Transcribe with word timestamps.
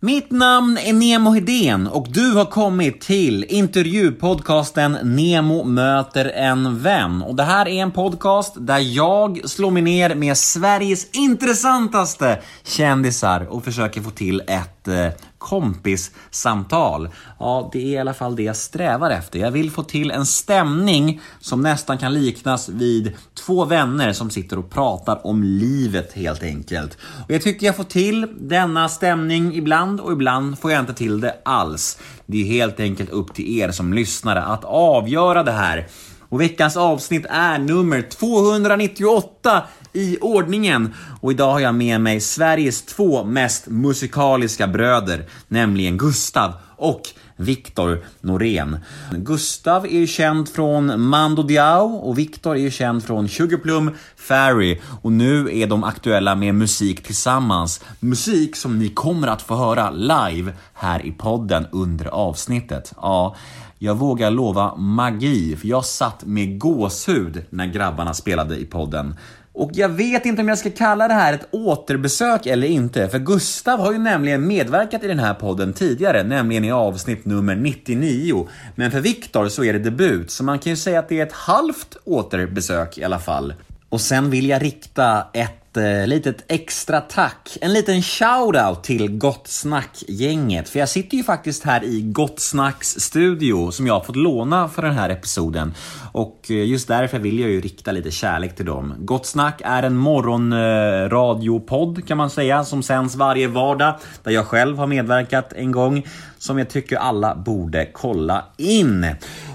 Mitt 0.00 0.30
namn 0.30 0.78
är 0.78 0.92
Nemo 0.92 1.30
Hedén 1.30 1.86
och 1.86 2.06
du 2.10 2.32
har 2.34 2.44
kommit 2.44 3.00
till 3.00 3.44
intervjupodcasten 3.44 4.98
Nemo 5.02 5.64
möter 5.64 6.24
en 6.24 6.82
vän. 6.82 7.22
Och 7.22 7.36
det 7.36 7.42
här 7.42 7.68
är 7.68 7.82
en 7.82 7.90
podcast 7.90 8.54
där 8.58 8.78
jag 8.78 9.40
slår 9.44 9.70
mig 9.70 9.82
ner 9.82 10.14
med 10.14 10.36
Sveriges 10.36 11.10
intressantaste 11.10 12.40
kändisar 12.64 13.46
och 13.50 13.64
försöker 13.64 14.00
få 14.00 14.10
till 14.10 14.42
ett 14.46 14.88
eh, 14.88 15.08
kompissamtal. 15.38 17.08
Ja, 17.38 17.70
det 17.72 17.78
är 17.78 17.86
i 17.86 17.98
alla 17.98 18.14
fall 18.14 18.36
det 18.36 18.42
jag 18.42 18.56
strävar 18.56 19.10
efter. 19.10 19.38
Jag 19.38 19.50
vill 19.50 19.70
få 19.70 19.82
till 19.82 20.10
en 20.10 20.26
stämning 20.26 21.20
som 21.40 21.60
nästan 21.60 21.98
kan 21.98 22.14
liknas 22.14 22.68
vid 22.68 23.12
två 23.46 23.64
vänner 23.64 24.12
som 24.12 24.30
sitter 24.30 24.58
och 24.58 24.70
pratar 24.70 25.26
om 25.26 25.42
livet 25.42 26.12
helt 26.12 26.42
enkelt. 26.42 26.98
Och 27.24 27.30
jag 27.30 27.42
tycker 27.42 27.66
jag 27.66 27.76
får 27.76 27.84
till 27.84 28.26
denna 28.40 28.88
stämning 28.88 29.54
ibland 29.54 30.00
och 30.00 30.12
ibland 30.12 30.58
får 30.58 30.72
jag 30.72 30.80
inte 30.80 30.94
till 30.94 31.20
det 31.20 31.34
alls. 31.44 31.98
Det 32.26 32.40
är 32.40 32.44
helt 32.44 32.80
enkelt 32.80 33.10
upp 33.10 33.34
till 33.34 33.58
er 33.58 33.70
som 33.70 33.92
lyssnare 33.92 34.42
att 34.42 34.64
avgöra 34.64 35.42
det 35.42 35.52
här. 35.52 35.88
Och 36.28 36.40
veckans 36.40 36.76
avsnitt 36.76 37.26
är 37.30 37.58
nummer 37.58 38.02
298 38.02 39.62
i 39.92 40.18
ordningen. 40.20 40.94
Och 41.20 41.32
idag 41.32 41.52
har 41.52 41.60
jag 41.60 41.74
med 41.74 42.00
mig 42.00 42.20
Sveriges 42.20 42.82
två 42.82 43.24
mest 43.24 43.66
musikaliska 43.66 44.66
bröder, 44.66 45.24
nämligen 45.48 45.96
Gustav 45.96 46.52
och 46.76 47.02
Viktor 47.40 48.04
Norén. 48.20 48.78
Gustav 49.12 49.84
är 49.84 49.98
ju 49.98 50.06
känd 50.06 50.48
från 50.48 51.00
Mando 51.00 51.42
Diao 51.42 51.94
och 51.94 52.18
Viktor 52.18 52.56
är 52.56 52.60
ju 52.60 52.70
känd 52.70 53.04
från 53.04 53.28
Sugarplum 53.28 53.90
Fairy 54.16 54.80
och 55.02 55.12
nu 55.12 55.60
är 55.60 55.66
de 55.66 55.84
aktuella 55.84 56.34
med 56.34 56.54
musik 56.54 57.02
tillsammans. 57.02 57.80
Musik 58.00 58.56
som 58.56 58.78
ni 58.78 58.88
kommer 58.88 59.28
att 59.28 59.42
få 59.42 59.56
höra 59.56 59.90
live 59.90 60.52
här 60.74 61.06
i 61.06 61.12
podden 61.12 61.66
under 61.72 62.06
avsnittet. 62.06 62.92
Ja, 62.96 63.36
jag 63.78 63.94
vågar 63.94 64.30
lova 64.30 64.76
magi, 64.76 65.56
för 65.56 65.68
jag 65.68 65.84
satt 65.84 66.24
med 66.24 66.58
gåshud 66.58 67.44
när 67.50 67.66
grabbarna 67.66 68.14
spelade 68.14 68.56
i 68.56 68.64
podden. 68.64 69.14
Och 69.58 69.70
jag 69.74 69.88
vet 69.88 70.26
inte 70.26 70.42
om 70.42 70.48
jag 70.48 70.58
ska 70.58 70.70
kalla 70.70 71.08
det 71.08 71.14
här 71.14 71.32
ett 71.32 71.48
återbesök 71.50 72.46
eller 72.46 72.66
inte, 72.66 73.08
för 73.08 73.18
Gustav 73.18 73.80
har 73.80 73.92
ju 73.92 73.98
nämligen 73.98 74.46
medverkat 74.46 75.04
i 75.04 75.08
den 75.08 75.18
här 75.18 75.34
podden 75.34 75.72
tidigare, 75.72 76.22
nämligen 76.22 76.64
i 76.64 76.72
avsnitt 76.72 77.24
nummer 77.24 77.56
99. 77.56 78.48
Men 78.74 78.90
för 78.90 79.00
Viktor 79.00 79.48
så 79.48 79.64
är 79.64 79.72
det 79.72 79.78
debut, 79.78 80.30
så 80.30 80.44
man 80.44 80.58
kan 80.58 80.70
ju 80.70 80.76
säga 80.76 80.98
att 80.98 81.08
det 81.08 81.20
är 81.20 81.26
ett 81.26 81.32
halvt 81.32 81.96
återbesök 82.04 82.98
i 82.98 83.04
alla 83.04 83.18
fall. 83.18 83.54
Och 83.88 84.00
sen 84.00 84.30
vill 84.30 84.48
jag 84.48 84.62
rikta 84.62 85.26
ett 85.32 85.76
eh, 85.76 86.06
litet 86.06 86.44
extra 86.48 87.00
tack, 87.00 87.58
en 87.60 87.72
liten 87.72 88.02
shout-out 88.02 88.82
till 88.82 89.18
Gott 89.18 89.48
Snack-gänget. 89.48 90.68
För 90.68 90.78
jag 90.78 90.88
sitter 90.88 91.16
ju 91.16 91.24
faktiskt 91.24 91.64
här 91.64 91.84
i 91.84 92.00
Gott 92.00 92.40
Snacks 92.40 92.88
studio 93.00 93.70
som 93.70 93.86
jag 93.86 93.94
har 93.94 94.04
fått 94.04 94.16
låna 94.16 94.68
för 94.68 94.82
den 94.82 94.94
här 94.94 95.10
episoden. 95.10 95.74
Och 96.18 96.46
eh, 96.50 96.64
just 96.64 96.88
därför 96.88 97.18
vill 97.18 97.38
jag 97.38 97.50
ju 97.50 97.60
rikta 97.60 97.92
lite 97.92 98.10
kärlek 98.10 98.56
till 98.56 98.66
dem. 98.66 98.94
Gott 98.98 99.26
Snack 99.26 99.60
är 99.64 99.82
en 99.82 99.96
morgonradiopodd 99.96 102.08
kan 102.08 102.16
man 102.16 102.30
säga 102.30 102.64
som 102.64 102.82
sänds 102.82 103.16
varje 103.16 103.48
vardag 103.48 103.94
där 104.22 104.30
jag 104.30 104.46
själv 104.46 104.78
har 104.78 104.86
medverkat 104.86 105.52
en 105.52 105.72
gång 105.72 106.06
som 106.38 106.58
jag 106.58 106.70
tycker 106.70 106.96
alla 106.96 107.34
borde 107.34 107.88
kolla 107.92 108.44
in. 108.56 109.06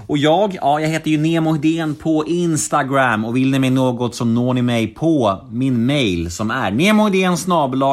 Och 0.06 0.18
jag, 0.18 0.58
ja, 0.60 0.80
jag 0.80 0.88
heter 0.88 1.10
ju 1.10 1.18
Nemo 1.18 1.52
Hedén 1.52 1.94
på 1.94 2.26
Instagram 2.26 3.24
och 3.24 3.36
vill 3.36 3.50
ni 3.50 3.58
mig 3.58 3.70
något 3.70 4.14
så 4.14 4.24
når 4.24 4.54
ni 4.54 4.62
mig 4.62 4.86
på 4.86 5.44
min 5.50 5.86
mail 5.86 6.30
som 6.30 6.50
är 6.50 6.70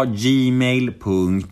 gmail.com 0.05 1.43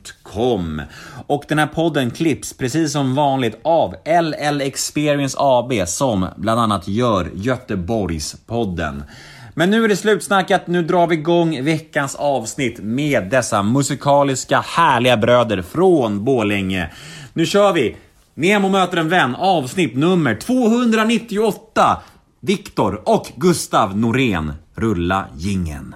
och 1.27 1.43
den 1.47 1.59
här 1.59 1.67
podden 1.67 2.11
klipps 2.11 2.53
precis 2.53 2.91
som 2.91 3.15
vanligt 3.15 3.59
av 3.61 3.95
LL 4.05 4.61
Experience 4.61 5.37
AB 5.39 5.73
som 5.87 6.27
bland 6.37 6.59
annat 6.59 6.87
gör 6.87 7.31
Göteborgspodden. 7.33 9.03
Men 9.53 9.71
nu 9.71 9.83
är 9.83 9.87
det 9.87 9.95
slutsnackat, 9.95 10.67
nu 10.67 10.81
drar 10.83 11.07
vi 11.07 11.15
igång 11.15 11.63
veckans 11.63 12.15
avsnitt 12.15 12.79
med 12.79 13.29
dessa 13.29 13.63
musikaliska 13.63 14.59
härliga 14.59 15.17
bröder 15.17 15.61
från 15.61 16.25
Borlänge. 16.25 16.89
Nu 17.33 17.45
kör 17.45 17.73
vi! 17.73 17.95
Nemo 18.33 18.69
möter 18.69 18.97
en 18.97 19.09
vän, 19.09 19.35
avsnitt 19.35 19.95
nummer 19.95 20.35
298. 20.35 22.01
Viktor 22.41 23.01
och 23.05 23.31
Gustav 23.35 23.97
Norén. 23.97 24.53
Rulla 24.75 25.25
gingen. 25.35 25.95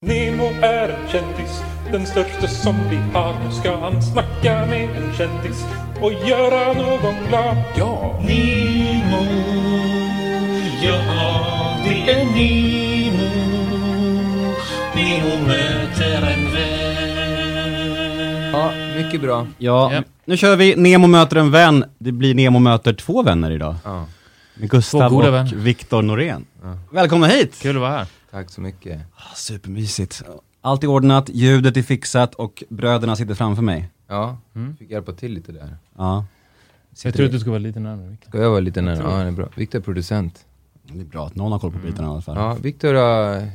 Nemo 0.00 0.44
är 0.62 0.88
en 0.88 1.08
kändis, 1.08 1.62
den 1.92 2.06
största 2.06 2.48
som 2.48 2.74
vi 2.90 2.96
har. 2.96 3.34
Nu 3.44 3.50
ska 3.52 3.76
han 3.80 4.02
snacka 4.02 4.66
med 4.66 4.82
en 4.96 5.12
kändis 5.16 5.64
och 6.00 6.12
göra 6.12 6.72
någon 6.72 7.14
glad. 7.28 7.56
Ja! 7.76 8.20
Nemo, 8.26 9.24
ja 10.82 11.76
det 11.84 12.10
är 12.12 12.24
Nemo. 12.24 13.28
Nemo 14.94 15.46
möter 15.46 16.22
en 16.22 16.52
vän. 16.52 16.82
Ja, 18.52 18.72
mycket 18.96 19.20
bra. 19.20 19.46
Ja, 19.58 19.92
Ja. 19.92 20.02
nu 20.24 20.36
kör 20.36 20.56
vi 20.56 20.76
Nemo 20.76 21.06
möter 21.06 21.36
en 21.36 21.50
vän. 21.50 21.84
Det 21.98 22.12
blir 22.12 22.34
Nemo 22.34 22.58
möter 22.58 22.92
två 22.92 23.22
vänner 23.22 23.50
idag. 23.50 23.74
Ja, 23.84 24.06
Med 24.54 24.70
Gustav 24.70 25.14
och. 25.16 25.52
Viktor 25.52 26.02
Norén. 26.02 26.46
Välkomna 26.92 27.26
hit! 27.26 27.58
Kul 27.62 27.76
att 27.76 27.80
vara 27.82 27.90
här. 27.90 28.06
tack 28.30 28.50
så 28.50 28.60
mycket. 28.60 29.00
Ah, 29.16 29.34
Supermysigt. 29.34 30.22
Allt 30.64 30.84
är 30.84 30.88
ordnat, 30.88 31.28
ljudet 31.32 31.76
är 31.76 31.82
fixat 31.82 32.34
och 32.34 32.62
bröderna 32.68 33.16
sitter 33.16 33.34
framför 33.34 33.62
mig. 33.62 33.88
Ja, 34.08 34.38
fick 34.78 34.90
hjälpa 34.90 35.12
till 35.12 35.32
lite 35.32 35.52
där. 35.52 35.76
Ja, 35.98 36.24
Jag 37.04 37.14
tror 37.14 37.26
att 37.26 37.32
du 37.32 37.40
ska 37.40 37.50
vara 37.50 37.58
lite 37.58 37.80
närmare. 37.80 38.06
Mikael. 38.10 38.28
Ska 38.28 38.38
jag 38.42 38.50
vara 38.50 38.60
lite 38.60 38.80
nära? 38.82 39.10
Ja, 39.10 39.16
det 39.16 39.28
är 39.28 39.30
bra. 39.32 39.48
Viktor 39.56 39.78
är 39.78 39.82
producent. 39.82 40.44
det 40.82 41.00
är 41.00 41.04
bra 41.04 41.26
att 41.26 41.34
någon 41.34 41.52
har 41.52 41.58
koll 41.58 41.72
på 41.72 41.78
bitarna 41.78 42.08
i 42.08 42.10
alla 42.10 42.20
fall. 42.22 42.36
Ja, 42.36 42.54
Viktor 42.54 42.94
har 42.94 43.48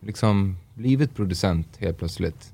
liksom 0.00 0.56
blivit 0.74 1.16
producent 1.16 1.68
helt 1.78 1.98
plötsligt. 1.98 2.52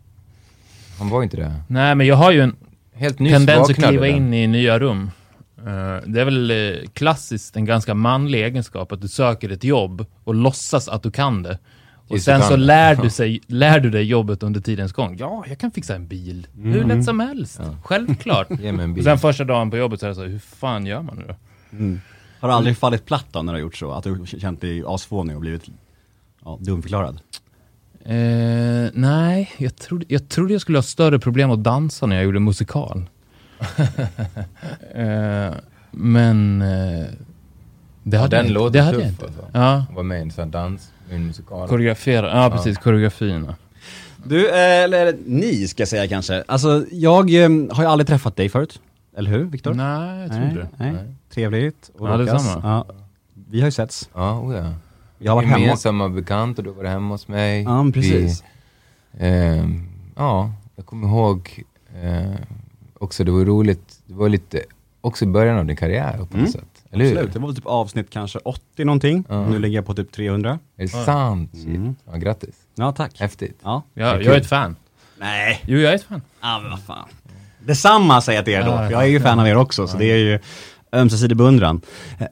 Han 0.99 1.09
var 1.09 1.23
inte 1.23 1.37
det. 1.37 1.55
Nej, 1.67 1.95
men 1.95 2.07
jag 2.07 2.17
har 2.17 2.31
ju 2.33 2.41
en 2.41 2.57
Helt 2.93 3.19
tendens 3.19 3.71
att 3.71 3.77
kliva 3.77 4.07
den. 4.07 4.17
in 4.17 4.35
i 4.35 4.47
nya 4.47 4.79
rum. 4.79 5.11
Eh, 5.59 5.65
det 6.07 6.21
är 6.21 6.25
väl 6.25 6.51
eh, 6.51 6.89
klassiskt 6.93 7.57
en 7.57 7.65
ganska 7.65 7.95
manlig 7.95 8.45
egenskap 8.45 8.93
att 8.93 9.01
du 9.01 9.09
söker 9.09 9.51
ett 9.51 9.65
jobb 9.65 10.07
och 10.25 10.35
låtsas 10.35 10.89
att 10.89 11.03
du 11.03 11.11
kan 11.11 11.43
det. 11.43 11.59
Och 12.11 12.21
sen 12.21 12.43
så 12.43 12.57
lär 12.57 12.95
du, 12.95 13.11
sig, 13.11 13.41
lär 13.47 13.81
du 13.81 13.91
dig 13.91 14.03
jobbet 14.03 14.43
under 14.43 14.61
tidens 14.61 14.93
gång. 14.93 15.17
Ja, 15.19 15.45
jag 15.49 15.59
kan 15.59 15.71
fixa 15.71 15.95
en 15.95 16.07
bil. 16.07 16.47
Hur 16.63 16.85
lätt 16.85 17.05
som 17.05 17.21
helst. 17.21 17.61
Självklart. 17.85 18.49
Mig 18.59 18.67
en 18.69 18.99
Och 18.99 19.05
sen 19.05 19.19
första 19.19 19.45
dagen 19.45 19.71
på 19.71 19.77
jobbet 19.77 20.01
så 20.01 20.07
är 20.07 20.09
det 20.09 20.15
så 20.15 20.21
här, 20.23 20.29
hur 20.29 20.39
fan 20.39 20.87
gör 20.87 21.03
man 21.03 21.17
nu 21.17 21.25
då? 21.29 21.35
Har 22.41 22.49
du 22.49 22.55
aldrig 22.55 22.77
fallit 22.77 23.07
platt 23.07 23.27
då 23.33 23.43
när 23.43 23.53
du 23.53 23.57
har 23.57 23.61
gjort 23.61 23.77
så? 23.77 23.93
Att 23.93 24.05
du 24.05 24.27
känt 24.27 24.61
dig 24.61 24.83
asfånig 24.87 25.37
och 25.37 25.41
blivit 25.41 25.65
ja, 26.45 26.59
dumförklarad? 26.61 27.21
Eh, 28.05 28.91
nej, 28.95 29.51
jag 29.59 29.77
trodde, 29.77 30.05
jag 30.09 30.29
trodde 30.29 30.53
jag 30.53 30.61
skulle 30.61 30.79
ha 30.79 30.83
större 30.83 31.19
problem 31.19 31.51
att 31.51 31.63
dansa 31.63 32.07
när 32.07 32.17
jag 32.17 32.25
gjorde 32.25 32.41
musikal. 32.41 33.05
eh, 34.95 35.51
men 35.91 36.63
eh, 36.63 37.07
det 38.03 38.17
Ja, 38.17 38.23
hade 38.23 38.37
jag 38.37 38.45
den 38.45 38.53
låter 38.53 38.73
det 38.79 38.85
hade 38.85 38.99
jag 38.99 39.03
tuff 39.03 39.13
inte. 39.13 39.25
alltså. 39.25 39.47
Ja, 39.53 39.85
var 39.95 40.03
med 40.03 40.19
i 40.19 40.23
en 40.23 40.31
sån 40.31 40.51
dans, 40.51 40.93
en 41.11 41.27
musikal. 41.27 41.69
koreografera. 41.69 42.43
Ja, 42.43 42.51
precis. 42.51 42.79
Koreografin. 42.79 43.45
ja. 43.49 43.55
Du, 44.25 44.49
eh, 44.49 44.55
eller 44.85 45.17
ni 45.27 45.69
ska 45.69 45.81
jag 45.81 45.89
säga 45.89 46.09
kanske. 46.09 46.45
Alltså, 46.49 46.85
jag 46.91 47.35
eh, 47.35 47.49
har 47.71 47.83
ju 47.83 47.89
aldrig 47.91 48.07
träffat 48.07 48.37
dig 48.37 48.49
förut. 48.49 48.81
Eller 49.17 49.31
hur, 49.31 49.45
Viktor? 49.45 49.75
Nej, 49.75 50.21
jag 50.21 50.31
trodde 50.33 50.55
det. 50.55 50.69
nej. 50.77 50.95
Trevligt. 51.35 51.91
Och 51.99 52.09
Ja, 52.09 52.17
detsamma. 52.17 52.61
Ja, 52.89 52.95
vi 53.51 53.61
har 53.61 53.67
ju 53.67 53.73
setts. 53.73 54.11
Ja, 54.15 54.41
oh 54.41 54.55
ja. 54.57 54.73
Jag 55.19 55.33
har 55.33 55.37
varit 55.37 55.49
hemma. 55.49 55.61
Gemensamma 55.61 56.09
bekanta, 56.09 56.63
du 56.63 56.71
var 56.71 56.85
hemma 56.85 57.15
hos 57.15 57.29
mig. 57.29 57.63
Ja, 57.63 57.83
men 57.83 57.93
precis. 57.93 58.45
Vi, 59.13 59.27
ehm, 59.27 59.89
ja, 60.17 60.53
jag 60.77 60.87
kommer 60.87 61.09
ihåg 61.09 61.63
eh, 62.03 62.31
också, 62.99 63.25
det 63.25 63.31
var 63.31 63.45
roligt, 63.45 63.99
det 64.07 64.15
var 64.15 64.29
lite, 64.29 64.63
också 65.01 65.27
början 65.27 65.59
av 65.59 65.67
din 65.67 65.77
karriär 65.77 66.13
på 66.13 66.19
något 66.19 66.35
Mm. 66.35 66.47
sätt. 66.47 66.70
Eller 66.93 67.05
hur? 67.05 67.13
Absolut, 67.13 67.33
det 67.33 67.39
var 67.39 67.49
väl 67.49 67.57
typ 67.57 67.67
avsnitt 67.67 68.11
kanske 68.11 68.39
80 68.39 68.85
någonting. 68.85 69.25
Ja. 69.29 69.49
Nu 69.49 69.59
ligger 69.59 69.77
jag 69.77 69.87
på 69.87 69.95
typ 69.95 70.13
300. 70.13 70.59
Är 70.77 70.83
det 70.83 70.89
sant? 70.89 71.55
Mm. 71.55 71.97
Ja, 72.07 72.17
grattis. 72.17 72.55
Ja, 72.75 72.93
tack. 72.93 73.21
Häftigt. 73.21 73.59
Ja. 73.63 73.83
Ja, 73.95 74.13
kul. 74.13 74.25
jag 74.27 74.35
är 74.35 74.41
ett 74.41 74.47
fan. 74.47 74.77
Nej. 75.19 75.61
Jo, 75.67 75.79
jag 75.79 75.93
är 75.93 75.97
ett 75.97 76.05
fan. 76.05 76.23
Ja, 76.41 76.59
men 76.63 76.71
vad 76.71 76.83
fan. 76.83 77.09
Detsamma 77.67 78.21
säger 78.21 78.39
jag 78.39 78.45
till 78.45 78.55
er 78.55 78.63
då, 78.63 78.77
för 78.77 78.91
jag 78.91 79.03
är 79.03 79.07
ju 79.07 79.21
fan 79.21 79.39
av 79.41 79.49
er 79.49 79.57
också, 79.57 79.87
så 79.87 79.97
det 79.97 80.05
är 80.05 80.17
ju 80.17 80.39
ömsesidig 80.93 81.37
beundran. 81.37 81.81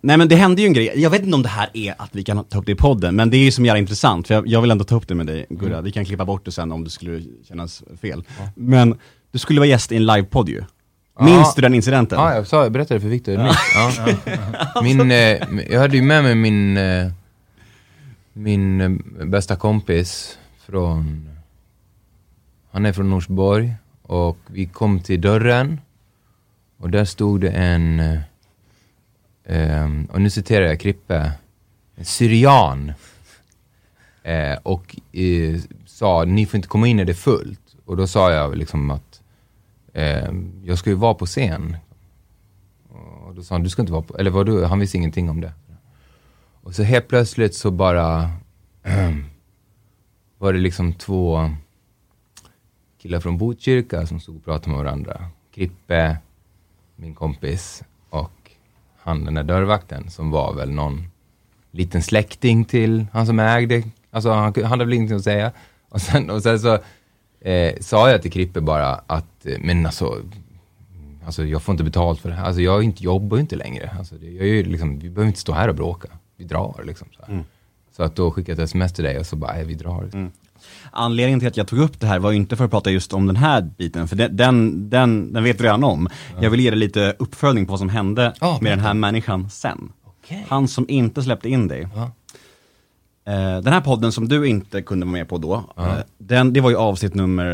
Nej 0.03 0.17
men 0.17 0.29
det 0.29 0.37
hände 0.37 0.63
ju 0.63 0.67
en 0.67 0.73
grej, 0.73 0.93
jag 0.97 1.11
vet 1.11 1.23
inte 1.23 1.35
om 1.35 1.43
det 1.43 1.49
här 1.49 1.71
är 1.75 1.95
att 1.99 2.11
vi 2.13 2.25
kan 2.25 2.45
ta 2.45 2.59
upp 2.59 2.67
det 2.67 2.73
i 2.73 2.75
podden, 2.75 3.17
men 3.17 3.31
det 3.31 3.37
är 3.37 3.45
ju 3.45 3.51
som 3.51 3.65
jävla 3.65 3.79
intressant, 3.79 4.27
för 4.27 4.35
jag, 4.35 4.47
jag 4.47 4.61
vill 4.61 4.71
ändå 4.71 4.85
ta 4.85 4.97
upp 4.97 5.09
det 5.09 5.15
med 5.15 5.27
dig 5.27 5.47
Gurra, 5.51 5.81
vi 5.81 5.93
kan 5.93 6.05
klippa 6.05 6.25
bort 6.25 6.45
det 6.45 6.53
sen 6.53 6.73
om 6.73 6.85
det 6.85 6.91
skulle 6.91 7.23
kännas 7.49 7.83
fel. 8.01 8.25
Men 8.55 8.99
du 9.33 9.39
skulle 9.39 9.61
vara 9.61 9.69
gäst 9.69 9.93
i 9.93 9.97
en 9.97 10.07
livepodd 10.07 10.49
ju. 10.49 10.63
Minns 11.21 11.55
du 11.55 11.63
den 11.63 11.75
incidenten? 11.75 12.19
Ja, 12.19 12.35
jag 12.35 12.47
sa, 12.47 12.63
jag 12.63 12.73
berättade 12.73 13.01
för 13.01 13.09
Viktor 13.09 13.37
nyss. 13.37 13.57
Ja. 13.75 14.83
Min, 14.83 15.11
eh, 15.11 15.65
jag 15.71 15.81
hade 15.81 15.97
ju 15.97 16.03
med 16.03 16.23
mig 16.23 16.35
min, 16.35 16.77
eh, 16.77 17.11
min 18.33 18.81
eh, 18.81 19.27
bästa 19.27 19.57
kompis 19.57 20.39
från, 20.67 21.31
han 22.71 22.87
är 22.87 22.93
från 22.93 23.11
Norsborg 23.11 23.75
Och 24.03 24.39
vi 24.47 24.67
kom 24.67 25.01
till 25.01 25.21
dörren 25.21 25.81
och 26.79 26.91
där 26.91 27.05
stod 27.05 27.41
det 27.41 27.51
en, 27.51 28.01
eh, 28.01 28.21
ehm, 29.47 30.05
och 30.13 30.21
nu 30.21 30.31
citerar 30.31 30.67
jag 30.67 30.81
Krippe, 30.81 31.33
en 31.97 32.05
syrian. 32.05 32.93
Eh, 34.23 34.59
och 34.63 34.97
eh, 35.13 35.61
sa, 35.87 36.25
ni 36.25 36.47
får 36.47 36.57
inte 36.57 36.69
komma 36.69 36.87
in 36.87 36.97
när 36.97 37.05
det 37.05 37.13
är 37.13 37.15
fullt. 37.15 37.61
Och 37.85 37.97
då 37.97 38.07
sa 38.07 38.33
jag 38.33 38.57
liksom 38.57 38.91
att 38.91 39.08
eh, 39.99 40.33
jag 40.65 40.79
ska 40.79 40.91
ju 40.91 40.97
vara 40.97 41.15
på 41.15 41.27
scen. 41.27 41.77
Och 43.27 43.35
då 43.35 43.43
sa 43.43 43.55
han, 43.55 43.63
du 43.63 43.71
ska 43.71 43.83
inte 43.83 43.93
vara 43.93 44.03
på, 44.03 44.19
eller 44.19 44.31
vadå, 44.31 44.65
han 44.65 44.79
visste 44.79 44.97
ingenting 44.97 45.31
om 45.31 45.41
det. 45.41 45.53
Och 46.63 46.75
så 46.75 46.83
helt 46.83 47.09
plötsligt 47.09 47.55
så 47.55 47.71
bara 47.71 48.31
ehm, 48.83 49.25
var 50.39 50.53
det 50.53 50.59
liksom 50.59 50.93
två 50.93 51.51
killar 52.99 53.21
från 53.21 53.39
Botkyrka 53.39 54.07
som 54.07 54.21
stod 54.21 54.37
och 54.37 54.45
pratade 54.45 54.71
med 54.71 54.85
varandra. 54.85 55.25
Krippe, 55.55 56.19
min 56.97 57.15
kompis, 57.15 57.83
och 58.11 58.51
han 58.97 59.25
den 59.25 59.35
där 59.35 59.43
dörrvakten 59.43 60.11
som 60.11 60.31
var 60.31 60.55
väl 60.55 60.71
någon 60.71 61.11
liten 61.71 62.03
släkting 62.03 62.65
till 62.65 63.07
han 63.13 63.27
som 63.27 63.39
ägde. 63.39 63.83
Alltså 64.11 64.31
han, 64.31 64.53
han 64.57 64.65
hade 64.65 64.85
väl 64.85 64.95
ingenting 64.95 65.17
att 65.17 65.25
säga. 65.25 65.53
Och 65.89 66.01
sen, 66.01 66.31
och 66.31 66.43
sen 66.43 66.61
så 66.61 66.79
eh, 67.41 67.75
sa 67.81 68.11
jag 68.11 68.23
till 68.23 68.33
Krippe 68.33 68.61
bara 68.61 68.95
att, 69.07 69.47
eh, 69.47 69.59
men 69.61 69.87
alltså, 69.87 70.23
alltså 71.27 71.45
jag 71.45 71.63
får 71.63 71.73
inte 71.73 71.85
betalt 71.85 72.21
för 72.21 72.29
det 72.29 72.35
här. 72.35 72.45
Alltså 72.45 72.61
jag 72.63 72.83
inte, 72.83 73.05
jobbar 73.05 73.37
ju 73.37 73.41
inte 73.41 73.57
längre. 73.57 73.91
Alltså, 73.99 74.15
det, 74.15 74.27
jag 74.31 74.43
är 74.47 74.53
ju 74.53 74.63
liksom, 74.65 74.99
vi 74.99 75.11
behöver 75.11 75.27
inte 75.29 75.41
stå 75.41 75.53
här 75.53 75.69
och 75.69 75.75
bråka. 75.75 76.09
Vi 76.37 76.45
drar 76.45 76.83
liksom. 76.87 77.09
Så, 77.17 77.33
här. 77.33 77.45
så 77.97 78.03
att 78.03 78.17
då 78.17 78.31
skickade 78.31 78.53
jag 78.53 78.65
ett 78.65 78.69
sms 78.71 78.93
till 78.93 79.05
dig 79.05 79.19
och 79.19 79.27
så 79.27 79.37
bara, 79.37 79.53
"Nej, 79.53 79.65
vi 79.65 79.75
drar. 79.75 80.31
Anledningen 80.91 81.39
till 81.41 81.49
att 81.49 81.57
jag 81.57 81.69
tog 81.69 81.79
upp 81.79 82.01
det 82.01 82.07
här 82.07 82.19
var 82.19 82.31
ju 82.31 82.37
inte 82.37 82.57
för 82.57 82.65
att 82.65 82.71
prata 82.71 82.91
just 82.91 83.13
om 83.13 83.27
den 83.27 83.37
här 83.37 83.61
biten, 83.63 84.09
för 84.09 84.17
den, 84.17 84.37
den, 84.37 84.91
den, 84.91 85.33
den 85.33 85.45
vet 85.45 85.61
vi 85.61 85.65
redan 85.65 85.85
om. 85.85 86.09
Jag 86.41 86.51
vill 86.51 86.61
ge 86.61 86.71
dig 86.71 86.79
lite 86.79 87.15
uppföljning 87.19 87.67
på 87.67 87.71
vad 87.73 87.79
som 87.79 87.89
hände 87.89 88.35
Ja, 88.41 88.59
med 88.63 88.73
den 88.73 88.81
här 88.81 88.95
människan 88.95 89.51
sen. 89.51 89.93
Okej. 90.05 90.45
Han 90.49 90.69
som 90.69 90.85
inte 90.89 91.23
släppte 91.23 91.49
in 91.49 91.69
dig. 91.69 91.89
Ja. 91.95 92.11
Eh, 93.29 93.61
den 93.63 93.73
här 93.73 93.81
podden 93.81 94.13
som 94.13 94.29
du 94.29 94.49
inte 94.49 94.83
kunde 94.83 95.07
vara 95.07 95.13
med 95.13 95.29
på 95.29 95.39
då, 95.39 95.65
eh, 95.79 95.93
den, 96.19 96.53
det 96.53 96.61
var 96.61 96.71
ju 96.71 96.77
avsnitt 96.77 97.15
nummer, 97.15 97.45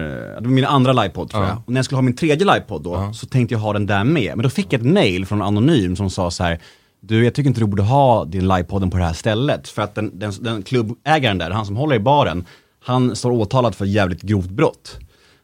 det 0.41 0.41
var 0.49 0.55
min 0.55 0.65
andra 0.65 0.93
livepodd 0.93 1.31
tror 1.31 1.43
Ja. 1.43 1.49
jag. 1.49 1.59
Och 1.67 1.73
när 1.73 1.79
jag 1.79 1.85
skulle 1.85 1.97
ha 1.97 2.03
min 2.03 2.17
tredje 2.17 2.47
livepodd 2.47 2.82
då, 2.82 3.12
så 3.15 3.26
tänkte 3.26 3.55
jag 3.55 3.61
ha 3.61 3.73
den 3.73 3.87
där 3.87 4.05
med. 4.05 4.37
Men 4.37 4.43
då 4.43 4.50
fick 4.50 4.73
jag 4.73 4.81
ett 4.81 4.87
mail 4.87 5.26
från 5.26 5.41
en 5.41 5.47
anonym 5.47 5.97
som 5.97 6.11
sa 6.11 6.31
så 6.31 6.44
här. 6.44 6.59
Du, 7.00 7.25
jag 7.25 7.35
tycker 7.35 7.49
inte 7.49 7.61
du 7.61 7.67
borde 7.67 7.82
ha 7.82 8.25
din 8.25 8.49
livepodden 8.49 8.91
på 8.91 8.97
det 8.99 9.05
här 9.05 9.12
stället. 9.12 9.69
För 9.69 9.82
att 9.82 9.94
den, 9.94 10.19
den, 10.19 10.32
den 10.41 10.62
klubbägaren 10.62 11.38
där, 11.38 11.50
han 11.50 11.67
som 11.67 11.77
håller 11.77 11.97
i 11.97 12.00
baren, 12.00 12.44
han 12.85 13.17
står 13.17 13.31
åtalad 13.31 13.75
för 13.75 13.85
jävligt 13.85 14.23
grovt 14.23 14.50
brott. 14.50 14.99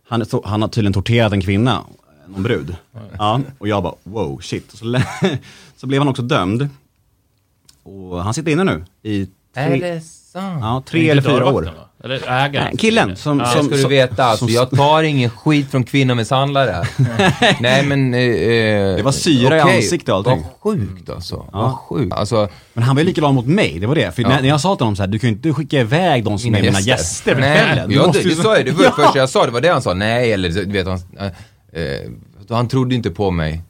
Han, 0.08 0.24
han 0.44 0.62
har 0.62 0.68
tydligen 0.68 0.92
torterat 0.92 1.32
en 1.32 1.40
kvinna, 1.40 1.84
någon 2.26 2.42
brud. 2.42 2.76
Ja, 3.18 3.40
och 3.58 3.68
jag 3.68 3.82
bara 3.82 3.94
wow, 4.02 4.38
shit. 4.42 4.70
Så, 4.70 4.96
så 5.76 5.86
blev 5.86 6.00
han 6.00 6.08
också 6.08 6.22
dömd. 6.22 6.68
Och 7.82 8.22
han 8.24 8.34
sitter 8.34 8.52
inne 8.52 8.64
nu 8.64 8.84
i 9.02 9.28
tre, 9.54 10.00
sant? 10.32 10.58
ja, 10.60 10.82
tre 10.86 11.10
eller 11.10 11.22
fyra 11.22 11.46
år. 11.52 11.70
Eller 12.04 12.16
ägaren? 12.16 12.52
Nej, 12.70 12.76
killen 12.78 13.16
som, 13.16 13.38
Ja. 13.38 13.46
som, 13.46 13.64
ska 13.66 13.74
du 13.74 13.80
som, 13.80 13.90
veta, 13.90 14.24
alltså, 14.24 14.46
jag 14.46 14.70
tar 14.70 15.02
ingen 15.02 15.30
skit 15.30 15.70
från 15.70 15.84
kvinnomisshandlare. 15.84 16.84
Nej 17.60 17.82
men... 17.86 18.14
Eh, 18.14 18.20
det 18.96 19.02
var 19.04 19.12
syra 19.12 19.56
i 19.56 19.60
ansiktet 19.60 20.08
och 20.08 20.14
allting. 20.16 20.42
Vad 20.62 20.74
sjukt 20.74 21.10
alltså. 21.10 21.46
Vad 21.52 21.72
sjukt. 21.74 22.12
Alltså, 22.12 22.48
Men 22.72 22.84
han 22.84 22.96
var 22.96 23.02
ju 23.02 23.06
likadan 23.08 23.34
mot 23.34 23.46
mig, 23.46 23.78
det 23.78 23.86
var 23.86 23.94
det. 23.94 24.12
För 24.14 24.22
när, 24.22 24.42
när 24.42 24.48
jag 24.48 24.60
sa 24.60 24.76
till 24.76 24.84
honom 24.84 24.96
så 24.96 25.02
här, 25.02 25.08
du 25.08 25.18
kan 25.18 25.30
ju 25.30 25.36
inte 25.36 25.52
skicka 25.52 25.80
iväg 25.80 26.24
de 26.24 26.38
som 26.38 26.54
är 26.54 26.62
mina 26.62 26.80
gäster 26.80 27.34
på 27.34 27.40
Nej, 27.40 27.58
kvällen. 27.64 27.88
Du 27.88 27.94
ja, 27.94 28.12
ju- 28.14 28.28
det 28.30 28.34
sa 28.36 28.56
jag, 28.56 28.64
det 28.66 28.72
var 28.72 28.84
det 28.84 28.90
första 28.92 29.18
jag 29.18 29.28
sa, 29.28 29.46
det 29.46 29.52
var 29.52 29.60
det 29.60 29.68
han 29.68 29.82
sa. 29.82 29.94
Nej, 29.94 30.32
eller 30.32 30.48
du 30.48 30.72
vet, 30.72 30.86
han, 30.86 31.00
eh, 31.18 31.82
eh, 31.82 32.10
han 32.50 32.68
trodde 32.68 32.94
inte 32.94 33.10
på 33.10 33.30
mig. 33.30 33.62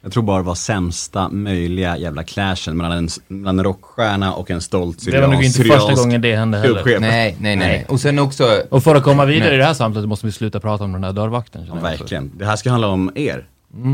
Jag 0.00 0.12
tror 0.12 0.22
bara 0.22 0.38
det 0.38 0.44
var 0.44 0.54
sämsta 0.54 1.28
möjliga 1.28 1.96
jävla 1.96 2.24
clashen 2.24 2.76
mellan 2.76 2.92
en, 2.92 3.08
mellan 3.28 3.58
en 3.58 3.64
rockstjärna 3.64 4.34
och 4.34 4.50
en 4.50 4.60
stolt 4.60 5.04
Det 5.04 5.20
var 5.20 5.28
nog 5.28 5.44
inte 5.44 5.58
syriansk 5.58 5.86
första 5.86 6.02
gången 6.02 6.20
det 6.20 6.36
hände 6.36 6.58
heller. 6.58 6.84
Nej, 6.84 7.00
nej, 7.00 7.36
nej. 7.40 7.56
nej. 7.56 7.86
Och 7.88 8.00
sen 8.00 8.18
också, 8.18 8.62
Och 8.70 8.82
för 8.82 8.94
att 8.94 9.02
komma 9.02 9.24
vidare 9.24 9.48
Nej. 9.48 9.54
i 9.54 9.58
det 9.58 9.64
här 9.64 9.74
samtalet 9.74 10.08
måste 10.08 10.26
vi 10.26 10.32
sluta 10.32 10.60
prata 10.60 10.84
om 10.84 10.92
den 10.92 11.04
här 11.04 11.12
dörrvakten. 11.12 11.64
Ja, 11.68 11.74
verkligen. 11.74 12.30
Det 12.34 12.44
här 12.44 12.56
ska 12.56 12.70
handla 12.70 12.88
om 12.88 13.10
er. 13.14 13.46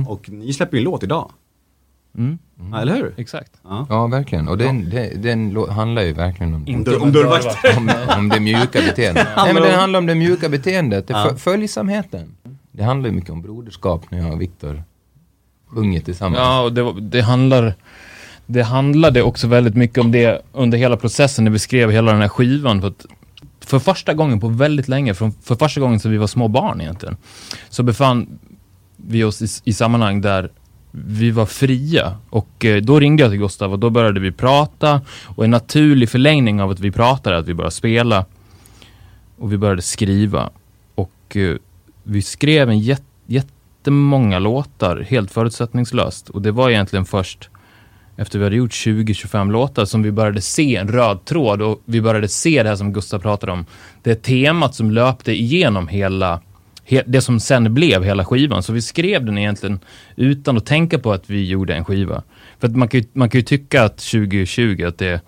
Och 0.09 0.31
ni 0.31 0.53
släpper 0.53 0.77
ju 0.77 0.79
en 0.79 0.85
låt 0.85 1.03
idag. 1.03 1.31
Mm. 2.19 2.39
Ja, 2.73 2.81
eller 2.81 2.95
hur? 2.95 3.15
Exakt. 3.17 3.53
ja 3.89 4.06
verkligen. 4.06 4.49
Och 4.49 4.59
den, 4.59 4.91
den, 4.91 5.23
den 5.23 5.69
handlar 5.71 6.03
ju 6.03 6.12
verkligen 6.12 6.55
om, 6.55 6.65
Om, 6.69 6.85
dörr, 6.85 7.03
om 7.03 7.12
dörrvakt. 7.12 7.77
om, 7.77 7.91
om 8.19 8.29
det 8.29 8.41
mjuka 8.41 8.81
beteendet. 8.81 9.29
Nej 9.37 9.55
men 9.55 9.62
den 9.62 9.75
handlar 9.75 9.99
om 9.99 10.06
det 10.06 10.15
mjuka 10.15 10.49
beteendet, 10.49 11.09
det 11.09 11.37
följsamheten. 11.37 12.37
Det 12.73 12.83
handlar 12.83 13.11
ju 13.11 13.17
mycket 13.17 13.31
om 13.31 13.43
broderskap 13.43 14.11
när 14.11 14.19
jag 14.19 14.33
och 14.33 14.41
Viktor 14.41 14.83
sjunger 15.75 16.00
tillsammans. 16.00 16.38
Ja, 16.38 16.61
och 16.61 16.73
det, 16.73 17.00
det 17.00 17.21
handlar... 17.21 17.75
Det 18.47 18.62
handlade 18.62 19.23
också 19.23 19.47
väldigt 19.47 19.75
mycket 19.75 19.99
om 19.99 20.12
det 20.12 20.43
under 20.53 20.79
hela 20.79 20.97
processen 20.97 21.44
när 21.44 21.50
vi 21.50 21.59
skrev 21.59 21.91
hela 21.91 22.12
den 22.12 22.21
här 22.21 22.29
skivan. 22.29 22.81
För, 22.81 22.88
att, 22.88 23.06
för 23.61 23.79
första 23.79 24.15
gången 24.15 24.41
på 24.41 24.49
väldigt 24.49 24.88
länge, 24.88 25.15
för, 25.15 25.32
för 25.43 25.55
första 25.55 25.81
gången 25.81 26.00
sedan 26.00 26.12
vi 26.12 26.19
var 26.19 26.26
små 26.26 26.49
barn 26.49 26.81
egentligen, 26.81 27.17
så 27.69 27.82
befann 27.82 28.38
vi 28.97 29.25
oss 29.25 29.43
i, 29.43 29.71
i 29.71 29.73
sammanhang 29.73 30.21
där 30.21 30.50
vi 30.91 31.31
var 31.31 31.47
fria. 31.47 32.17
Och 32.31 32.65
eh, 32.65 32.82
då 32.82 33.00
ringde 33.00 33.23
jag 33.23 33.32
till 33.32 33.41
Gustav 33.41 33.73
och 33.73 33.79
då 33.79 33.91
började 33.91 34.20
vi 34.20 34.32
prata. 34.32 35.00
Och 35.25 35.44
en 35.44 35.50
naturlig 35.50 36.09
förlängning 36.09 36.61
av 36.61 36.70
att 36.70 36.81
vi 36.81 36.91
pratade 36.91 37.37
är 37.37 37.41
att 37.41 37.49
vi 37.49 37.55
började 37.55 37.75
spela. 37.75 38.25
Och 39.38 39.53
vi 39.53 39.56
började 39.56 39.82
skriva. 39.82 40.50
Och 40.94 41.37
eh, 41.37 41.56
vi 42.03 42.23
skrev 42.23 42.70
en 42.70 42.79
jät, 42.79 43.03
jättemånga 43.85 44.39
låtar 44.39 45.07
helt 45.11 45.31
förutsättningslöst. 45.31 46.29
Och 46.29 46.43
det 46.43 46.53
var 46.53 46.71
egentligen 46.71 47.05
först 47.05 47.51
efter 48.17 48.39
vi 48.39 48.45
hade 48.45 48.57
gjort 48.57 48.71
20-25 48.71 49.51
låtar 49.51 49.85
som 49.85 50.03
vi 50.03 50.13
började 50.13 50.41
se 50.41 50.77
en 50.77 50.89
röd 50.89 51.25
tråd 51.25 51.63
och 51.63 51.83
vi 51.85 52.01
började 52.01 52.29
se 52.29 52.63
det 52.63 52.69
här 52.69 52.77
som 52.77 52.93
Gustav 52.93 53.19
pratade 53.19 53.53
om. 53.53 53.67
Det 54.03 54.23
temat 54.23 54.75
som 54.75 54.91
löpte 54.91 55.33
igenom 55.33 55.89
hela, 55.89 56.41
he, 56.85 57.03
det 57.07 57.21
som 57.21 57.41
sen 57.41 57.75
blev 57.75 58.05
hela 58.05 58.25
skivan. 58.25 58.63
Så 58.63 58.73
vi 58.73 58.83
skrev 58.83 59.25
den 59.25 59.39
egentligen 59.39 59.81
utan 60.17 60.57
att 60.57 60.67
tänka 60.67 60.99
på 60.99 61.13
att 61.13 61.31
vi 61.31 61.45
gjorde 61.45 61.75
en 61.75 61.85
skiva. 61.85 62.23
För 62.61 62.69
att 62.69 62.77
man 62.77 62.89
kan 62.89 63.01
ju, 63.01 63.07
man 63.13 63.31
kan 63.31 63.39
ju 63.39 63.45
tycka 63.45 63.85
att 63.85 63.99
2020 63.99 64.85
att 64.89 64.99
det 64.99 65.07
är 65.07 65.21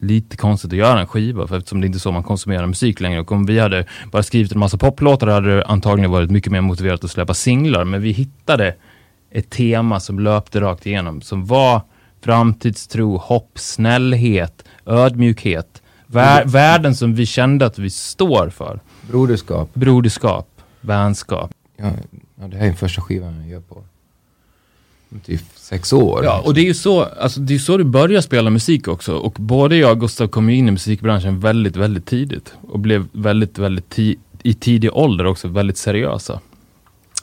lite 0.00 0.36
konstigt 0.36 0.72
att 0.72 0.78
göra 0.78 1.00
en 1.00 1.06
skiva 1.06 1.46
för 1.46 1.56
eftersom 1.56 1.80
det 1.80 1.86
inte 1.86 1.96
är 1.96 2.00
så 2.00 2.12
man 2.12 2.22
konsumerar 2.22 2.66
musik 2.66 3.00
längre. 3.00 3.20
Och 3.20 3.32
om 3.32 3.46
vi 3.46 3.58
hade 3.58 3.84
bara 4.12 4.22
skrivit 4.22 4.52
en 4.52 4.58
massa 4.58 4.78
poplåtar 4.78 5.26
hade 5.26 5.56
det 5.56 5.66
antagligen 5.66 6.10
varit 6.10 6.30
mycket 6.30 6.52
mer 6.52 6.60
motiverat 6.60 7.04
att 7.04 7.10
släppa 7.10 7.34
singlar. 7.34 7.84
Men 7.84 8.02
vi 8.02 8.10
hittade 8.10 8.74
ett 9.30 9.50
tema 9.50 10.00
som 10.00 10.18
löpte 10.18 10.60
rakt 10.60 10.86
igenom 10.86 11.20
som 11.20 11.46
var 11.46 11.80
framtidstro, 12.24 13.16
hopp, 13.16 13.50
snällhet, 13.54 14.64
ödmjukhet. 14.86 15.82
Vär, 16.06 16.44
värden 16.44 16.94
som 16.94 17.14
vi 17.14 17.26
kände 17.26 17.66
att 17.66 17.78
vi 17.78 17.90
står 17.90 18.48
för. 18.48 18.80
Broderskap. 19.10 19.74
Broderskap, 19.74 20.48
vänskap. 20.80 21.50
Ja, 21.76 21.90
ja, 22.40 22.48
det 22.48 22.56
här 22.56 22.62
är 22.62 22.66
den 22.66 22.76
första 22.76 23.02
skivan 23.02 23.40
jag 23.40 23.48
gör 23.48 23.60
på 23.60 23.84
typ 25.24 25.40
sex 25.56 25.92
år. 25.92 26.24
Ja, 26.24 26.42
och 26.44 26.54
det 26.54 26.60
är 26.60 26.64
ju 26.64 26.74
så, 26.74 27.02
alltså 27.02 27.40
det 27.40 27.54
är 27.54 27.58
så 27.58 27.76
du 27.76 27.84
börjar 27.84 28.20
spela 28.20 28.50
musik 28.50 28.88
också. 28.88 29.14
Och 29.14 29.32
både 29.32 29.76
jag 29.76 29.90
och 29.90 30.00
Gustav 30.00 30.28
kom 30.28 30.50
ju 30.50 30.56
in 30.56 30.68
i 30.68 30.70
musikbranschen 30.70 31.40
väldigt, 31.40 31.76
väldigt 31.76 32.06
tidigt. 32.06 32.54
Och 32.68 32.78
blev 32.78 33.06
väldigt, 33.12 33.58
väldigt 33.58 33.94
ti- 33.94 34.18
i 34.42 34.54
tidig 34.54 34.90
ålder 34.96 35.26
också 35.26 35.48
väldigt 35.48 35.76
seriösa. 35.76 36.40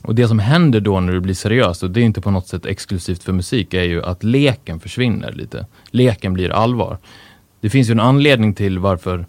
Och 0.01 0.15
det 0.15 0.27
som 0.27 0.39
händer 0.39 0.79
då 0.79 1.00
när 1.00 1.13
du 1.13 1.20
blir 1.20 1.34
seriös, 1.34 1.84
och 1.84 1.91
det 1.91 2.00
är 2.00 2.03
inte 2.03 2.22
på 2.22 2.32
något 2.32 2.48
sätt 2.48 2.65
exklusivt 2.65 3.24
för 3.24 3.34
musik, 3.34 3.74
är 3.74 3.84
ju 3.84 4.03
att 4.03 4.24
leken 4.24 4.79
försvinner 4.79 5.32
lite. 5.32 5.65
Leken 5.91 6.34
blir 6.34 6.50
allvar. 6.50 6.98
Det 7.62 7.70
finns 7.70 7.89
ju 7.89 7.91
en 7.91 8.00
anledning 8.00 8.53
till 8.53 8.79
varför 8.79 9.25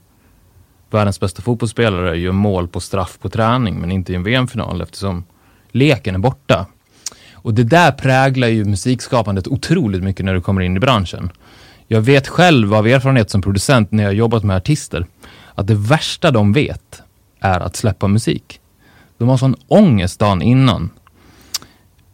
världens 0.90 1.20
bästa 1.20 1.42
fotbollsspelare 1.42 2.18
gör 2.18 2.32
mål 2.32 2.68
på 2.68 2.80
straff 2.80 3.18
på 3.20 3.28
träning, 3.28 3.80
men 3.80 3.92
inte 3.92 4.12
i 4.12 4.16
en 4.16 4.22
VM-final, 4.22 4.80
eftersom 4.80 5.24
leken 5.72 6.14
är 6.14 6.18
borta. 6.18 6.66
Och 7.42 7.54
det 7.54 7.64
där 7.64 7.92
präglar 7.92 8.48
ju 8.48 8.64
musikskapandet 8.64 9.46
otroligt 9.48 10.02
mycket 10.02 10.24
när 10.24 10.34
du 10.34 10.40
kommer 10.40 10.60
in 10.60 10.76
i 10.76 10.80
branschen. 10.80 11.30
Jag 11.86 12.00
vet 12.00 12.28
själv 12.28 12.74
av 12.74 12.86
erfarenhet 12.86 13.30
som 13.30 13.42
producent 13.42 13.92
när 13.92 14.02
jag 14.02 14.10
har 14.10 14.14
jobbat 14.14 14.44
med 14.44 14.56
artister, 14.56 15.06
att 15.54 15.66
det 15.66 15.74
värsta 15.74 16.30
de 16.30 16.52
vet 16.52 17.02
är 17.40 17.60
att 17.60 17.76
släppa 17.76 18.08
musik. 18.08 18.60
De 19.18 19.28
har 19.28 19.36
sån 19.36 19.56
ångest 19.68 20.18
dagen 20.20 20.42
innan. 20.42 20.90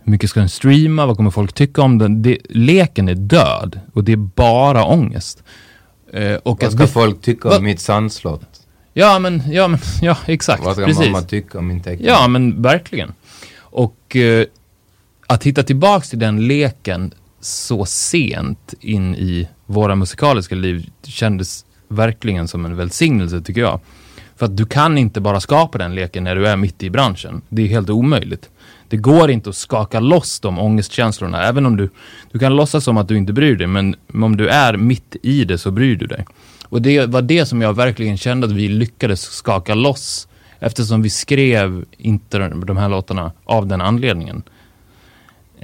Hur 0.04 0.10
mycket 0.12 0.30
ska 0.30 0.40
den 0.40 0.48
streama? 0.48 1.06
Vad 1.06 1.16
kommer 1.16 1.30
folk 1.30 1.52
tycka 1.52 1.82
om 1.82 1.98
den? 1.98 2.22
Det, 2.22 2.38
leken 2.48 3.08
är 3.08 3.14
död 3.14 3.80
och 3.92 4.04
det 4.04 4.12
är 4.12 4.16
bara 4.16 4.84
ångest. 4.84 5.42
Eh, 6.12 6.34
och 6.34 6.62
Vad 6.62 6.72
ska 6.72 6.84
bef- 6.84 6.86
folk 6.86 7.22
tycka 7.22 7.48
Vad- 7.48 7.58
om 7.58 7.64
mitt 7.64 7.80
sandslott? 7.80 8.60
Ja, 8.92 9.18
men, 9.18 9.42
ja, 9.52 9.68
men, 9.68 9.80
ja, 10.02 10.16
exakt. 10.26 10.64
Vad 10.64 10.76
ska 10.76 10.84
precis. 10.86 11.06
mamma 11.06 11.22
tycka 11.22 11.58
om 11.58 11.66
min 11.66 11.82
teckning? 11.82 12.08
Ja, 12.08 12.28
men 12.28 12.62
verkligen. 12.62 13.12
Och 13.58 14.16
eh, 14.16 14.46
att 15.34 15.44
hitta 15.44 15.62
tillbaks 15.62 16.10
till 16.10 16.18
den 16.18 16.46
leken 16.46 17.12
så 17.40 17.84
sent 17.84 18.74
in 18.80 19.14
i 19.14 19.48
våra 19.66 19.94
musikaliska 19.94 20.54
liv 20.54 20.86
kändes 21.02 21.64
verkligen 21.88 22.48
som 22.48 22.64
en 22.64 22.76
välsignelse 22.76 23.40
tycker 23.40 23.60
jag. 23.60 23.80
För 24.36 24.46
att 24.46 24.56
du 24.56 24.66
kan 24.66 24.98
inte 24.98 25.20
bara 25.20 25.40
skapa 25.40 25.78
den 25.78 25.94
leken 25.94 26.24
när 26.24 26.36
du 26.36 26.46
är 26.46 26.56
mitt 26.56 26.82
i 26.82 26.90
branschen. 26.90 27.42
Det 27.48 27.62
är 27.62 27.66
helt 27.66 27.90
omöjligt. 27.90 28.50
Det 28.88 28.96
går 28.96 29.30
inte 29.30 29.50
att 29.50 29.56
skaka 29.56 30.00
loss 30.00 30.40
de 30.40 30.58
ångestkänslorna, 30.58 31.42
även 31.42 31.66
om 31.66 31.76
du, 31.76 31.90
du 32.32 32.38
kan 32.38 32.56
låtsas 32.56 32.84
som 32.84 32.96
att 32.96 33.08
du 33.08 33.16
inte 33.16 33.32
bryr 33.32 33.56
dig, 33.56 33.66
men 33.66 33.96
om 34.14 34.36
du 34.36 34.48
är 34.48 34.76
mitt 34.76 35.16
i 35.22 35.44
det 35.44 35.58
så 35.58 35.70
bryr 35.70 35.96
du 35.96 36.06
dig. 36.06 36.24
Och 36.64 36.82
det 36.82 37.06
var 37.06 37.22
det 37.22 37.46
som 37.46 37.62
jag 37.62 37.76
verkligen 37.76 38.18
kände 38.18 38.46
att 38.46 38.52
vi 38.52 38.68
lyckades 38.68 39.22
skaka 39.22 39.74
loss, 39.74 40.28
eftersom 40.58 41.02
vi 41.02 41.10
skrev 41.10 41.84
inte 41.98 42.38
de 42.38 42.76
här 42.76 42.88
låtarna 42.88 43.32
av 43.44 43.66
den 43.66 43.80
anledningen. 43.80 44.42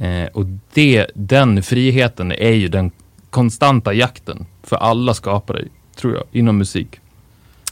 Eh, 0.00 0.28
och 0.32 0.46
det, 0.74 1.06
den 1.14 1.62
friheten 1.62 2.32
är 2.32 2.52
ju 2.52 2.68
den 2.68 2.90
konstanta 3.30 3.92
jakten 3.92 4.46
för 4.62 4.76
alla 4.76 5.14
skapare, 5.14 5.64
tror 5.96 6.14
jag, 6.14 6.24
inom 6.32 6.58
musik. 6.58 7.00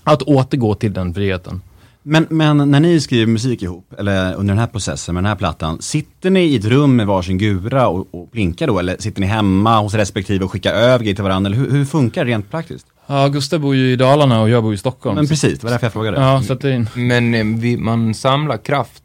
Att 0.05 0.23
återgå 0.23 0.75
till 0.75 0.93
den 0.93 1.15
friheten. 1.15 1.63
Men, 2.03 2.27
men 2.31 2.71
när 2.71 2.81
ni 2.81 3.01
skriver 3.01 3.27
musik 3.27 3.63
ihop, 3.63 3.95
eller 3.99 4.35
under 4.35 4.55
den 4.55 4.59
här 4.59 4.67
processen 4.67 5.15
med 5.15 5.25
den 5.25 5.29
här 5.29 5.37
plattan, 5.37 5.83
sitter 5.83 6.31
ni 6.31 6.41
i 6.41 6.57
ett 6.57 6.65
rum 6.65 6.97
med 6.97 7.07
varsin 7.07 7.39
gura 7.39 7.89
och, 7.89 8.09
och 8.11 8.33
plinkar 8.33 8.67
då? 8.67 8.79
Eller 8.79 8.97
sitter 8.99 9.21
ni 9.21 9.27
hemma 9.27 9.81
hos 9.81 9.95
respektive 9.95 10.45
och 10.45 10.53
skickar 10.53 10.75
över 10.75 10.99
grejer 10.99 11.15
till 11.15 11.25
varandra? 11.25 11.49
Eller 11.49 11.59
hur, 11.59 11.71
hur 11.71 11.85
funkar 11.85 12.25
det 12.25 12.31
rent 12.31 12.51
praktiskt? 12.51 12.87
Ja, 13.07 13.29
Gustav 13.29 13.61
bor 13.61 13.77
ju 13.77 13.93
i 13.93 13.97
Dalarna 13.97 14.41
och 14.41 14.49
jag 14.49 14.63
bor 14.63 14.75
i 14.75 14.77
Stockholm. 14.77 15.17
Men 15.17 15.27
precis, 15.27 15.59
det 15.59 15.65
var 15.65 15.71
därför 15.71 15.87
jag 15.87 15.93
frågade. 15.93 16.21
Ja, 16.21 16.43
så 16.43 16.53
att 16.53 16.61
det 16.61 16.71
är 16.71 16.75
en... 16.75 16.89
Men 16.95 17.35
eh, 17.35 17.61
vi, 17.61 17.77
man 17.77 18.15
samlar 18.15 18.57
kraft. 18.57 19.03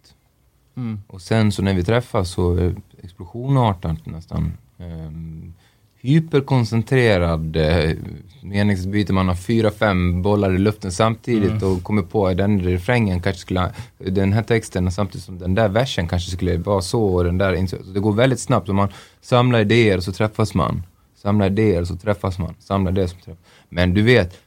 Mm. 0.77 1.01
Och 1.07 1.21
sen 1.21 1.51
så 1.51 1.61
när 1.61 1.73
vi 1.73 1.83
träffas 1.83 2.29
så 2.29 2.73
explosionartat 3.03 4.05
nästan. 4.05 4.53
Um, 4.77 5.53
hyperkoncentrerad 6.03 7.55
eh, 7.55 7.91
meningsbyte. 8.41 9.13
Man 9.13 9.27
har 9.27 9.35
fyra, 9.35 9.71
fem 9.71 10.21
bollar 10.21 10.55
i 10.55 10.57
luften 10.57 10.91
samtidigt 10.91 11.63
och 11.63 11.83
kommer 11.83 12.01
på 12.01 12.27
att 12.27 12.37
den 12.37 12.61
refrängen 12.61 13.21
kanske 13.21 13.41
skulle, 13.41 13.71
den 13.97 14.33
här 14.33 14.43
texten 14.43 14.91
samtidigt 14.91 15.25
som 15.25 15.39
den 15.39 15.55
där 15.55 15.69
versen 15.69 16.07
kanske 16.07 16.31
skulle 16.31 16.57
vara 16.57 16.81
så 16.81 17.03
och 17.03 17.23
den 17.23 17.37
där 17.37 17.67
så. 17.67 17.77
Så 17.83 17.91
Det 17.91 17.99
går 17.99 18.13
väldigt 18.13 18.39
snabbt 18.39 18.69
och 18.69 18.75
man 18.75 18.89
samlar 19.21 19.59
idéer 19.59 19.97
och 19.97 20.03
så 20.03 20.11
träffas 20.11 20.53
man. 20.53 20.83
Samlar 21.15 21.45
idéer 21.45 21.81
och 21.81 21.87
så 21.87 21.95
träffas 21.95 22.39
man. 22.39 22.55
Samlar 22.59 22.91
det 22.91 23.07
som 23.07 23.19
träffas. 23.19 23.43
Men 23.69 23.93
du 23.93 24.01
vet, 24.01 24.37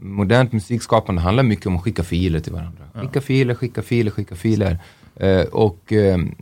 modernt 0.00 0.52
musikskapande 0.52 1.20
handlar 1.20 1.42
mycket 1.42 1.66
om 1.66 1.76
att 1.76 1.82
skicka 1.82 2.02
filer 2.02 2.40
till 2.40 2.52
varandra. 2.52 2.84
Skicka 2.94 3.20
filer, 3.20 3.54
skicka 3.54 3.82
filer, 3.82 4.10
skicka 4.10 4.34
filer. 4.36 4.78
Eh, 5.16 5.42
och 5.42 5.92
ehm, 5.92 6.34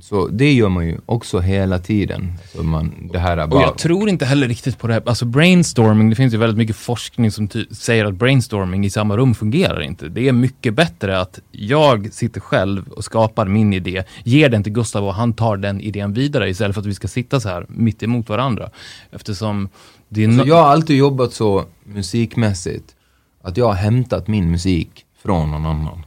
så 0.00 0.28
det 0.28 0.52
gör 0.52 0.68
man 0.68 0.86
ju 0.86 0.98
också 1.06 1.40
hela 1.40 1.78
tiden. 1.78 2.32
Så 2.54 2.62
man, 2.62 3.08
det 3.12 3.18
här 3.18 3.36
är 3.36 3.42
Och 3.42 3.48
bara... 3.48 3.62
jag 3.62 3.78
tror 3.78 4.08
inte 4.08 4.24
heller 4.24 4.48
riktigt 4.48 4.78
på 4.78 4.86
det 4.86 4.92
här, 4.94 5.02
alltså 5.06 5.24
brainstorming, 5.24 6.10
det 6.10 6.16
finns 6.16 6.34
ju 6.34 6.38
väldigt 6.38 6.58
mycket 6.58 6.76
forskning 6.76 7.30
som 7.30 7.48
säger 7.70 8.04
att 8.04 8.14
brainstorming 8.14 8.84
i 8.84 8.90
samma 8.90 9.16
rum 9.16 9.34
fungerar 9.34 9.80
inte. 9.80 10.08
Det 10.08 10.28
är 10.28 10.32
mycket 10.32 10.74
bättre 10.74 11.20
att 11.20 11.38
jag 11.52 12.12
sitter 12.12 12.40
själv 12.40 12.88
och 12.88 13.04
skapar 13.04 13.46
min 13.46 13.72
idé, 13.72 14.04
ger 14.24 14.48
den 14.48 14.62
till 14.62 14.72
Gustav 14.72 15.04
och 15.06 15.14
han 15.14 15.32
tar 15.32 15.56
den 15.56 15.80
idén 15.80 16.12
vidare 16.12 16.50
istället 16.50 16.74
för 16.74 16.80
att 16.80 16.86
vi 16.86 16.94
ska 16.94 17.08
sitta 17.08 17.40
så 17.40 17.48
här 17.48 17.66
mitt 17.68 18.02
emot 18.02 18.28
varandra. 18.28 18.70
Eftersom 19.10 19.68
det 20.08 20.24
är 20.24 20.28
Så 20.32 20.44
no- 20.44 20.48
jag 20.48 20.56
har 20.56 20.68
alltid 20.68 20.96
jobbat 20.96 21.32
så 21.32 21.64
musikmässigt 21.84 22.94
att 23.42 23.56
jag 23.56 23.66
har 23.66 23.74
hämtat 23.74 24.28
min 24.28 24.50
musik 24.50 25.04
från 25.22 25.50
någon 25.50 25.66
annan. 25.66 26.02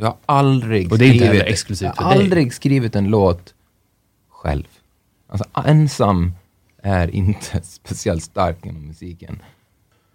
Jag 0.00 0.06
har 0.06 0.16
aldrig 0.26 0.80
Mm. 0.80 0.92
Och 0.92 0.98
det 0.98 1.04
är 1.04 1.06
inte 1.06 1.18
skrivit, 1.18 1.40
heller 1.40 1.52
exklusivt 1.52 1.86
jag 1.86 1.96
för 1.96 2.04
har 2.04 2.14
dig. 2.14 2.22
aldrig 2.22 2.54
skrivit 2.54 2.96
en 2.96 3.08
låt 3.10 3.54
själv. 4.30 4.64
Alltså 5.28 5.44
ensam 5.66 6.32
är 6.82 7.14
inte 7.14 7.60
speciellt 7.62 8.22
stark 8.22 8.66
inom 8.66 8.86
musiken. 8.86 9.42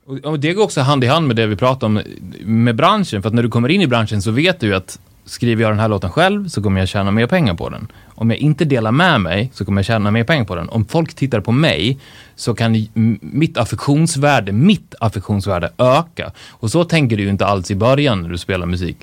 Och, 0.05 0.17
och 0.17 0.39
det 0.39 0.53
går 0.53 0.63
också 0.63 0.81
hand 0.81 1.03
i 1.03 1.07
hand 1.07 1.27
med 1.27 1.35
det 1.35 1.47
vi 1.47 1.55
pratar 1.55 1.87
om 1.87 2.01
med 2.43 2.75
branschen, 2.75 3.21
för 3.21 3.29
att 3.29 3.35
när 3.35 3.43
du 3.43 3.49
kommer 3.49 3.69
in 3.69 3.81
i 3.81 3.87
branschen 3.87 4.21
så 4.21 4.31
vet 4.31 4.59
du 4.59 4.67
ju 4.67 4.75
att 4.75 4.99
skriver 5.25 5.61
jag 5.61 5.71
den 5.71 5.79
här 5.79 5.87
låten 5.87 6.09
själv 6.09 6.47
så 6.47 6.61
kommer 6.63 6.79
jag 6.79 6.89
tjäna 6.89 7.11
mer 7.11 7.27
pengar 7.27 7.53
på 7.53 7.69
den. 7.69 7.91
Om 8.15 8.29
jag 8.29 8.39
inte 8.39 8.65
delar 8.65 8.91
med 8.91 9.21
mig 9.21 9.51
så 9.53 9.65
kommer 9.65 9.79
jag 9.79 9.85
tjäna 9.85 10.11
mer 10.11 10.23
pengar 10.23 10.45
på 10.45 10.55
den. 10.55 10.69
Om 10.69 10.85
folk 10.85 11.13
tittar 11.13 11.41
på 11.41 11.51
mig 11.51 11.99
så 12.35 12.53
kan 12.53 12.87
mitt 13.21 13.57
affektionsvärde, 13.57 14.51
mitt 14.51 14.95
affektionsvärde 14.99 15.69
öka. 15.77 16.31
Och 16.49 16.71
så 16.71 16.83
tänker 16.83 17.17
du 17.17 17.23
ju 17.23 17.29
inte 17.29 17.45
alls 17.45 17.71
i 17.71 17.75
början 17.75 18.21
när 18.21 18.29
du 18.29 18.37
spelar 18.37 18.65
musik. 18.65 18.97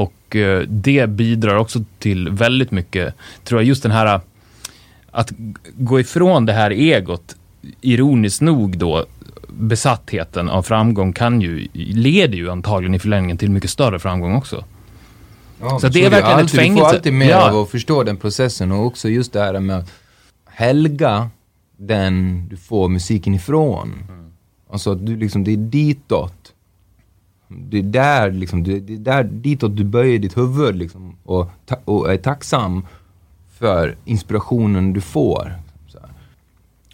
Och 0.00 0.36
eh, 0.36 0.60
det 0.68 1.06
bidrar 1.10 1.56
också 1.56 1.84
till 1.98 2.28
väldigt 2.30 2.70
mycket, 2.70 3.14
tror 3.44 3.60
jag, 3.60 3.68
just 3.68 3.82
den 3.82 3.92
här 3.92 4.20
att 5.10 5.32
gå 5.76 6.00
ifrån 6.00 6.46
det 6.46 6.52
här 6.52 6.70
egot, 6.70 7.36
ironiskt 7.80 8.40
nog 8.40 8.78
då, 8.78 9.06
besattheten 9.48 10.48
av 10.48 10.62
framgång 10.62 11.12
kan 11.12 11.40
ju, 11.40 11.68
leder 11.74 12.36
ju 12.36 12.50
antagligen 12.50 12.94
i 12.94 12.98
förlängningen 12.98 13.36
till 13.38 13.50
mycket 13.50 13.70
större 13.70 13.98
framgång 13.98 14.34
också. 14.34 14.64
Ja, 15.60 15.78
Så 15.80 15.88
det 15.88 16.04
är 16.04 16.10
verkligen 16.10 16.26
ett 16.32 16.38
alltid, 16.40 16.54
Du 16.58 16.62
fängelse. 16.62 16.84
får 16.84 16.94
alltid 16.96 17.12
mer 17.12 17.30
Ja. 17.30 17.50
av 17.50 17.56
att 17.62 17.70
förstå 17.70 18.02
den 18.02 18.16
processen 18.16 18.72
och 18.72 18.86
också 18.86 19.08
just 19.08 19.32
det 19.32 19.40
här 19.40 19.60
med 19.60 19.78
att 19.78 19.90
helga 20.46 21.30
den 21.76 22.46
du 22.48 22.56
får 22.56 22.88
musiken 22.88 23.34
ifrån. 23.34 23.92
Alltså 24.72 24.92
att 24.92 25.06
du 25.06 25.16
liksom, 25.16 25.44
det 25.44 25.52
är 25.52 25.56
ditåt. 25.56 26.52
Det 27.50 27.78
är 27.78 27.82
där 27.82 28.32
liksom, 28.32 28.64
det 28.64 28.80
det 28.80 28.94
är 28.94 28.98
där 28.98 29.24
ditåt 29.24 29.76
du 29.76 29.84
böjer 29.84 30.18
ditt 30.18 30.36
huvud 30.36 30.76
liksom 30.76 31.16
och, 31.24 31.50
ta, 31.66 31.76
och 31.84 32.12
är 32.12 32.16
tacksam 32.16 32.86
för 33.58 33.96
inspirationen 34.04 34.92
du 34.92 35.00
får. 35.00 35.54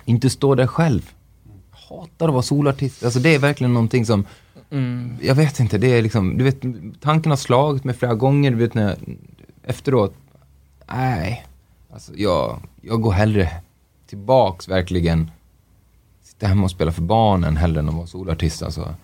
Inte 0.04 0.30
stå 0.30 0.54
där 0.54 0.66
själv. 0.66 1.10
Jag 1.70 1.96
hatar 1.96 2.28
att 2.28 2.32
vara 2.32 2.42
solartist. 2.42 3.04
Alltså 3.04 3.20
det 3.20 3.34
är 3.34 3.38
verkligen 3.38 3.74
någonting 3.74 4.06
som 4.06 4.24
jag 5.20 5.34
vet 5.34 5.60
inte, 5.60 5.78
det 5.78 5.86
är 5.86 6.02
liksom, 6.02 6.38
du 6.38 6.44
vet, 6.44 6.62
tanken 7.00 7.30
har 7.32 7.36
slagit 7.36 7.84
mig 7.84 7.94
flera 7.94 8.14
gånger, 8.14 8.50
du 8.50 8.56
vet 8.56 8.74
när 8.74 8.82
jag, 8.82 8.96
efteråt, 9.62 10.14
nej, 10.92 11.46
alltså 11.92 12.12
jag, 12.16 12.60
jag 12.80 13.00
går 13.00 13.12
hellre 13.12 13.50
tillbaks 14.06 14.68
verkligen, 14.68 15.30
sitta 16.22 16.46
hemma 16.46 16.64
och 16.64 16.70
spela 16.70 16.92
för 16.92 17.02
barnen 17.02 17.56
hellre 17.56 17.80
än 17.80 17.88
att 17.88 17.94
vara 17.94 18.06
solartist 18.06 18.62
alltså. 18.62 18.94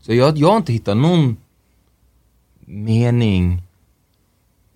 Så 0.00 0.14
jag, 0.14 0.38
jag 0.38 0.48
har 0.48 0.56
inte 0.56 0.72
hittat 0.72 0.96
någon 0.96 1.36
mening 2.66 3.62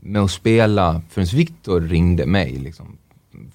med 0.01 0.23
att 0.23 0.31
spela 0.31 1.03
förrän 1.09 1.27
Viktor 1.27 1.81
ringde 1.81 2.27
mig 2.27 2.53
liksom. 2.53 2.87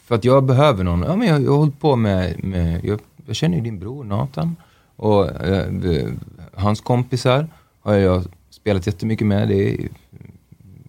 För 0.03 0.15
att 0.15 0.25
jag 0.25 0.43
behöver 0.43 0.83
någon, 0.83 1.01
ja 1.01 1.15
men 1.15 1.27
jag, 1.27 1.41
jag 1.43 1.51
har 1.51 1.57
hållit 1.57 1.79
på 1.79 1.95
med, 1.95 2.43
med 2.43 2.85
jag, 2.85 2.99
jag 3.25 3.35
känner 3.35 3.57
ju 3.57 3.63
din 3.63 3.79
bror 3.79 4.03
Nathan 4.03 4.55
och 4.95 5.29
eh, 5.45 6.09
hans 6.53 6.81
kompisar 6.81 7.47
har 7.81 7.93
jag 7.93 8.23
spelat 8.49 8.87
jättemycket 8.87 9.27
med. 9.27 9.47
Det 9.47 9.73
är 9.73 9.89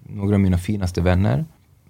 några 0.03 0.35
av 0.35 0.41
mina 0.41 0.59
finaste 0.59 1.01
vänner. 1.01 1.45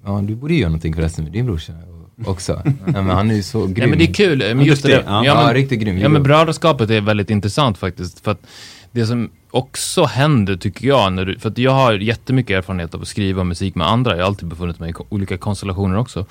Ja, 0.05 0.21
du 0.23 0.35
borde 0.35 0.55
ju 0.55 0.61
göra 0.61 0.69
någonting 0.71 0.95
förresten 0.95 1.25
med 1.25 1.33
din 1.33 1.47
brorsa 1.47 1.73
och- 1.73 2.02
också. 2.25 2.63
ja, 2.65 2.73
men 2.93 3.09
han 3.09 3.31
är 3.31 3.35
ju 3.35 3.43
så 3.43 3.67
grym. 3.67 3.77
Ja, 3.77 3.87
men 3.87 3.99
det 3.99 4.05
är 4.05 4.15
kul, 4.15 4.39
men 4.39 4.65
just 4.65 4.83
det 4.83 4.91
ja. 4.91 5.25
ja, 5.25 5.35
men, 5.35 5.47
Ja, 5.47 5.55
riktigt 5.55 5.81
grym. 5.81 5.99
Ja, 5.99 6.09
men 6.09 6.23
brödraskapet 6.23 6.91
är 6.91 7.01
väldigt 7.01 7.31
intressant 7.31 7.79
faktiskt. 7.79 8.21
För 8.21 8.31
att 8.31 8.47
det 8.93 9.07
som 9.07 9.31
också 9.51 10.05
händer, 10.05 10.57
tycker 10.57 10.89
jag, 10.89 11.13
när 11.13 11.25
du, 11.25 11.39
för 11.39 11.49
att 11.49 11.59
jag 11.59 11.71
har 11.71 11.93
jättemycket 11.93 12.59
erfarenhet 12.59 12.95
av 12.95 13.03
att 13.03 13.09
skriva 13.09 13.45
musik 13.45 13.75
med 13.75 13.87
andra. 13.87 14.13
Jag 14.17 14.23
har 14.23 14.27
alltid 14.27 14.49
befunnit 14.49 14.79
mig 14.79 14.91
i 14.91 14.95
olika 15.09 15.39
konstellationer 15.39 15.99
också. 15.99 16.27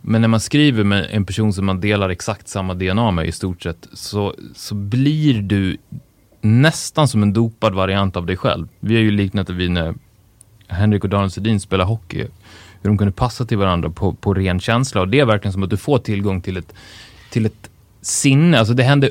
Men 0.00 0.20
när 0.20 0.28
man 0.28 0.40
skriver 0.40 0.84
med 0.84 1.06
en 1.10 1.24
person 1.24 1.52
som 1.52 1.66
man 1.66 1.80
delar 1.80 2.08
exakt 2.08 2.48
samma 2.48 2.74
DNA 2.74 3.10
med 3.10 3.26
i 3.26 3.32
stort 3.32 3.62
sett, 3.62 3.88
så, 3.92 4.34
så 4.54 4.74
blir 4.74 5.42
du 5.42 5.76
nästan 6.40 7.08
som 7.08 7.22
en 7.22 7.32
dopad 7.32 7.74
variant 7.74 8.16
av 8.16 8.26
dig 8.26 8.36
själv. 8.36 8.68
Vi 8.80 8.94
har 8.94 9.02
ju 9.02 9.10
liknat 9.10 9.46
det 9.46 9.52
vid 9.52 9.70
när 9.70 9.94
Henrik 10.68 11.04
och 11.04 11.10
Daniel 11.10 11.30
Sedin 11.30 11.60
spelar 11.60 11.84
hockey. 11.84 12.26
Hur 12.82 12.90
de 12.90 12.98
kunde 12.98 13.12
passa 13.12 13.44
till 13.44 13.58
varandra 13.58 13.90
på, 13.90 14.12
på 14.12 14.34
ren 14.34 14.60
känsla. 14.60 15.00
Och 15.00 15.08
det 15.08 15.20
är 15.20 15.24
verkligen 15.24 15.52
som 15.52 15.62
att 15.62 15.70
du 15.70 15.76
får 15.76 15.98
tillgång 15.98 16.40
till 16.40 16.56
ett, 16.56 16.74
till 17.30 17.46
ett 17.46 17.70
sinne. 18.00 18.58
Alltså 18.58 18.74
det 18.74 18.82
hände 18.82 19.10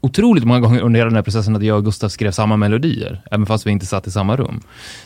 otroligt 0.00 0.44
många 0.44 0.60
gånger 0.60 0.80
under 0.80 1.00
hela 1.00 1.10
den 1.10 1.16
här 1.16 1.22
processen 1.22 1.56
att 1.56 1.62
jag 1.62 1.76
och 1.76 1.84
Gustav 1.84 2.08
skrev 2.08 2.30
samma 2.30 2.56
melodier, 2.56 3.22
även 3.30 3.46
fast 3.46 3.66
vi 3.66 3.70
inte 3.70 3.86
satt 3.86 4.06
i 4.06 4.10
samma 4.10 4.36
rum. 4.36 4.60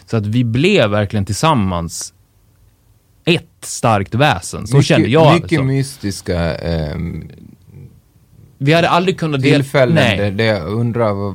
Så 0.07 0.17
att 0.17 0.27
vi 0.27 0.45
blev 0.45 0.91
verkligen 0.91 1.25
tillsammans 1.25 2.15
ett 3.25 3.47
starkt 3.61 4.15
väsen. 4.15 4.67
Så 4.67 4.77
mycket, 4.77 4.87
kände 4.87 5.09
jag. 5.09 5.35
Mycket 5.35 5.53
alltså. 5.53 5.65
mystiska 5.65 6.57
ehm, 6.57 7.31
Vi 8.59 8.73
hade 8.73 8.89
aldrig 8.89 9.19
kunnat 9.19 9.43
dela... 9.43 9.57
tillfällen 9.57 9.95
Nej. 9.95 10.31
där, 10.31 10.45
jag 10.45 10.67
undrar 10.67 11.35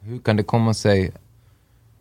hur 0.00 0.18
kan 0.18 0.36
det 0.36 0.42
komma 0.42 0.74
sig 0.74 1.12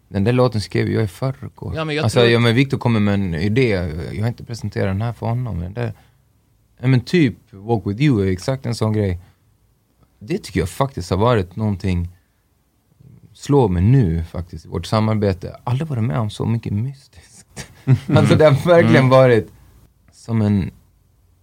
den 0.10 0.24
där 0.24 0.32
låten 0.34 0.62
skrev 0.62 0.90
jag 0.90 1.04
i 1.04 1.08
förrgår. 1.08 1.76
Ja, 1.76 1.86
men 1.86 1.96
jag 1.96 2.04
alltså, 2.04 2.20
tror- 2.20 2.32
ja, 2.32 2.40
men 2.40 2.56
Victor 2.56 2.78
kommer 2.78 3.00
med 3.00 3.14
en 3.14 3.36
idé, 3.36 3.70
jag 4.14 4.22
har 4.22 4.28
inte 4.28 4.44
presenterat 4.44 4.88
den 4.90 5.02
här 5.02 5.14
för 5.14 5.26
honom. 5.26 5.60
Men, 5.60 5.74
det, 5.74 5.94
ja, 6.80 6.88
men 6.88 7.02
typ 7.02 7.36
Walk 7.52 7.88
With 7.88 8.02
You 8.02 8.28
är 8.28 8.32
exakt 8.32 8.66
en 8.66 8.76
sån 8.76 8.94
grej. 8.94 9.20
Det 10.20 10.38
tycker 10.38 10.60
jag 10.60 10.70
faktiskt 10.70 11.10
har 11.10 11.18
varit 11.18 11.56
någonting, 11.56 12.10
slår 13.34 13.70
mig 13.70 13.82
nu 13.84 14.24
faktiskt 14.24 14.66
i 14.66 14.70
vårt 14.70 14.86
samarbete. 14.86 15.56
Aldrig 15.64 15.88
varit 15.88 16.04
med 16.04 16.20
om 16.20 16.30
så 16.30 16.46
mycket 16.46 16.74
mystiskt. 16.74 17.68
alltså 18.16 18.36
det 18.36 18.46
har 18.46 18.68
verkligen 18.68 18.96
Mm. 18.96 19.10
varit 19.10 19.52
som 20.12 20.42
en 20.42 20.72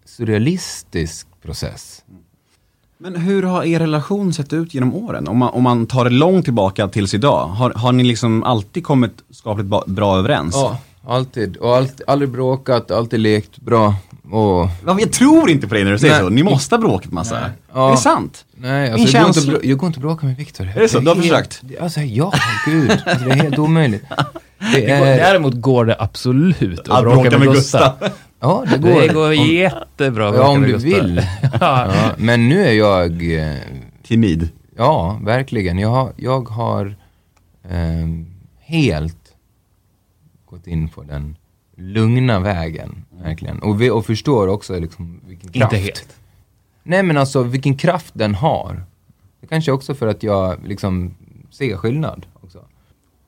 surrealistisk 0.05 1.27
process. 1.43 2.05
Men 3.05 3.17
hur 3.17 3.43
har 3.43 3.65
er 3.65 3.79
relation 3.81 4.33
sett 4.33 4.53
ut 4.53 4.75
genom 4.75 4.95
åren? 4.95 5.29
Om 5.29 5.39
man, 5.39 5.49
om 5.49 5.63
man 5.63 5.87
tar 5.87 6.05
det 6.05 6.11
långt 6.11 6.45
tillbaka 6.45 6.89
tills 6.89 7.15
idag, 7.15 7.47
har, 7.47 7.71
har 7.77 7.93
ni 7.93 8.05
liksom 8.05 8.43
alltid 8.43 8.85
kommit 8.85 9.13
skapligt 9.31 9.69
bra 9.87 10.19
överens? 10.19 10.55
Ja, 10.55 10.79
alltid. 11.07 11.57
Och 11.57 11.77
allt, 11.77 12.01
aldrig 12.07 12.29
bråkat, 12.31 12.91
alltid 12.91 13.21
lekt 13.21 13.57
bra. 13.61 13.95
Och 14.31 14.69
Jag 15.01 15.13
tror 15.13 15.51
inte 15.51 15.69
på 15.69 15.75
dig 15.75 15.85
när 15.85 15.93
du 15.93 15.99
säger 15.99 16.15
Nej. 16.15 16.23
så, 16.23 16.29
ni 16.29 16.43
måste 16.43 16.75
ha 16.75 16.81
bråkat 16.81 17.13
massa. 17.13 17.51
Ja. 17.75 17.87
Är 17.89 17.91
det 17.91 17.97
sant? 17.97 18.45
Nej, 18.55 18.93
alltså, 18.93 19.09
jag, 19.09 19.23
går 19.23 19.29
inte, 19.29 19.41
känsla- 19.41 19.59
jag 19.69 19.79
går 19.79 19.87
inte 19.87 19.97
att 19.99 20.03
bråka 20.03 20.27
med 20.27 20.37
Viktor. 20.37 20.73
Är 20.77 20.81
det 20.81 20.89
så? 20.89 20.99
Du 21.01 21.09
har 21.09 21.15
helt- 21.15 21.27
försökt? 21.29 21.59
det- 21.63 21.79
Alltså, 21.79 22.01
ja, 22.01 22.33
gud. 22.67 22.91
Alltså, 22.91 23.25
det 23.25 23.31
är 23.31 23.35
helt 23.43 23.59
omöjligt. 23.59 24.05
Det 24.75 24.81
Det 24.81 24.91
är, 24.91 25.17
däremot 25.17 25.55
går 25.55 25.85
det 25.85 25.97
absolut 25.99 26.79
att 26.79 26.89
Att 26.89 27.03
bråka 27.05 27.39
med 27.39 27.49
Gustav. 27.49 27.93
Ja, 28.45 28.65
det 28.71 28.79
går. 28.79 29.01
Det 29.01 29.09
går 29.15 29.29
Om- 29.31 29.47
jättebra 29.47 30.35
Ja, 30.37 30.49
om 30.49 30.63
du 30.63 30.77
vill. 30.77 31.23
ja. 31.61 31.93
Men 32.19 32.49
nu 32.49 32.65
är 32.67 32.73
jag, 32.73 33.35
eh, 33.39 33.57
Timid. 34.03 34.49
ja, 34.77 35.19
verkligen. 35.23 35.79
Jag 35.79 35.89
har, 35.89 36.13
jag 36.17 36.49
har 36.49 36.97
ehm, 37.69 38.27
helt 38.61 39.35
gått 40.45 40.67
in 40.67 40.89
på 40.89 41.03
den 41.03 41.37
lugna 41.77 42.41
vägen, 42.41 43.05
verkligen. 43.23 43.59
Och, 43.59 43.81
vi, 43.81 43.91
och 43.91 44.07
förstår 44.07 44.49
också 44.49 44.79
liksom 44.81 45.21
vilken 45.27 45.51
kraft. 45.53 45.73
Inte 45.73 45.85
helt. 45.85 46.17
Nej 46.83 47.03
men 47.03 47.17
alltså 47.17 47.43
vilken 47.43 47.77
kraft 47.77 48.15
den 48.17 48.35
har. 48.35 48.83
Det 49.41 49.47
kanske 49.47 49.73
också 49.73 49.95
för 49.95 50.07
att 50.07 50.23
jag 50.23 50.67
liksom 50.67 51.15
ser 51.51 51.77
skillnad. 51.77 52.27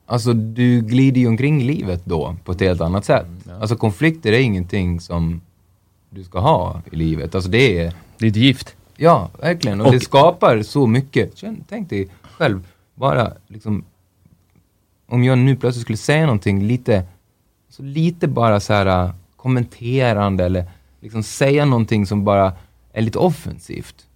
Alltså 0.09 0.33
du 0.33 0.81
glider 0.81 1.21
ju 1.21 1.27
omkring 1.27 1.63
livet 1.63 2.01
då 2.05 2.35
på 2.43 2.51
ett 2.51 2.61
helt 2.61 2.81
annat 2.81 3.05
sätt. 3.05 3.25
Alltså 3.61 3.75
konflikter 3.75 4.33
är 4.33 4.39
ingenting 4.39 4.99
som 4.99 5.41
du 6.09 6.23
ska 6.23 6.39
ha 6.39 6.81
i 6.91 6.95
livet. 6.95 7.35
Alltså 7.35 7.49
det 7.49 7.79
är, 7.79 7.93
Det 8.17 8.25
är 8.25 8.29
ett 8.29 8.35
gift. 8.35 8.75
ja 8.97 9.29
verkligen. 9.41 9.81
Och, 9.81 9.87
Och- 9.87 9.93
det 9.93 9.99
skapar 9.99 10.61
så 10.61 10.87
mycket. 10.87 11.37
Känn, 11.37 11.63
tänk 11.69 11.89
dig 11.89 12.07
själv, 12.21 12.67
bara 12.95 13.33
liksom 13.47 13.83
om 15.09 15.23
jag 15.23 15.37
nu 15.37 15.55
plötsligt 15.55 15.81
skulle 15.83 15.97
säga 15.97 16.25
någonting 16.25 16.63
lite, 16.63 17.03
så 17.69 17.83
lite 17.83 18.27
bara 18.27 18.59
så 18.59 18.73
här 18.73 18.85
äh, 19.05 19.11
kommenterande 19.35 20.45
eller 20.45 20.65
liksom 21.01 21.23
säga 21.23 21.65
någonting 21.65 22.05
som 22.05 22.23
bara 22.23 22.53
är 22.93 23.01
lite 23.01 23.19
offensivt. 23.19 24.07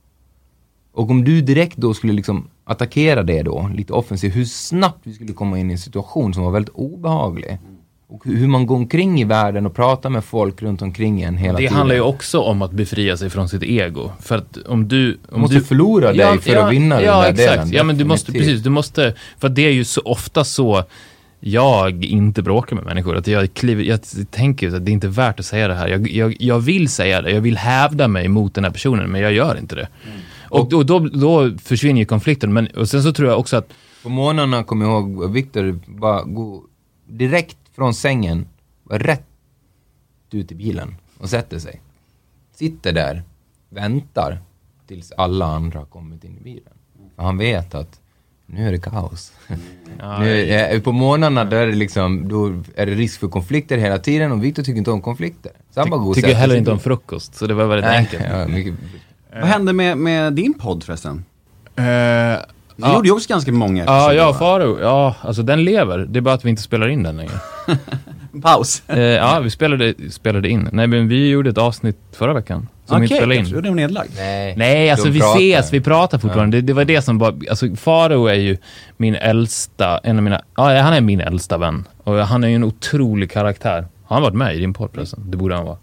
Och 0.92 1.10
om 1.10 1.24
du 1.24 1.42
direkt 1.42 1.78
då 1.78 1.94
skulle 1.94 2.14
liksom 2.14 2.48
attackera 2.72 3.24
det 3.24 3.44
då, 3.44 3.72
lite 3.76 3.94
offensivt, 3.94 4.36
hur 4.36 4.46
snabbt 4.46 5.00
vi 5.04 5.14
skulle 5.14 5.34
komma 5.34 5.60
in 5.60 5.70
i 5.70 5.74
en 5.74 5.80
situation 5.80 6.34
som 6.34 6.44
var 6.44 6.52
väldigt 6.52 6.74
obehaglig. 6.76 7.58
Och 8.08 8.26
hur 8.26 8.48
man 8.48 8.66
går 8.66 8.76
omkring 8.76 9.22
i 9.22 9.24
världen 9.24 9.66
och 9.66 9.76
pratar 9.76 10.10
med 10.10 10.24
folk 10.24 10.62
runt 10.62 10.82
omkring 10.82 11.22
en 11.22 11.38
hela 11.38 11.54
Det 11.54 11.58
tiden. 11.58 11.74
handlar 11.74 11.96
ju 11.96 12.02
också 12.02 12.40
om 12.40 12.62
att 12.62 12.72
befria 12.72 13.18
sig 13.18 13.30
från 13.30 13.50
sitt 13.50 13.64
ego. 13.64 14.12
För 14.20 14.38
att 14.38 14.58
om 14.58 14.88
du... 14.88 15.12
Du 15.12 15.18
Om 15.32 15.42
måste 15.42 15.56
du 15.56 15.64
förlora 15.64 16.14
dig 16.14 16.40
för 16.40 16.56
att 16.56 16.72
vinna 16.72 17.02
ja, 17.02 17.24
den 17.26 17.36
där 17.36 17.44
exakt. 17.44 17.58
delen. 17.58 17.74
Ja, 17.74 17.84
men 17.84 17.98
du 17.98 18.04
måste, 18.04 18.32
precis, 18.32 18.62
du 18.64 18.70
måste, 18.70 19.16
för 19.38 19.50
det 19.50 19.62
är 19.62 19.72
ju 19.72 19.84
så 19.84 20.02
ofta 20.02 20.44
så 20.44 20.84
jag 21.40 22.06
inte 22.06 22.42
bråkar 22.42 22.76
med 22.76 22.86
människor. 22.86 23.18
Att 23.18 23.28
jag, 23.28 23.54
kliver, 23.54 23.84
jag 23.84 24.00
tänker 24.32 24.76
att 24.76 24.86
det 24.86 24.92
är 24.92 24.94
inte 24.94 25.08
värt 25.08 25.40
att 25.40 25.46
säga 25.46 25.68
det 25.68 25.76
här. 25.76 25.88
Jag, 25.88 26.10
jag, 26.12 26.36
jag 26.40 26.60
vill 26.60 26.90
säga 26.90 27.22
det, 27.22 27.32
jag 27.32 27.42
vill 27.42 27.58
hävda 27.58 28.08
mig 28.08 28.28
mot 28.28 28.56
den 28.56 28.64
här 28.64 28.72
personen, 28.72 29.10
men 29.12 29.22
jag 29.22 29.34
gör 29.34 29.58
inte 29.58 29.76
det. 29.76 29.88
Och, 30.52 30.70
då, 30.70 30.84
då, 30.84 31.00
då 31.00 31.58
försvinner 31.58 32.00
ju 32.00 32.06
konflikten. 32.06 32.54
Men, 32.54 32.68
och 32.68 32.90
sen 32.90 33.04
så 33.04 33.14
tror 33.14 33.30
jag 33.30 33.40
också 33.40 33.58
att 33.58 33.74
På 34.04 34.10
morgnarna 34.10 34.64
kommer 34.64 34.86
jag 34.86 35.10
ihåg 35.10 35.32
Viktor 35.32 35.80
bara 35.86 36.24
gå 36.24 36.64
direkt 37.08 37.58
från 37.76 37.94
sängen, 37.94 38.48
rätt 38.90 39.26
ut 40.32 40.52
i 40.52 40.56
bilen 40.56 40.96
och 41.18 41.30
sätter 41.30 41.60
sig. 41.60 41.82
Sitter 42.54 42.94
där, 42.94 43.24
väntar 43.70 44.40
tills 44.88 45.12
alla 45.12 45.46
andra 45.46 45.80
har 45.80 45.86
kommit 45.86 46.24
in 46.24 46.38
i 46.38 46.44
bilen. 46.44 46.74
För 47.16 47.24
han 47.24 47.38
vet 47.38 47.76
att 47.76 48.00
nu 48.46 48.68
är 48.68 48.72
det 48.72 48.80
kaos. 48.80 49.34
nu 50.20 50.50
är, 50.50 50.80
på 50.80 50.92
morgnarna 50.92 51.46
då 51.46 51.56
är 51.56 51.68
det 51.68 51.76
liksom, 51.76 52.28
då 52.28 52.48
är 52.76 52.86
det 52.86 52.94
risk 52.94 53.20
för 53.20 53.28
konflikter 53.28 53.78
hela 53.78 53.98
tiden 53.98 54.32
och 54.32 54.44
Viktor 54.44 54.64
tycker 54.64 54.78
inte 54.78 54.92
om 54.92 55.02
konflikter. 55.02 55.52
Så 55.72 55.80
han 55.80 55.90
bara 55.90 56.00
går 56.00 56.10
och 56.10 56.16
tycker 56.16 56.36
heller 56.36 56.56
inte 56.56 56.72
om 56.72 56.80
frukost, 56.80 57.36
så 57.36 57.48
det 57.48 57.54
var 57.54 57.66
väldigt 57.66 57.90
enkelt. 57.90 58.24
ja, 58.30 58.48
mycket, 58.48 58.74
Vad 59.34 59.44
hände 59.50 59.74
med, 59.74 59.98
med 59.98 60.34
din 60.34 60.54
podd 60.54 60.84
förresten? 60.84 61.26
Eh, 61.76 61.84
Ni 62.76 62.94
gjorde 62.94 63.08
ju 63.08 63.12
också 63.14 63.30
ganska 63.30 63.52
många 63.52 63.86
Ja, 63.86 63.98
episoder, 64.06 64.18
ja, 64.18 64.32
va? 64.32 64.38
Faro. 64.38 64.80
Ja, 64.82 65.16
alltså 65.22 65.42
den 65.44 65.64
lever. 65.64 65.98
Det 65.98 66.20
är 66.20 66.22
bara 66.22 66.36
att 66.36 66.46
vi 66.46 66.50
inte 66.50 66.62
spelar 66.62 66.88
in 66.88 67.04
den 67.04 67.18
längre. 67.18 67.32
Paus. 68.42 68.84
Eh, 68.88 69.00
ja, 69.00 69.40
vi 69.40 69.50
spelade, 69.50 69.94
spelade 70.12 70.50
in. 70.50 70.70
Nej, 70.72 70.88
men 70.88 71.08
vi 71.08 71.30
gjorde 71.30 71.50
ett 71.50 71.58
avsnitt 71.58 71.98
förra 72.12 72.34
veckan. 72.34 72.68
Som 72.86 73.00
vi 73.00 73.06
inte 73.06 73.14
Okej, 73.16 73.18
spelade 73.22 73.36
jag 73.36 73.44
in. 73.46 73.50
trodde 73.52 73.62
det 73.68 73.70
var 73.70 73.76
nedlagd. 73.76 74.12
nej, 74.16 74.56
Nej, 74.58 74.90
alltså 74.92 75.10
vi 75.10 75.20
pratar. 75.20 75.36
ses, 75.40 75.74
vi 75.74 75.82
pratar 75.82 76.18
fortfarande. 76.20 76.58
Det, 76.58 76.62
det 76.62 76.74
var 76.74 76.86
det 76.86 77.02
som 77.02 77.18
var, 77.18 77.40
alltså 77.50 77.76
Faro 77.76 78.26
är 78.28 78.34
ju 78.34 78.58
min 78.98 79.16
äldsta, 79.16 79.98
en 80.04 80.18
av 80.18 80.24
mina, 80.24 80.42
ja 80.58 80.80
han 80.82 80.94
är 80.94 81.02
min 81.02 81.22
äldsta 81.22 81.58
vän. 81.58 81.88
Och 82.04 82.16
han 82.16 82.44
är 82.44 82.48
ju 82.48 82.56
en 82.56 82.64
otrolig 82.64 83.32
karaktär. 83.32 83.88
Har 84.06 84.16
han 84.16 84.24
varit 84.24 84.36
med 84.36 84.56
i 84.56 84.60
din 84.60 84.74
podd 84.74 84.90
förresten? 84.94 85.24
Det 85.32 85.38
borde 85.38 85.56
han 85.56 85.66
vara. 85.66 85.78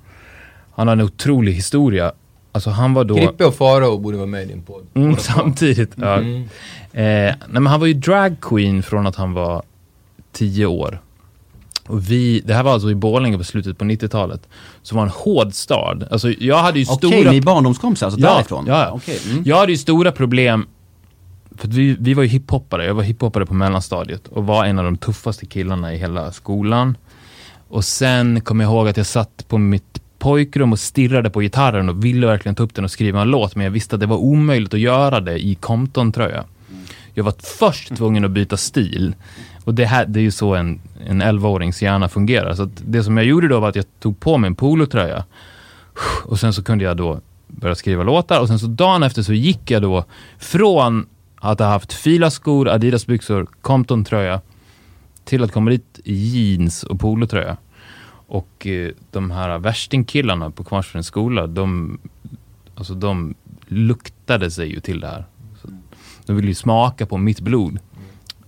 Han 0.75 0.89
har 0.89 0.93
en 0.93 1.01
otrolig 1.01 1.53
historia. 1.53 2.13
Alltså 2.59 2.71
han 2.71 2.95
var 2.95 3.05
då... 3.05 3.17
Krippe 3.17 3.45
och 3.45 3.55
Farao 3.55 3.99
borde 3.99 4.17
vara 4.17 4.27
med 4.27 4.43
i 4.43 4.47
din 4.47 4.63
podd. 4.63 4.87
Mm, 4.95 5.17
samtidigt. 5.19 5.91
Ja. 5.97 6.15
Mm. 6.17 6.43
Eh, 6.93 7.01
nej, 7.03 7.37
men 7.49 7.67
han 7.67 7.81
var 7.81 7.87
ju 7.87 7.95
drag 7.95 8.37
queen 8.41 8.83
från 8.83 9.07
att 9.07 9.17
han 9.17 9.33
var 9.33 9.63
10 10.33 10.67
år. 10.67 11.01
Och 11.87 12.11
vi, 12.11 12.41
det 12.41 12.55
här 12.55 12.63
var 12.63 12.73
alltså 12.73 12.91
i 12.91 12.95
Borlänge 12.95 13.39
på 13.39 13.45
slutet 13.45 13.79
på 13.79 13.85
90-talet. 13.85 14.49
Som 14.83 14.97
var 14.97 15.05
en 15.05 15.11
hård 15.11 15.53
stad. 15.53 16.09
Alltså 16.11 16.31
jag 16.31 16.59
hade 16.59 16.79
ju 16.79 16.87
Okej, 16.89 17.11
stora... 17.11 17.31
ni 17.31 17.37
är 17.37 17.43
barndomskompisar, 17.43 18.07
alltså 18.07 18.21
Ja, 18.21 18.35
därifrån? 18.35 18.65
ja. 18.69 18.91
Okej. 18.95 19.21
Mm. 19.31 19.43
Jag 19.47 19.57
hade 19.57 19.73
ju 19.73 19.79
stora 19.79 20.13
problem, 20.13 20.67
för 21.57 21.69
vi, 21.69 21.97
vi 22.01 22.15
var 22.15 22.23
ju 22.23 22.29
hiphoppare, 22.29 22.85
jag 22.87 22.95
var 22.95 23.03
hiphoppare 23.03 23.47
på 23.47 23.55
mellanstadiet 23.55 24.29
och 24.29 24.47
var 24.47 24.65
en 24.65 24.79
av 24.79 24.85
de 24.85 24.97
tuffaste 24.97 25.47
killarna 25.47 25.95
i 25.95 25.99
hela 25.99 26.33
skolan. 26.33 26.97
Och 27.69 27.85
sen 27.85 28.41
kommer 28.41 28.65
jag 28.65 28.73
ihåg 28.73 28.89
att 28.89 28.97
jag 28.97 29.07
satt 29.07 29.45
på 29.49 29.59
mitt 29.59 30.03
pojkrum 30.19 30.73
och 30.73 30.79
stirrade 30.79 31.31
på 31.31 31.41
gitarren 31.41 31.89
och 31.89 32.05
ville 32.05 32.27
verkligen 32.27 32.55
ta 32.55 32.63
upp 32.63 32.75
den 32.75 32.85
och 32.85 32.91
skriva 32.91 33.23
en 33.23 33.31
låt, 33.31 33.57
men 33.57 33.65
jag 33.65 33.71
visste 33.71 33.97
att 33.97 34.01
det 34.01 34.07
var 34.07 34.17
omöjligt 34.17 34.75
att 34.75 34.81
göra 34.81 35.21
det 35.21 35.39
i 35.39 35.55
Compton-tröja. 35.55 36.45
Jag 37.15 37.25
var 37.25 37.35
först 37.59 37.97
tvungen 37.97 38.25
att 38.25 38.31
byta 38.31 38.57
stil. 38.57 39.15
Och 39.65 39.75
det, 39.75 39.85
här, 39.85 40.07
det 40.07 40.21
är 40.21 40.23
ju 40.23 40.31
så 40.31 40.55
en, 40.55 40.81
en 41.07 41.23
11-årings 41.23 41.83
hjärna 41.83 42.09
fungerar. 42.09 42.55
Så 42.55 42.63
att 42.63 42.83
det 42.87 43.03
som 43.03 43.17
jag 43.17 43.27
gjorde 43.27 43.49
då 43.49 43.61
var 43.61 43.69
att 43.69 43.77
jag 43.77 43.85
tog 44.01 44.21
på 44.21 44.39
mig 44.39 44.49
en 44.49 44.55
polotröja. 44.55 45.25
Och 46.25 46.41
sen 46.41 46.53
så 46.53 46.63
kunde 46.63 46.85
jag 46.85 46.97
då 46.97 47.21
börja 47.47 47.75
skriva 47.75 48.03
låtar 48.03 48.41
och 48.41 48.49
sen 48.49 48.59
så 48.59 48.67
dagen 48.67 49.03
efter 49.03 49.23
så 49.23 49.33
gick 49.33 49.71
jag 49.71 49.83
då 49.83 50.05
från 50.39 51.07
att 51.37 51.59
ha 51.59 51.67
haft 51.67 51.93
Fila-skor, 51.93 52.69
Adidas-byxor, 52.69 53.47
Compton-tröja 53.61 54.41
till 55.25 55.45
att 55.45 55.53
komma 55.53 55.71
dit 55.71 56.01
i 56.05 56.15
jeans 56.15 56.83
och 56.83 57.01
polotröja. 57.01 57.57
Och 58.29 58.67
eh, 58.67 58.91
de 59.11 59.31
här 59.31 59.59
värstingkillarna 59.59 60.51
på 60.51 60.65
Kvarnsvedens 60.65 61.07
skola, 61.07 61.47
de, 61.47 61.99
alltså 62.75 62.95
de 62.95 63.35
luktade 63.67 64.51
sig 64.51 64.69
ju 64.71 64.81
till 64.81 65.01
det 65.01 65.07
här. 65.07 65.25
De 66.27 66.37
ville 66.37 66.49
ju 66.49 66.55
smaka 66.55 67.07
på 67.07 67.17
mitt 67.19 67.41
blod. 67.41 67.79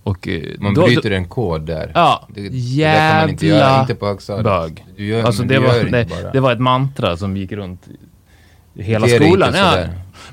Och, 0.03 0.27
eh, 0.27 0.41
Man 0.59 0.73
då- 0.73 0.85
bryter 0.85 1.11
en 1.11 1.27
kod 1.27 1.61
där. 1.65 1.91
Ja, 1.95 2.27
Det, 2.33 2.41
det 2.41 2.49
där 2.83 3.09
kan 3.11 3.19
man 3.21 3.29
inte 3.29 3.47
göra, 3.47 3.57
jävla 3.59 3.81
inte 3.81 3.95
på 3.95 4.05
högstadiet. 4.07 4.43
bög. 4.43 4.85
Du 4.97 5.05
gör, 5.05 5.23
Alltså 5.23 5.43
det 5.43 5.53
du 5.55 5.59
var, 5.61 5.91
det, 5.91 6.31
det 6.33 6.39
var 6.39 6.51
ett 6.51 6.59
mantra 6.59 7.17
som 7.17 7.37
gick 7.37 7.51
runt 7.51 7.87
hela 8.75 9.05
Det 9.07 9.15
skolan. 9.25 9.53
Ja. 9.55 9.83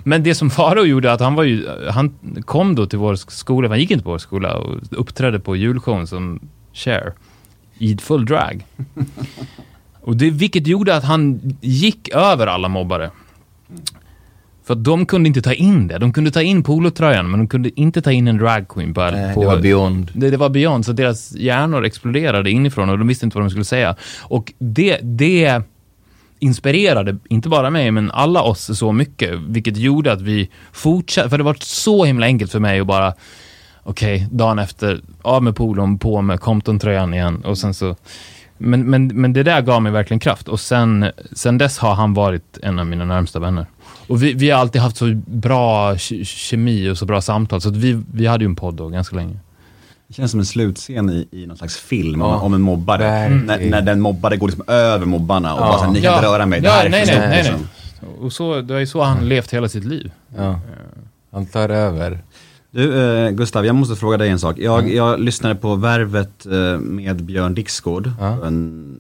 Men 0.05 0.23
det 0.23 0.35
som 0.35 0.51
Faro 0.51 0.85
gjorde, 0.85 1.13
att 1.13 1.21
han 1.21 1.35
var 1.35 1.43
ju, 1.45 1.67
han 1.91 2.15
kom 2.45 2.75
då 2.75 2.87
till 2.87 2.99
vår 2.99 3.15
skola, 3.15 3.69
han 3.69 3.79
gick 3.81 3.91
inte 3.91 4.05
på 4.05 4.11
vår 4.11 4.19
skola 4.19 4.55
och 4.57 4.75
uppträdde 4.91 5.41
på 5.41 5.57
julshowen 5.57 6.07
som 6.07 6.41
Cher 6.73 7.13
i 7.79 7.97
full 7.97 8.25
drag. 8.25 8.67
och 10.01 10.17
det, 10.17 10.31
vilket 10.31 10.67
gjorde 10.67 10.97
att 10.97 11.05
han 11.05 11.41
gick 11.61 12.09
över 12.09 12.47
alla 12.47 12.69
mobbare. 12.69 13.11
För 14.65 14.75
att 14.75 14.85
de 14.85 15.07
kunde 15.07 15.29
inte 15.29 15.43
ta 15.43 15.53
in 15.53 15.89
det. 15.89 15.99
De 15.99 16.13
kunde 16.13 16.31
ta 16.31 16.43
in 16.43 16.63
polotröjan, 16.63 17.31
men 17.31 17.41
de 17.41 17.49
kunde 17.49 17.81
inte 17.81 18.03
ta 18.03 18.13
in 18.13 18.29
en 18.29 18.39
dragqueen 18.39 18.95
på, 18.95 19.01
Nej, 19.01 19.35
på 19.35 19.41
det 19.41 19.47
var 19.47 19.59
beyond. 19.59 20.11
det, 20.15 20.31
det 20.31 20.37
var 20.37 20.49
beyond, 20.49 20.87
så 20.87 20.93
deras 20.93 21.33
hjärnor 21.37 21.85
exploderade 21.85 22.51
inifrån 22.51 22.89
och 22.89 22.99
de 22.99 23.09
visste 23.09 23.27
inte 23.27 23.37
vad 23.37 23.45
de 23.45 23.51
skulle 23.51 23.65
säga. 23.65 23.97
Och 24.23 24.53
det, 24.59 24.99
det 25.03 25.63
inspirerade, 26.39 27.17
inte 27.29 27.49
bara 27.49 27.71
mig, 27.71 27.91
men 27.91 28.11
alla 28.11 28.43
oss 28.43 28.79
så 28.79 28.93
mycket, 28.93 29.35
vilket 29.35 29.77
gjorde 29.77 30.13
att 30.13 30.21
vi 30.21 30.51
fortsatte, 30.73 31.31
för 31.31 31.39
det 31.39 31.45
var 31.45 31.57
så 31.61 32.05
himla 32.05 32.27
enkelt 32.27 32.53
för 32.53 32.61
mig 32.61 32.81
att 32.81 32.87
bara, 32.87 33.15
okej, 33.89 34.27
dagen 34.31 34.59
efter, 34.59 35.01
av 35.23 35.43
med 35.43 35.57
polon, 35.57 35.99
på 35.99 36.23
med 36.23 36.41
Compton-tröjan 36.41 37.15
igen 37.15 37.43
och 37.45 37.59
sen 37.59 37.75
så 37.75 37.97
men, 38.61 38.91
men, 38.91 39.07
men 39.07 39.33
det 39.33 39.43
där 39.43 39.61
gav 39.63 39.83
mig 39.83 39.93
verkligen 39.93 40.21
kraft 40.21 40.49
och 40.49 40.61
sen, 40.61 41.11
sen 41.33 41.59
dess 41.59 41.79
har 41.79 41.95
han 41.95 42.15
varit 42.15 42.59
en 42.63 42.79
av 42.79 42.87
mina 42.87 43.05
närmsta 43.05 43.39
vänner. 43.39 43.67
Och 44.07 44.23
vi, 44.23 44.33
vi 44.33 44.51
har 44.51 44.61
alltid 44.61 44.81
haft 44.83 44.97
så 44.97 45.21
bra 45.27 45.95
ke- 45.95 46.25
kemi 46.25 46.89
och 46.91 46.99
så 46.99 47.07
bra 47.07 47.21
samtal, 47.21 47.61
så 47.61 47.69
att 47.69 47.77
vi, 47.77 48.03
vi 48.13 48.27
hade 48.27 48.45
ju 48.45 48.49
en 48.49 48.57
podd 48.57 48.75
då 48.75 48.89
ganska 48.89 49.17
länge. 49.17 49.37
Det 50.09 50.15
känns 50.15 50.31
som 50.31 50.41
en 50.41 50.47
slutscen 50.47 51.11
i, 51.11 51.29
i 51.31 51.47
någon 51.47 51.57
slags 51.57 51.77
film 51.77 52.21
Ja, 52.21 52.37
om, 52.37 52.55
en 52.55 52.61
mobbare. 52.61 53.29
När, 53.29 53.71
när 53.71 53.83
den 53.83 54.01
mobbare 54.01 54.37
går 54.37 54.47
liksom 54.49 54.65
över 54.69 55.07
mobbarna 55.07 55.55
och 55.55 55.61
Ja. 55.61 55.67
bara 55.67 55.79
såhär, 55.79 55.93
ni 55.93 56.01
kan 56.03 56.15
inte 56.15 56.27
röra 56.27 56.47
mig, 56.47 56.61
det 56.61 56.67
ja, 56.67 56.73
här 56.73 56.87
är 56.87 56.91
nej, 56.91 57.07
för 57.07 57.13
nej, 57.13 57.21
stort", 57.21 57.29
nej, 57.31 57.39
liksom. 57.43 57.69
nej. 58.01 58.27
Och 58.27 58.33
så, 58.33 58.61
det 58.61 58.75
är 58.75 58.79
ju 58.79 58.87
så 58.87 59.03
han 59.03 59.29
levt 59.29 59.55
hela 59.55 59.69
sitt 59.69 59.85
liv. 59.85 60.11
Ja. 60.37 60.61
Han 61.33 61.47
tar 61.47 61.69
över. 61.69 62.19
Du 62.71 63.03
eh, 63.27 63.31
Gustav, 63.31 63.67
jag 63.67 63.75
måste 63.75 63.97
fråga 63.97 64.17
dig 64.17 64.29
en 64.29 64.39
sak. 64.39 64.59
Jag, 64.59 64.95
jag 64.95 65.21
lyssnade 65.21 65.55
på 65.55 65.75
Värvet 65.75 66.47
eh, 66.47 66.79
med 66.81 67.25
Björn 67.25 67.55
Dixgård 67.55 68.11
Ja. 68.21 68.37
för 68.41 68.47
en 68.47 68.99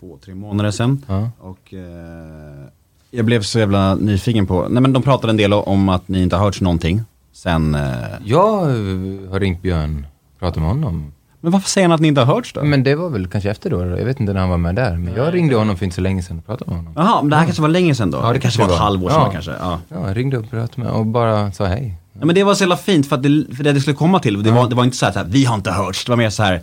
två, 0.00 0.18
tre 0.24 0.34
månader 0.34 0.70
sedan. 0.70 1.04
Ja. 1.08 1.30
Och 1.38 1.74
eh, 1.74 2.64
jag 3.10 3.24
blev 3.24 3.42
så 3.42 3.58
jävla 3.58 3.94
nyfiken 3.94 4.46
på, 4.46 4.66
nej 4.70 4.82
men 4.82 4.92
de 4.92 5.02
pratade 5.02 5.30
en 5.30 5.36
del 5.36 5.52
om 5.52 5.88
att 5.88 6.08
ni 6.08 6.22
inte 6.22 6.36
har 6.36 6.44
hört 6.44 6.60
någonting 6.60 7.02
sen, 7.32 7.74
eh, 7.74 7.80
Jag 8.24 8.62
eh, 8.62 9.30
har 9.30 9.40
ringt 9.40 9.62
Björn, 9.62 10.06
pratat 10.38 10.56
med 10.62 10.68
honom. 10.68 11.12
men 11.40 11.52
varför 11.52 11.68
säger 11.68 11.88
han 11.88 11.94
att 11.94 12.00
ni 12.00 12.08
inte 12.08 12.20
har 12.20 12.34
hörts 12.34 12.52
då? 12.52 12.64
Men 12.64 12.82
det 12.82 12.94
var 12.94 13.10
väl 13.10 13.26
kanske 13.28 13.50
efter 13.50 13.70
då, 13.70 13.80
jag 13.80 14.04
vet 14.04 14.20
inte 14.20 14.32
när 14.32 14.40
han 14.40 14.50
var 14.50 14.56
med 14.56 14.74
där. 14.74 14.96
Men 14.96 15.14
jag 15.14 15.34
ringde 15.34 15.56
honom 15.56 15.76
för 15.76 15.84
inte 15.84 15.94
så 15.94 16.00
länge 16.02 16.22
sedan 16.22 16.38
och 16.38 16.46
pratade 16.46 16.70
med 16.70 16.78
honom. 16.78 16.92
Jaha, 16.96 17.22
men 17.22 17.30
det 17.30 17.36
här 17.36 17.44
kanske 17.44 17.62
var 17.62 17.68
länge 17.68 17.94
sedan 17.94 18.10
då? 18.10 18.18
Ja, 18.18 18.26
det, 18.28 18.32
det 18.32 18.40
kanske 18.40 18.62
var 18.62 18.68
ett 18.72 18.78
halvår 18.78 19.08
sedan 19.10 19.20
Ja. 19.24 19.30
kanske? 19.32 19.50
Ja. 19.60 19.80
Ja, 19.88 20.08
jag 20.08 20.16
ringde 20.16 20.38
och 20.38 20.50
pratade 20.50 20.82
med 20.82 20.92
och 20.92 21.06
bara 21.06 21.52
sa 21.52 21.64
hej. 21.64 21.94
Ja, 22.20 22.26
men 22.26 22.34
det 22.34 22.44
var 22.44 22.54
så 22.54 22.62
jävla 22.62 22.76
fint 22.76 23.06
för 23.08 23.16
att 23.16 23.22
det, 23.22 23.46
för 23.56 23.64
det 23.64 23.72
det 23.72 23.80
skulle 23.80 23.96
komma 23.96 24.20
till, 24.20 24.42
det, 24.42 24.50
var, 24.50 24.68
det 24.68 24.74
var 24.74 24.84
inte 24.84 24.96
så 24.96 25.04
här, 25.06 25.12
så 25.12 25.18
här, 25.18 25.26
vi 25.26 25.44
har 25.44 25.54
inte 25.54 25.70
hörts, 25.70 26.04
det 26.04 26.10
var 26.12 26.16
mer 26.16 26.30
så 26.30 26.42
här 26.42 26.62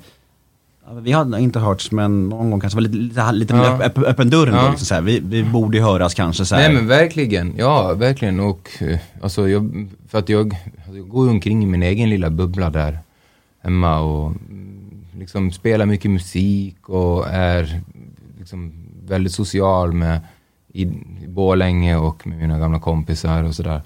vi 1.01 1.11
har 1.11 1.37
inte 1.37 1.59
hörts 1.59 1.91
men 1.91 2.29
någon 2.29 2.51
gång 2.51 2.59
kanske 2.59 2.77
var 2.77 2.81
lite, 2.81 2.97
lite, 2.97 3.31
lite 3.31 3.55
Ja. 3.55 3.81
öpp, 3.83 3.97
öppen 3.97 4.29
dörren 4.29 4.53
då, 4.53 4.59
Ja. 4.59 4.69
liksom, 4.69 4.85
så 4.85 4.93
här. 4.93 5.01
Vi, 5.01 5.19
vi 5.19 5.43
borde 5.43 5.77
ju 5.77 5.83
höras 5.83 6.13
kanske 6.13 6.45
så 6.45 6.55
här. 6.55 6.61
Nej 6.67 6.75
men 6.75 6.87
verkligen, 6.87 7.53
ja 7.57 7.93
verkligen 7.93 8.39
och 8.39 8.69
eh, 8.81 8.99
alltså 9.21 9.49
jag, 9.49 9.87
för 10.09 10.19
att 10.19 10.29
jag, 10.29 10.53
alltså, 10.77 10.97
jag 10.97 11.09
går 11.09 11.29
omkring 11.29 11.63
i 11.63 11.65
min 11.65 11.83
egen 11.83 12.09
lilla 12.09 12.29
bubbla 12.29 12.69
där 12.69 12.99
hemma 13.63 13.99
och 13.99 14.27
mm, 14.27 14.91
liksom 15.19 15.51
spelar 15.51 15.85
mycket 15.85 16.11
musik 16.11 16.89
och 16.89 17.27
är 17.29 17.81
liksom 18.39 18.73
väldigt 19.07 19.33
social 19.33 19.93
med 19.93 20.19
i, 20.73 20.81
i 21.23 21.27
Borlänge 21.27 21.95
och 21.95 22.27
med 22.27 22.37
mina 22.37 22.59
gamla 22.59 22.79
kompisar 22.79 23.43
och 23.43 23.55
sådär. 23.55 23.81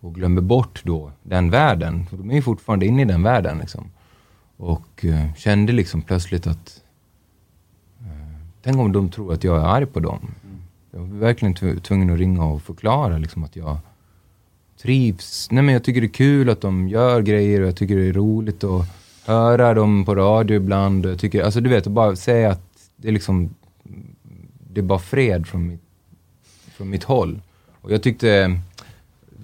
Och 0.00 0.14
glömmer 0.14 0.40
bort 0.40 0.82
då 0.84 1.12
den 1.22 1.50
världen, 1.50 2.06
för 2.06 2.16
de 2.16 2.30
är 2.30 2.34
ju 2.34 2.42
fortfarande 2.42 2.86
inne 2.86 3.02
i 3.02 3.04
den 3.04 3.22
världen 3.22 3.58
liksom. 3.58 3.90
Och 4.56 5.04
eh, 5.04 5.34
kände 5.36 5.72
liksom 5.72 6.02
plötsligt 6.02 6.46
att 6.46 6.80
eh, 8.00 8.38
Tänk 8.62 8.76
om 8.76 8.92
de 8.92 9.10
tror 9.10 9.32
att 9.32 9.44
jag 9.44 9.56
är 9.56 9.64
arg 9.66 9.86
på 9.86 10.00
dem. 10.00 10.34
Jag 10.90 11.00
var 11.00 11.06
verkligen 11.18 11.54
tv- 11.54 11.80
tvungen 11.80 12.10
att 12.10 12.18
ringa 12.18 12.44
och 12.44 12.62
förklara 12.62 13.18
liksom 13.18 13.44
att 13.44 13.56
jag 13.56 13.78
trivs. 14.82 15.48
Nej 15.50 15.62
men 15.62 15.72
jag 15.72 15.84
tycker 15.84 16.00
det 16.00 16.06
är 16.06 16.08
kul 16.08 16.50
att 16.50 16.60
de 16.60 16.88
gör 16.88 17.22
grejer 17.22 17.60
och 17.60 17.66
jag 17.68 17.76
tycker 17.76 17.96
det 17.96 18.08
är 18.08 18.12
roligt 18.12 18.64
att 18.64 18.86
höra 19.26 19.74
dem 19.74 20.04
på 20.04 20.14
radio 20.14 20.56
ibland. 20.56 21.06
Jag 21.06 21.18
tycker, 21.18 21.42
alltså 21.42 21.60
du 21.60 21.70
vet, 21.70 21.86
att 21.86 21.92
bara 21.92 22.16
säga 22.16 22.50
att 22.50 22.62
det 22.96 23.08
är 23.08 23.12
liksom, 23.12 23.54
det 24.72 24.80
är 24.80 24.84
bara 24.84 24.98
fred 24.98 25.46
från 25.46 25.66
mitt, 25.68 25.80
från 26.72 26.90
mitt 26.90 27.04
håll. 27.04 27.40
Och 27.80 27.92
jag 27.92 28.02
tyckte, 28.02 28.60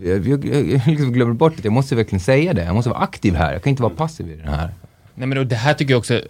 jag, 0.03 0.27
jag, 0.29 0.45
jag 0.47 0.87
liksom 0.87 1.13
glömmer 1.13 1.35
bort 1.35 1.59
att 1.59 1.65
jag 1.65 1.73
måste 1.73 1.95
verkligen 1.97 2.21
säga 2.21 2.53
det. 2.55 2.65
Jag 2.65 2.75
måste 2.75 2.91
vara 2.91 3.01
aktiv 3.01 3.35
här, 3.35 3.53
jag 3.53 3.63
kan 3.63 3.71
inte 3.71 3.83
vara 3.83 3.95
passiv 3.95 4.31
i 4.31 4.37
det 4.45 4.51
här. 4.51 4.69
Nej 5.15 5.29
men 5.29 5.49
det 5.49 5.57
här 5.57 5.75
tycker 5.75 5.93
jag 5.93 5.99
också 5.99 6.15
eh, 6.15 6.21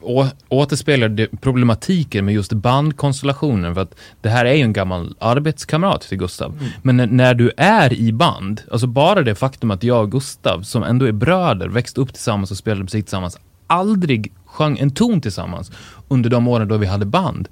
å, 0.00 0.26
återspeglar 0.48 1.08
det- 1.08 1.28
problematiken 1.40 2.24
med 2.24 2.34
just 2.34 2.52
bandkonstellationen. 2.52 3.74
För 3.74 3.82
att 3.82 3.94
det 4.20 4.28
här 4.28 4.44
är 4.44 4.54
ju 4.54 4.62
en 4.62 4.72
gammal 4.72 5.14
arbetskamrat 5.18 6.00
till 6.00 6.18
Gustav. 6.18 6.58
Men 6.82 6.96
när, 6.96 7.06
när 7.06 7.34
du 7.34 7.52
är 7.56 7.92
i 7.92 8.12
band, 8.12 8.62
alltså 8.72 8.86
bara 8.86 9.22
det 9.22 9.34
faktum 9.34 9.70
att 9.70 9.82
jag 9.82 10.02
och 10.02 10.10
Gustav, 10.12 10.62
som 10.62 10.82
ändå 10.82 11.06
är 11.06 11.12
bröder, 11.12 11.68
växte 11.68 12.00
upp 12.00 12.12
tillsammans 12.12 12.50
och 12.50 12.56
spelade 12.56 12.82
musik 12.82 13.04
tillsammans, 13.04 13.38
aldrig 13.66 14.32
sjöng 14.46 14.78
en 14.78 14.90
ton 14.90 15.20
tillsammans 15.20 15.72
under 16.08 16.30
de 16.30 16.48
åren 16.48 16.68
då 16.68 16.76
vi 16.76 16.86
hade 16.86 17.06
band. 17.06 17.48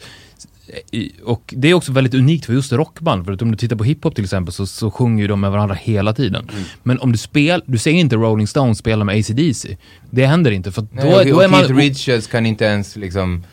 Och 1.25 1.55
det 1.57 1.69
är 1.69 1.75
också 1.75 1.93
väldigt 1.93 2.15
unikt 2.15 2.47
för 2.47 2.53
just 2.53 2.73
rockband, 2.73 3.25
för 3.25 3.33
att 3.33 3.43
om 3.43 3.51
du 3.51 3.57
tittar 3.57 3.77
på 3.77 3.85
hiphop 3.85 4.15
till 4.15 4.25
exempel 4.25 4.53
så, 4.53 4.67
så 4.67 4.91
sjunger 4.91 5.23
ju 5.23 5.29
de 5.29 5.41
med 5.41 5.51
varandra 5.51 5.75
hela 5.75 6.13
tiden. 6.13 6.49
Men 6.83 6.99
om 6.99 7.13
du 7.13 7.19
spelar, 7.19 7.63
du 7.67 7.79
ser 7.79 7.91
inte 7.91 8.17
Rolling 8.17 8.47
Stones 8.47 8.79
spela 8.79 9.05
med 9.05 9.19
AC/DC 9.19 9.77
Det 10.11 10.27
händer 10.27 10.51
inte, 10.51 10.73
för 10.73 10.83
då, 10.83 10.89
Nej, 10.93 11.15
och, 11.15 11.27
då 11.27 11.37
och 11.37 11.45
är 11.45 11.49
man... 11.49 11.61
Keith 11.61 11.75
Richards 11.75 12.27
kan 12.27 12.47
inte 12.47 12.65
ens 12.65 12.97
liksom 12.97 13.45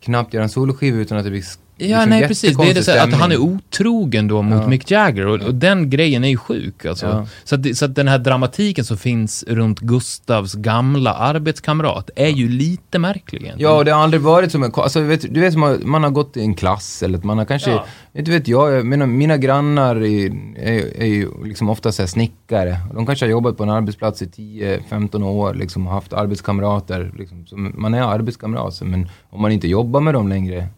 knappt 0.00 0.34
göra 0.34 0.44
en 0.44 0.50
soloskiva 0.50 0.98
utan 0.98 1.18
att 1.18 1.24
det 1.24 1.30
blir 1.30 1.44
Ja, 1.76 1.86
liksom 1.86 2.10
nej 2.10 2.28
precis. 2.28 2.56
Det 2.56 2.70
är 2.70 2.74
det 2.74 2.82
så 2.82 2.98
att 2.98 3.12
han 3.12 3.32
är 3.32 3.38
otrogen 3.38 4.28
då 4.28 4.42
mot 4.42 4.62
Ja. 4.62 4.68
Mick 4.68 4.90
Jagger 4.90 5.26
och, 5.26 5.40
och 5.40 5.54
den 5.54 5.90
grejen 5.90 6.24
är 6.24 6.28
ju 6.28 6.36
sjuk 6.36 6.84
alltså. 6.84 7.06
Ja. 7.06 7.26
Så, 7.44 7.54
att, 7.54 7.76
så 7.76 7.84
att 7.84 7.94
den 7.94 8.08
här 8.08 8.18
dramatiken 8.18 8.84
som 8.84 8.96
finns 8.96 9.44
runt 9.48 9.80
Gustavs 9.80 10.54
gamla 10.54 11.14
arbetskamrat 11.14 12.10
är 12.16 12.28
ju 12.28 12.48
lite 12.48 12.98
märklig 12.98 13.42
egentligen. 13.42 13.70
Ja, 13.70 13.78
och 13.78 13.84
det 13.84 13.90
har 13.90 14.02
aldrig 14.02 14.22
varit 14.22 14.52
som 14.52 14.62
en... 14.62 14.72
Alltså, 14.74 15.00
vet, 15.00 15.34
du 15.34 15.40
vet, 15.40 15.56
man, 15.56 15.80
man 15.84 16.02
har 16.02 16.10
gått 16.10 16.36
i 16.36 16.40
en 16.40 16.54
klass 16.54 17.02
eller 17.02 17.18
att 17.18 17.24
man 17.24 17.38
har 17.38 17.44
kanske... 17.44 17.70
Ja. 17.70 17.84
Inte 18.14 18.30
vet 18.30 18.48
jag, 18.48 18.86
menar, 18.86 19.06
mina 19.06 19.36
grannar 19.36 19.96
är, 19.96 20.32
är, 20.56 21.02
är 21.02 21.06
ju 21.06 21.28
liksom 21.44 21.68
ofta 21.68 21.92
så 21.92 22.02
här 22.02 22.06
snickare. 22.06 22.76
De 22.94 23.06
kanske 23.06 23.26
har 23.26 23.30
jobbat 23.30 23.56
på 23.56 23.62
en 23.62 23.70
arbetsplats 23.70 24.22
i 24.22 24.26
10-15 24.26 25.24
år, 25.24 25.54
liksom 25.54 25.86
haft 25.86 26.12
arbetskamrater. 26.12 27.12
Liksom, 27.18 27.72
man 27.74 27.94
är 27.94 28.02
arbetskamrater, 28.02 28.84
men 28.84 29.08
om 29.30 29.42
man 29.42 29.52
inte 29.52 29.68
jobbar 29.68 30.00
med 30.00 30.14
dem 30.14 30.28
längre, 30.28 30.68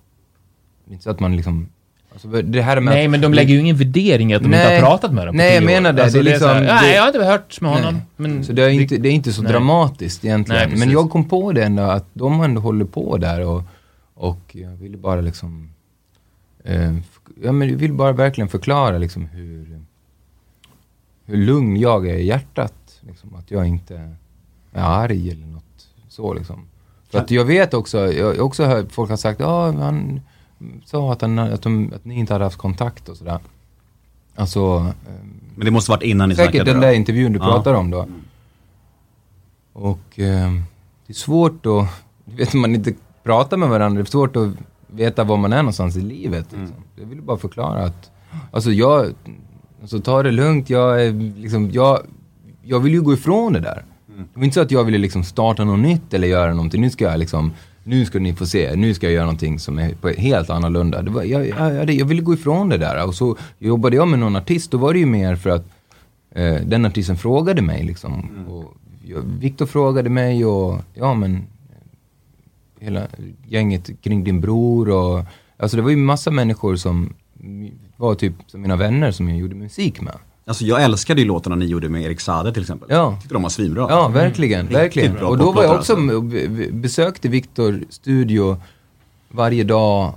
det 0.85 0.91
är 0.91 0.93
inte 0.93 1.05
så 1.05 1.11
att 1.11 1.21
man 1.21 1.37
liksom... 1.37 1.69
Alltså, 2.13 2.29
det 2.29 2.63
här 2.63 2.81
med 2.81 2.95
Nej, 2.95 3.09
men 3.09 3.21
de 3.21 3.35
lägger 3.35 3.55
ju 3.55 3.61
ingen 3.61 3.77
värdering 3.77 4.33
i 4.33 4.35
att 4.35 4.43
de 4.43 4.49
Nej. 4.49 4.61
inte 4.61 4.75
har 4.75 4.91
pratat 4.91 5.13
med 5.13 5.27
dem 5.27 5.33
på 5.33 5.37
Nej, 5.37 5.55
jag 5.55 5.65
menar 5.65 5.93
det. 5.93 6.03
Alltså, 6.05 6.23
Det 6.23 6.33
är 6.33 6.39
så 6.39 6.47
här, 6.47 6.61
liksom- 6.61 6.77
Nej, 6.77 6.89
det- 6.89 6.95
jag 6.95 7.03
har 7.03 7.07
inte 7.09 7.25
hört 7.25 7.61
med 7.61 7.71
honom. 7.71 7.95
Nej. 7.95 8.03
Men 8.17 8.45
Så 8.45 8.53
det 8.53 8.63
är, 8.65 8.69
inte, 8.69 8.97
det 8.97 9.09
är 9.09 9.13
inte 9.13 9.33
så 9.33 9.43
Nej. 9.43 9.53
dramatiskt 9.53 10.25
egentligen. 10.25 10.69
Nej, 10.69 10.79
men 10.79 10.91
jag 10.91 11.11
kom 11.11 11.29
på 11.29 11.53
det 11.53 11.65
ändå 11.65 11.83
att 11.83 12.07
de 12.13 12.41
ändå 12.41 12.61
håller 12.61 12.85
på 12.85 13.17
där 13.17 13.41
och, 13.41 13.63
och 14.15 14.41
jag 14.53 14.71
ville 14.71 14.97
bara 14.97 15.21
liksom... 15.21 15.71
Eh, 16.65 16.95
ja, 17.43 17.53
men 17.53 17.69
jag 17.69 17.77
vill 17.77 17.93
bara 17.93 18.13
verkligen 18.13 18.49
förklara 18.49 18.99
liksom 18.99 19.27
hur, 19.27 19.81
hur 21.27 21.37
lugn 21.37 21.77
jag 21.77 22.09
är 22.09 22.15
i 22.15 22.27
hjärtat. 22.27 22.75
Liksom, 23.01 23.35
att 23.35 23.51
jag 23.51 23.67
inte 23.67 23.95
är 24.73 24.83
arg 24.83 25.31
eller 25.31 25.47
något 25.47 25.89
så 26.09 26.35
liksom. 26.35 26.67
För 27.11 27.19
att 27.19 27.31
jag 27.31 27.45
vet 27.45 27.75
också, 27.75 28.13
jag 28.13 28.41
också 28.47 28.65
hört 28.65 28.93
folk 28.93 29.11
har 29.11 29.17
sagt, 29.17 29.41
ja 29.41 29.71
han 29.73 30.21
sa 30.85 31.13
att, 31.13 31.21
han, 31.23 31.39
att, 31.39 31.63
de, 31.63 31.93
att 31.97 32.05
ni 32.05 32.19
inte 32.19 32.33
hade 32.33 32.45
haft 32.45 32.57
kontakt 32.59 33.09
och 33.09 33.17
sådär. 33.17 33.39
Alltså, 34.35 34.61
ehm, 34.61 34.95
Men 35.57 35.65
det 35.65 35.71
måste 35.71 35.91
varit 35.91 36.03
innan 36.03 36.29
ni 36.29 36.35
Säkert 36.35 36.51
snackade 36.53 36.71
den 36.73 36.81
då. 36.81 36.87
där 36.87 36.93
intervjun 36.95 37.33
du 37.33 37.39
Ja. 37.39 37.45
pratar 37.45 37.75
om 37.75 37.91
då. 37.91 38.07
Och 39.73 40.19
eh, 40.19 40.53
det 41.07 41.13
är 41.13 41.15
svårt 41.15 41.67
att, 41.67 41.87
du 42.25 42.37
vet 42.37 42.55
man 42.55 42.75
inte 42.75 42.95
pratar 43.23 43.57
med 43.57 43.69
varandra, 43.69 44.03
det 44.03 44.09
är 44.09 44.11
svårt 44.11 44.37
att 44.37 44.49
veta 44.87 45.25
var 45.25 45.37
man 45.37 45.53
är 45.53 45.57
någonstans 45.57 45.97
i 45.97 46.01
livet. 46.01 46.47
Liksom. 46.53 46.73
Jag 46.97 47.07
vill 47.07 47.23
bara 47.23 47.37
förklara 47.37 47.85
att, 47.85 48.11
alltså 48.51 48.71
jag, 48.73 49.07
alltså 49.83 50.01
ta 50.01 50.23
det 50.23 50.31
lugnt, 50.31 50.71
jag 50.71 51.05
är 51.07 51.13
liksom, 51.41 51.71
jag, 51.71 51.99
jag 52.63 52.81
vill 52.81 52.93
ju 52.93 53.03
gå 53.03 53.13
ifrån 53.13 53.53
det 53.53 53.61
där. 53.61 53.85
Det 54.07 54.25
var 54.39 54.45
inte 54.45 54.55
så 54.55 54.61
att 54.61 54.71
jag 54.71 54.85
ville 54.85 54.99
liksom 54.99 55.25
starta 55.25 55.65
något 55.65 55.79
nytt 55.79 56.15
eller 56.15 56.29
göra 56.29 56.55
någonting, 56.55 56.81
nu 56.81 56.91
ska 56.91 57.05
jag 57.05 57.19
liksom, 57.19 57.53
nu 57.85 58.05
ska 58.05 58.19
ni 58.19 58.35
få 58.35 58.47
se, 58.47 58.77
nu 58.77 58.95
ska 58.95 59.07
jag 59.07 59.13
göra 59.13 59.25
någonting 59.25 59.59
som 59.59 59.79
är 59.79 60.17
helt 60.17 60.51
annorlunda. 60.51 61.03
Det 61.03 61.11
var, 61.11 61.23
jag, 61.23 61.49
jag, 61.49 61.91
jag, 61.91 62.07
ville 62.07 62.23
gå 62.23 62.35
ifrån 62.35 62.69
det 62.69 62.79
där 62.79 63.07
och 63.07 63.15
så 63.15 63.37
jobbade 63.59 63.97
jag 63.97 64.09
med 64.09 64.19
någon 64.19 64.37
artist, 64.37 64.71
då 64.71 64.79
var 64.79 64.93
det 64.93 64.99
ju 64.99 65.07
mer 65.07 65.37
för 65.37 65.51
att 65.51 65.67
eh, 66.31 66.55
den 66.55 66.87
artisten 66.87 67.17
frågade 67.17 67.63
mig 67.63 67.83
liksom. 67.83 68.31
Och 68.49 68.75
jag, 69.05 69.21
Victor 69.21 69.67
frågade 69.67 70.11
mig 70.11 70.45
och 70.45 70.79
ja 70.95 71.15
men 71.15 71.43
hela 72.81 73.07
gänget 73.49 74.03
kring 74.03 74.25
din 74.25 74.41
bror 74.41 74.91
och 74.91 75.25
alltså 75.57 75.77
det 75.77 75.83
var 75.83 75.91
ju 75.91 75.97
massa 75.97 76.31
människor 76.31 76.77
som 76.77 77.15
var 77.97 78.15
typ 78.15 78.35
som 78.47 78.63
mina 78.63 78.77
vänner 78.77 79.11
som 79.11 79.29
jag 79.29 79.39
gjorde 79.39 79.55
musik 79.55 80.01
med. 80.01 80.15
Alltså 80.47 80.65
jag 80.65 80.83
älskade 80.83 81.21
ju 81.21 81.27
låtarna 81.27 81.57
ni 81.57 81.65
gjorde 81.65 81.89
med 81.89 82.03
Erik 82.03 82.21
Saade 82.21 82.53
till 82.53 82.63
exempel. 82.63 82.89
Ja. 82.91 83.19
Tyckte 83.21 83.35
de 83.35 83.43
var 83.43 83.51
svinbra. 83.51 83.87
Ja, 83.91 84.09
verkligen, 84.09 84.67
verkligen. 84.67 85.15
bra 85.15 85.29
Och 85.29 85.39
då 85.39 85.53
var 85.53 85.63
jag 85.63 85.77
också, 85.77 85.93
alltså. 85.97 86.21
besökte 86.73 87.29
Victor 87.29 87.85
studio 87.91 88.57
varje 89.29 89.65
dag 89.65 90.15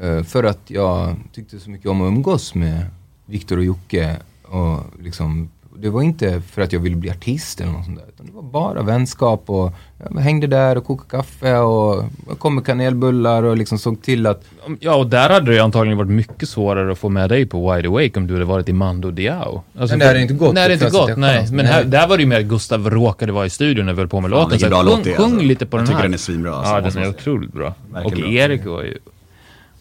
eh, 0.00 0.22
för 0.22 0.44
att 0.44 0.60
jag 0.66 1.16
tyckte 1.32 1.60
så 1.60 1.70
mycket 1.70 1.86
om 1.86 2.02
att 2.02 2.06
umgås 2.06 2.54
med 2.54 2.86
Victor 3.26 3.56
och 3.56 3.64
Jocke. 3.64 4.16
Och 4.42 4.80
liksom, 5.02 5.50
det 5.80 5.90
var 5.90 6.02
inte 6.02 6.40
för 6.40 6.62
att 6.62 6.72
jag 6.72 6.80
ville 6.80 6.96
bli 6.96 7.10
artist 7.10 7.60
eller 7.60 7.72
något 7.72 7.84
sånt 7.84 7.98
där, 7.98 8.04
utan 8.14 8.26
det 8.26 8.32
var 8.32 8.42
bara 8.42 8.82
vänskap 8.82 9.42
och 9.46 9.72
jag 10.14 10.20
hängde 10.20 10.46
där 10.46 10.78
och 10.78 10.84
kokade 10.84 11.10
kaffe 11.10 11.56
och 11.58 12.04
jag 12.28 12.38
kom 12.38 12.54
med 12.54 12.66
kanelbullar 12.66 13.42
och 13.42 13.56
liksom 13.56 13.78
såg 13.78 14.02
till 14.02 14.26
att 14.26 14.44
Ja, 14.80 14.94
och 14.94 15.06
där 15.06 15.30
hade 15.30 15.46
det 15.46 15.54
ju 15.54 15.60
antagligen 15.60 15.98
varit 15.98 16.10
mycket 16.10 16.48
svårare 16.48 16.92
att 16.92 16.98
få 16.98 17.08
med 17.08 17.28
dig 17.28 17.46
på 17.46 17.72
Wide 17.74 17.88
Awake 17.88 18.10
om 18.20 18.26
du 18.26 18.32
hade 18.34 18.44
varit 18.44 18.68
i 18.68 18.72
Mando 18.72 19.10
Diao. 19.10 19.62
Alltså, 19.78 19.92
Men 19.92 19.98
det 19.98 20.06
hade 20.06 20.22
inte 20.22 20.34
gått, 20.34 20.54
Nej, 20.54 20.68
det 20.68 20.74
inte 20.74 20.90
gått. 20.90 21.16
Nej, 21.16 21.46
men 21.52 21.66
här, 21.66 21.84
där 21.84 22.08
var 22.08 22.16
det 22.16 22.22
ju 22.22 22.28
mer 22.28 22.40
att 22.40 22.46
Gustav 22.46 22.90
råkade 22.90 23.32
vara 23.32 23.46
i 23.46 23.50
studion 23.50 23.86
när 23.86 23.92
vi 23.92 23.98
höll 23.98 24.08
på 24.08 24.20
med 24.20 24.30
låten. 24.30 24.50
vilken 24.50 24.70
Så 24.70 24.70
bra 24.70 24.84
sjung, 24.84 24.98
låt 24.98 25.06
är, 25.06 25.14
sjung 25.16 25.30
alltså. 25.32 25.46
lite 25.46 25.66
på 25.66 25.76
Jag 25.76 25.80
den 25.80 25.86
tycker 25.86 25.96
här. 25.96 26.02
den 26.04 26.14
är 26.14 26.18
svinbra, 26.18 26.54
alltså, 26.54 26.74
Ja, 26.74 26.80
den 26.80 26.96
är 26.96 27.00
jag 27.00 27.10
otroligt 27.10 27.52
bra. 27.52 27.74
Verkligen 27.92 28.24
och 28.24 28.30
bra. 28.30 28.30
Erik 28.42 28.64
var 28.66 28.82
ju 28.82 28.98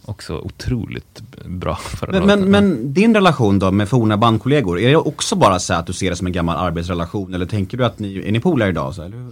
också 0.08 0.38
otroligt 0.38 1.22
bra 1.46 1.76
för 1.76 2.08
Men, 2.08 2.26
men, 2.26 2.52
men 2.52 2.94
din 2.94 3.14
relation 3.14 3.60
då 3.60 3.72
med 3.72 3.90
forna 3.90 4.18
bandkollegor, 4.18 4.80
är 4.80 4.90
det 4.90 4.98
också 4.98 5.36
bara 5.36 5.60
så 5.60 5.74
att 5.74 5.88
du 5.88 5.94
ser 5.94 6.10
det 6.10 6.16
som 6.16 6.28
en 6.28 6.34
gammal 6.34 6.58
arbetsrelation 6.58 7.34
eller 7.34 7.46
tänker 7.46 7.78
du 7.78 7.86
att 7.86 8.00
ni, 8.00 8.28
är 8.28 8.32
ni 8.32 8.40
polare 8.40 8.70
idag? 8.70 8.96
Så, 8.96 9.02
eller? 9.02 9.28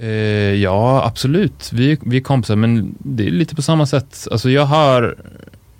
Eh, 0.00 0.54
ja, 0.54 1.04
absolut. 1.04 1.72
Vi, 1.72 1.98
vi 2.00 2.16
är 2.16 2.20
kompisar, 2.20 2.56
men 2.56 2.94
det 2.98 3.26
är 3.26 3.30
lite 3.30 3.54
på 3.54 3.62
samma 3.62 3.86
sätt. 3.86 4.28
Alltså 4.30 4.50
jag 4.50 4.64
har, 4.64 5.16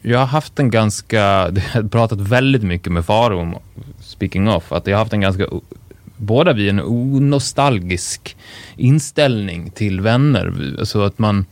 jag 0.03 0.19
har 0.19 0.27
haft 0.27 0.59
en 0.59 0.71
ganska, 0.71 1.19
jag 1.55 1.83
har 1.83 1.88
pratat 1.88 2.21
väldigt 2.21 2.62
mycket 2.62 2.93
med 2.93 3.05
Faro 3.05 3.41
om, 3.41 3.57
speaking 4.01 4.49
of, 4.49 4.73
att 4.73 4.87
jag 4.87 4.97
har 4.97 4.99
haft 5.05 5.12
en 5.12 5.21
ganska, 5.21 5.47
båda 6.17 6.53
vi 6.53 6.69
en 6.69 6.81
onostalgisk 6.81 8.37
inställning 8.77 9.71
till 9.71 10.01
vänner. 10.01 10.77
Så 10.85 11.03
att 11.03 11.19
man, 11.19 11.47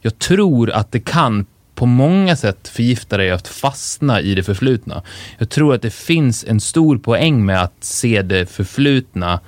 jag 0.00 0.18
tror 0.18 0.70
att 0.70 0.92
det 0.92 1.00
kan 1.00 1.46
på 1.76 1.86
många 1.86 2.36
sätt 2.36 2.68
förgifta 2.68 3.16
dig 3.16 3.30
att 3.30 3.48
fastna 3.48 4.20
i 4.20 4.34
det 4.34 4.42
förflutna. 4.42 5.02
Jag 5.38 5.48
tror 5.48 5.74
att 5.74 5.82
det 5.82 5.94
finns 5.94 6.44
en 6.44 6.60
stor 6.60 6.98
poäng 6.98 7.46
med 7.46 7.62
att 7.62 7.76
se 7.80 8.22
det 8.22 8.50
förflutna 8.50 9.40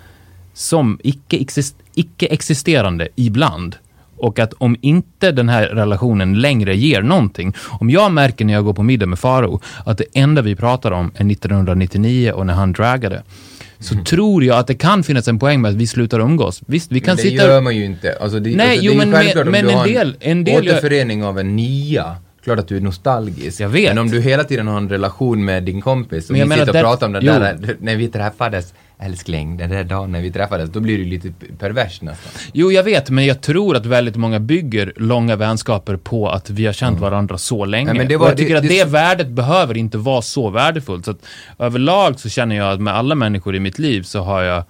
som 0.54 0.98
icke-existerande 1.02 1.88
icke-existerande 1.98 3.08
ibland. 3.16 3.76
Och 4.16 4.38
att 4.38 4.52
om 4.52 4.76
inte 4.80 5.32
den 5.32 5.48
här 5.48 5.66
relationen 5.66 6.40
längre 6.40 6.76
ger 6.76 7.02
någonting. 7.02 7.54
Om 7.80 7.90
jag 7.90 8.12
märker 8.12 8.44
när 8.44 8.52
jag 8.52 8.64
går 8.64 8.74
på 8.74 8.82
middag 8.82 9.06
med 9.06 9.18
Faro 9.18 9.60
att 9.86 9.98
det 9.98 10.04
enda 10.12 10.42
vi 10.42 10.56
pratar 10.56 10.90
om 10.90 11.06
är 11.14 11.32
1999 11.32 12.32
och 12.32 12.46
när 12.46 12.54
han 12.54 12.72
dragade. 12.72 13.22
Så 13.80 13.94
tror 14.04 14.44
jag 14.44 14.58
att 14.58 14.66
det 14.66 14.74
kan 14.74 15.02
finnas 15.02 15.28
en 15.28 15.38
poäng 15.38 15.60
med 15.60 15.68
att 15.68 15.74
vi 15.76 15.86
slutar 15.86 16.20
umgås. 16.20 16.60
Visst, 16.66 16.92
vi 16.92 17.00
kan 17.00 17.16
Men 17.16 17.24
det 17.24 17.30
sitta... 17.30 17.44
gör 17.46 17.60
man 17.60 17.76
ju 17.76 17.84
inte. 17.84 18.16
Alltså 18.20 18.38
det, 18.40 18.56
Nej, 18.56 18.70
alltså 18.70 18.84
jo, 18.84 18.92
det 18.92 18.98
är 18.98 19.04
ju 19.04 19.10
men- 19.10 19.20
självklart 19.20 19.46
om 19.46 19.52
men 19.52 19.64
du 19.64 19.70
en 19.72 19.84
del- 19.84 20.16
en 20.20 20.44
del 20.44 20.68
återförening 20.68 21.24
av 21.24 21.38
en 21.38 21.56
nia. 21.56 22.16
Klart 22.44 22.58
att 22.58 22.68
du 22.68 22.76
är 22.76 22.80
nostalgisk. 22.80 23.60
Jag 23.60 23.68
vet. 23.68 23.88
Men 23.90 23.98
om 23.98 24.10
du 24.10 24.20
hela 24.20 24.44
tiden 24.44 24.66
har 24.68 24.76
en 24.76 24.88
relation 24.88 25.44
med 25.44 25.62
din 25.62 25.80
kompis 25.80 26.24
och 26.24 26.30
Men 26.32 26.40
jag 26.40 26.48
ni 26.48 26.54
sitter 26.54 26.68
och 26.68 26.74
det- 26.74 26.80
pratar 26.80 27.06
om 27.06 27.12
den 27.12 27.24
jo. 27.24 27.32
där, 27.32 27.76
när 27.80 27.96
vi 27.96 28.08
träffades, 28.08 28.74
älskling, 29.00 29.56
den 29.56 29.70
där 29.70 29.84
dagen 29.84 30.12
när 30.12 30.20
vi 30.20 30.30
träffades, 30.30 30.70
då 30.70 30.80
blir 30.80 30.98
du 30.98 31.04
lite 31.04 31.32
pervers 31.58 32.02
nästan. 32.02 32.32
Jo, 32.52 32.72
jag 32.72 32.82
vet, 32.84 33.10
men 33.10 33.26
jag 33.26 33.40
tror 33.40 33.76
att 33.76 33.86
väldigt 33.86 34.16
många 34.16 34.40
bygger 34.40 34.92
långa 34.96 35.36
vänskaper 35.36 35.96
på 35.96 36.28
att 36.28 36.50
vi 36.50 36.66
har 36.66 36.72
känt 36.72 37.00
varandra 37.00 37.38
så 37.38 37.64
länge. 37.64 37.94
Men 37.94 38.08
det 38.08 38.14
och 38.16 38.20
var- 38.20 38.28
jag 38.28 38.36
tycker 38.36 38.52
det- 38.52 38.58
att 38.58 38.62
det- 38.68 38.84
det 38.84 38.90
värdet 38.90 39.28
behöver 39.28 39.76
inte 39.76 39.98
vara 39.98 40.22
så 40.22 40.50
värdefullt. 40.50 41.04
Så 41.04 41.10
att 41.10 41.24
överlag 41.58 42.20
så 42.20 42.28
känner 42.28 42.56
jag 42.56 42.72
att 42.72 42.80
med 42.80 42.94
alla 42.94 43.14
människor 43.14 43.56
i 43.56 43.60
mitt 43.60 43.78
liv 43.78 44.02
så 44.02 44.20
har 44.20 44.42
jag, 44.42 44.62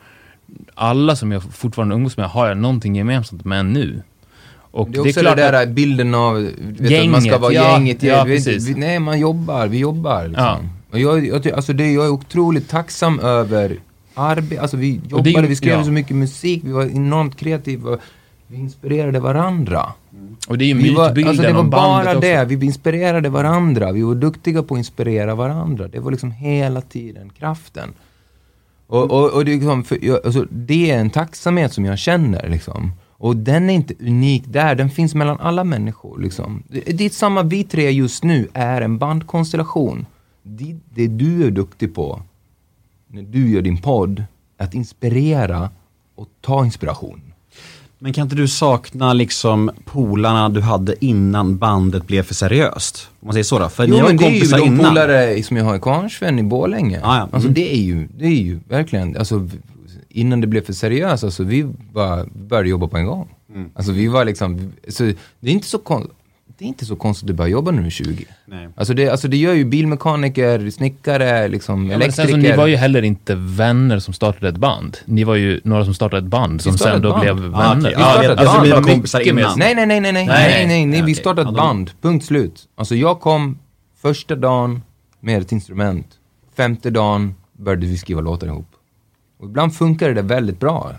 alla 0.74 1.16
som 1.16 1.32
jag 1.32 1.42
fortfarande 1.42 1.94
umgås 1.94 2.16
med, 2.16 2.26
har 2.26 2.48
jag 2.48 2.56
någonting 2.56 2.96
gemensamt 2.96 3.44
med 3.44 3.66
nu. 3.66 4.02
Och 4.70 4.90
Det 4.90 4.98
är 4.98 5.00
också 5.08 5.22
det 5.22 5.34
där 5.34 5.66
bilden 5.66 6.14
av, 6.14 6.34
vet, 6.58 7.00
att 7.02 7.08
man 7.10 7.20
ska 7.20 7.30
Gänget, 7.30 7.40
vara 7.40 7.52
ja, 7.52 7.72
gänget. 7.72 8.02
ja, 8.02 8.24
vi, 8.24 8.38
vi, 8.58 8.74
nej, 8.74 8.98
man 8.98 9.20
jobbar, 9.20 9.66
vi 9.66 9.78
jobbar 9.78 10.24
liksom. 10.28 10.44
Ja. 10.44 10.60
Och 10.90 10.98
jag, 10.98 11.26
jag, 11.26 11.50
alltså 11.50 11.72
det, 11.72 11.92
jag 11.92 12.04
är 12.04 12.10
otroligt 12.10 12.68
tacksam 12.68 13.20
över 13.20 13.76
arbete, 14.18 14.62
alltså 14.62 14.76
vi 14.76 14.90
är 14.90 14.92
ju- 14.94 15.00
jobbade, 15.08 15.46
vi 15.46 15.56
skrev 15.56 15.72
ja. 15.72 15.84
så 15.84 15.90
mycket 15.90 16.16
musik, 16.16 16.60
vi 16.64 16.72
var 16.72 16.84
enormt 16.84 17.36
kreativa, 17.36 17.98
vi 18.46 18.56
inspirerade 18.56 19.20
varandra. 19.20 19.92
Och 20.48 20.58
det 20.58 20.64
är 20.64 20.66
ju 20.66 20.74
Vi 20.74 20.94
var, 20.94 21.08
mytbilden 21.08 21.28
alltså 21.28 21.42
det 21.42 21.52
var 21.52 21.64
bara 21.64 22.08
också. 22.08 22.20
det, 22.20 22.44
vi 22.44 22.66
inspirerade 22.66 23.28
varandra, 23.28 23.92
vi 23.92 24.02
var 24.02 24.14
duktiga 24.14 24.62
på 24.62 24.74
att 24.74 24.78
inspirera 24.78 25.34
varandra. 25.34 25.88
Det 25.88 26.00
var 26.00 26.10
liksom 26.10 26.30
hela 26.30 26.80
tiden 26.80 27.30
kraften. 27.38 27.88
Och, 28.86 29.10
och, 29.10 29.30
och 29.30 29.44
det, 29.44 29.50
är 29.50 29.54
liksom, 29.54 29.84
för, 29.84 29.98
jag, 30.02 30.20
alltså, 30.24 30.46
det 30.50 30.90
är 30.90 30.98
en 30.98 31.10
tacksamhet 31.10 31.72
som 31.72 31.84
jag 31.84 31.98
känner 31.98 32.48
liksom. 32.48 32.92
Och 33.10 33.36
den 33.36 33.70
är 33.70 33.74
inte 33.74 33.94
unik 34.00 34.44
där, 34.46 34.74
den 34.74 34.90
finns 34.90 35.14
mellan 35.14 35.40
alla 35.40 35.64
människor 35.64 36.20
liksom. 36.20 36.62
Det, 36.68 36.80
det 36.80 37.04
är 37.04 37.10
samma, 37.10 37.42
vi 37.42 37.64
tre 37.64 37.90
just 37.90 38.24
nu 38.24 38.48
är 38.52 38.80
en 38.80 38.98
bandkonstellation. 38.98 40.06
Det, 40.42 40.76
det 40.94 41.06
du 41.06 41.46
är 41.46 41.50
duktig 41.50 41.94
på, 41.94 42.22
när 43.10 43.22
du 43.22 43.50
gör 43.50 43.62
din 43.62 43.76
podd, 43.82 44.24
att 44.58 44.74
inspirera 44.74 45.70
och 46.14 46.26
ta 46.40 46.64
inspiration. 46.64 47.20
Men 47.98 48.12
kan 48.12 48.22
inte 48.22 48.36
du 48.36 48.48
sakna 48.48 49.12
liksom 49.12 49.70
polarna 49.84 50.48
du 50.48 50.60
hade 50.60 51.04
innan 51.04 51.58
bandet 51.58 52.06
blev 52.06 52.22
för 52.22 52.34
seriöst? 52.34 53.08
Om 53.20 53.26
man 53.26 53.32
säger 53.32 53.44
så 53.44 53.58
då, 53.58 53.68
för 53.68 53.86
ni 53.86 53.96
Jo 53.96 54.02
var 54.02 54.08
men 54.08 54.16
det 54.16 54.24
är 54.24 54.30
ju 54.30 54.34
kompisar 54.34 54.58
de 54.58 54.66
innan. 54.66 54.88
polare 54.88 55.42
som 55.42 55.56
jag 55.56 55.64
har 55.64 55.76
i 55.76 55.80
Kvarnsveden 55.80 56.38
i 56.38 56.42
Borlänge. 56.42 57.00
Ah, 57.02 57.16
ja. 57.16 57.22
Alltså 57.22 57.38
Mm. 57.48 57.54
det 57.54 57.74
är 57.76 57.80
ju, 57.82 58.08
det 58.18 58.24
är 58.26 58.30
ju 58.42 58.60
verkligen, 58.68 59.16
alltså 59.16 59.48
innan 60.08 60.40
det 60.40 60.46
blev 60.46 60.60
för 60.64 60.72
seriöst, 60.72 61.24
alltså 61.24 61.44
vi 61.44 61.64
bara 61.92 62.24
började 62.48 62.68
jobba 62.68 62.86
på 62.88 62.96
en 62.96 63.06
gång. 63.06 63.28
Mm. 63.54 63.70
Alltså 63.74 63.92
vi 63.92 64.06
var 64.08 64.24
liksom, 64.24 64.72
så 64.88 65.02
det 65.40 65.50
är 65.50 65.52
inte 65.52 65.66
så 65.66 65.78
konstigt. 65.78 66.14
Det 66.58 66.64
är 66.64 66.68
inte 66.68 66.86
så 66.86 66.96
konstigt 66.96 67.22
att 67.24 67.26
du 67.26 67.32
börjar 67.32 67.50
jobba 67.50 67.70
när 67.70 67.80
du 67.80 67.86
är 67.86 67.90
20. 67.90 68.24
Nej. 68.46 68.68
Alltså 68.76 68.94
det, 68.94 69.08
alltså 69.08 69.28
det 69.28 69.36
gör 69.36 69.52
ju 69.54 69.64
bilmekaniker, 69.64 70.70
snickare, 70.70 71.48
liksom 71.48 71.90
Ja, 71.90 71.98
men 71.98 72.12
sen 72.12 72.24
elektriker. 72.24 72.48
så, 72.48 72.50
ni 72.52 72.56
var 72.56 72.66
ju 72.66 72.76
heller 72.76 73.02
inte 73.02 73.34
vänner 73.34 73.98
som 73.98 74.14
startade 74.14 74.48
ett 74.48 74.56
band. 74.56 74.96
Ni 75.04 75.24
var 75.24 75.34
ju 75.34 75.60
några 75.64 75.84
som 75.84 75.94
startade 75.94 76.22
ett 76.26 76.30
band 76.30 76.60
som 76.62 76.78
sen 76.78 77.02
då 77.02 77.10
band. 77.10 77.20
blev 77.22 77.54
Ah, 77.54 77.58
vänner. 77.74 77.88
Vi 77.90 77.94
startade 77.94 78.24
Ja, 78.24 78.32
ett 78.32 78.38
alltså, 78.38 78.62
vi 78.62 78.70
var 78.70 78.82
kompisar 78.82 79.20
innan. 79.20 79.58
Nej, 79.58 79.74
nej, 79.74 79.86
nej, 79.86 80.00
nej, 80.00 80.12
nej, 80.12 80.26
Nej, 80.26 80.66
nej, 80.66 80.86
nej, 80.86 81.02
vi 81.02 81.14
startade 81.14 81.48
ett 81.50 81.56
band, 81.56 81.90
punkt 82.00 82.24
slut. 82.24 82.68
Alltså 82.76 82.94
jag 82.94 83.20
kom 83.20 83.58
första 84.02 84.34
dagen 84.36 84.82
med 85.20 85.42
ett 85.42 85.52
instrument, 85.52 86.06
femte 86.56 86.90
dagen 86.90 87.34
började 87.52 87.86
vi 87.86 87.96
skriva 87.98 88.20
låtar 88.20 88.46
ihop. 88.46 88.68
Och 89.40 89.46
ibland 89.46 89.74
funkade 89.74 90.14
det 90.14 90.22
väldigt 90.22 90.60
bra, 90.60 90.92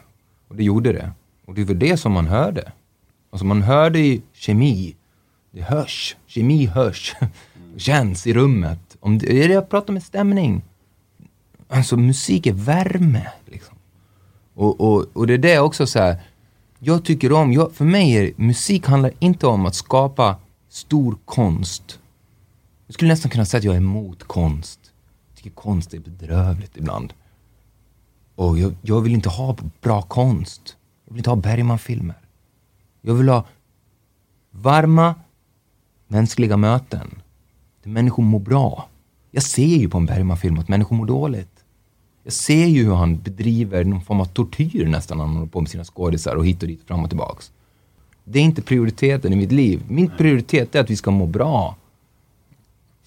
och 0.50 0.56
det 0.56 0.64
gjorde 0.64 0.94
det. 0.94 1.12
Och 1.48 1.56
det 1.56 1.64
var 1.64 1.74
det 1.76 1.98
som 1.98 2.12
man 2.12 2.28
hörde. 2.28 2.72
Alltså 3.32 3.46
man 3.46 3.62
hörde 3.62 4.00
i 4.00 4.22
kemi, 4.34 4.96
det 5.52 5.62
hörs, 5.62 6.16
kemi 6.28 6.66
hörs, 6.66 7.16
känns 7.78 8.28
i 8.28 8.34
rummet. 8.34 8.98
Om 9.00 9.18
det, 9.18 9.46
jag 9.46 9.70
pratar 9.70 9.94
med 9.94 10.04
stämning. 10.04 10.62
Alltså 11.68 11.98
musik 11.98 12.48
är 12.48 12.54
värme, 12.54 13.32
liksom. 13.46 13.76
Och, 14.54 14.82
och, 14.82 15.06
och 15.14 15.28
det 15.28 15.34
är 15.34 15.38
det 15.38 15.60
också 15.60 15.88
så 15.88 16.00
här. 16.00 16.22
Jag 16.80 17.06
tycker 17.06 17.32
om, 17.32 17.54
jag, 17.54 17.74
för 17.74 17.86
mig 17.86 18.14
är 18.14 18.34
musik 18.36 18.86
handlar 18.88 19.12
inte 19.20 19.48
om 19.48 19.66
att 19.66 19.76
skapa 19.76 20.36
stor 20.70 21.18
konst. 21.26 22.00
Jag 22.88 22.94
skulle 22.94 23.12
nästan 23.12 23.32
kunna 23.32 23.46
säga 23.46 23.60
att 23.60 23.64
jag 23.64 23.74
är 23.74 23.78
emot 23.78 24.24
konst. 24.24 24.80
Jag 25.30 25.38
tycker 25.38 25.50
konst 25.50 25.94
är 25.94 26.00
bedrövligt 26.00 26.78
ibland. 26.78 27.14
Och 28.36 28.60
jag, 28.60 28.76
jag 28.82 29.02
vill 29.02 29.14
inte 29.14 29.30
ha 29.30 29.58
bra 29.82 30.02
konst. 30.02 30.76
Jag 31.06 31.14
vill 31.14 31.20
inte 31.20 31.30
ha 31.30 31.36
Bergman-filmer. 31.36 32.18
Jag 33.02 33.14
vill 33.14 33.30
ha 33.30 33.46
varma, 34.52 35.16
mänskliga 36.10 36.58
möten. 36.58 37.22
Där 37.84 37.92
människor 37.92 38.24
mår 38.24 38.40
bra. 38.40 38.88
Jag 39.32 39.44
ser 39.44 39.78
ju 39.78 39.90
på 39.90 39.98
en 39.98 40.06
Bergman-film 40.06 40.60
att 40.60 40.68
människor 40.68 40.96
mår 40.96 41.06
dåligt. 41.06 41.64
Jag 42.24 42.34
ser 42.34 42.66
ju 42.66 42.84
hur 42.84 42.94
han 42.94 43.18
bedriver 43.18 43.84
någon 43.84 44.02
form 44.02 44.22
av 44.22 44.26
tortyr 44.26 44.88
nästan 44.88 45.18
när 45.18 45.26
han 45.26 45.36
håller 45.36 45.48
på 45.48 45.62
med 45.62 45.70
sina 45.70 45.84
skådisar 45.84 46.36
och 46.36 46.46
hit 46.46 46.62
och 46.62 46.68
dit, 46.68 46.84
fram 46.88 47.04
och 47.04 47.10
tillbaks. 47.10 47.52
Det 48.24 48.40
är 48.40 48.44
inte 48.44 48.62
prioriteten 48.62 49.34
i 49.34 49.36
mitt 49.36 49.52
liv. 49.52 49.84
Min 49.88 50.12
prioritet 50.18 50.76
är 50.76 50.80
att 50.80 50.90
vi 50.90 50.96
ska 50.96 51.12
må 51.12 51.26
bra. 51.26 51.76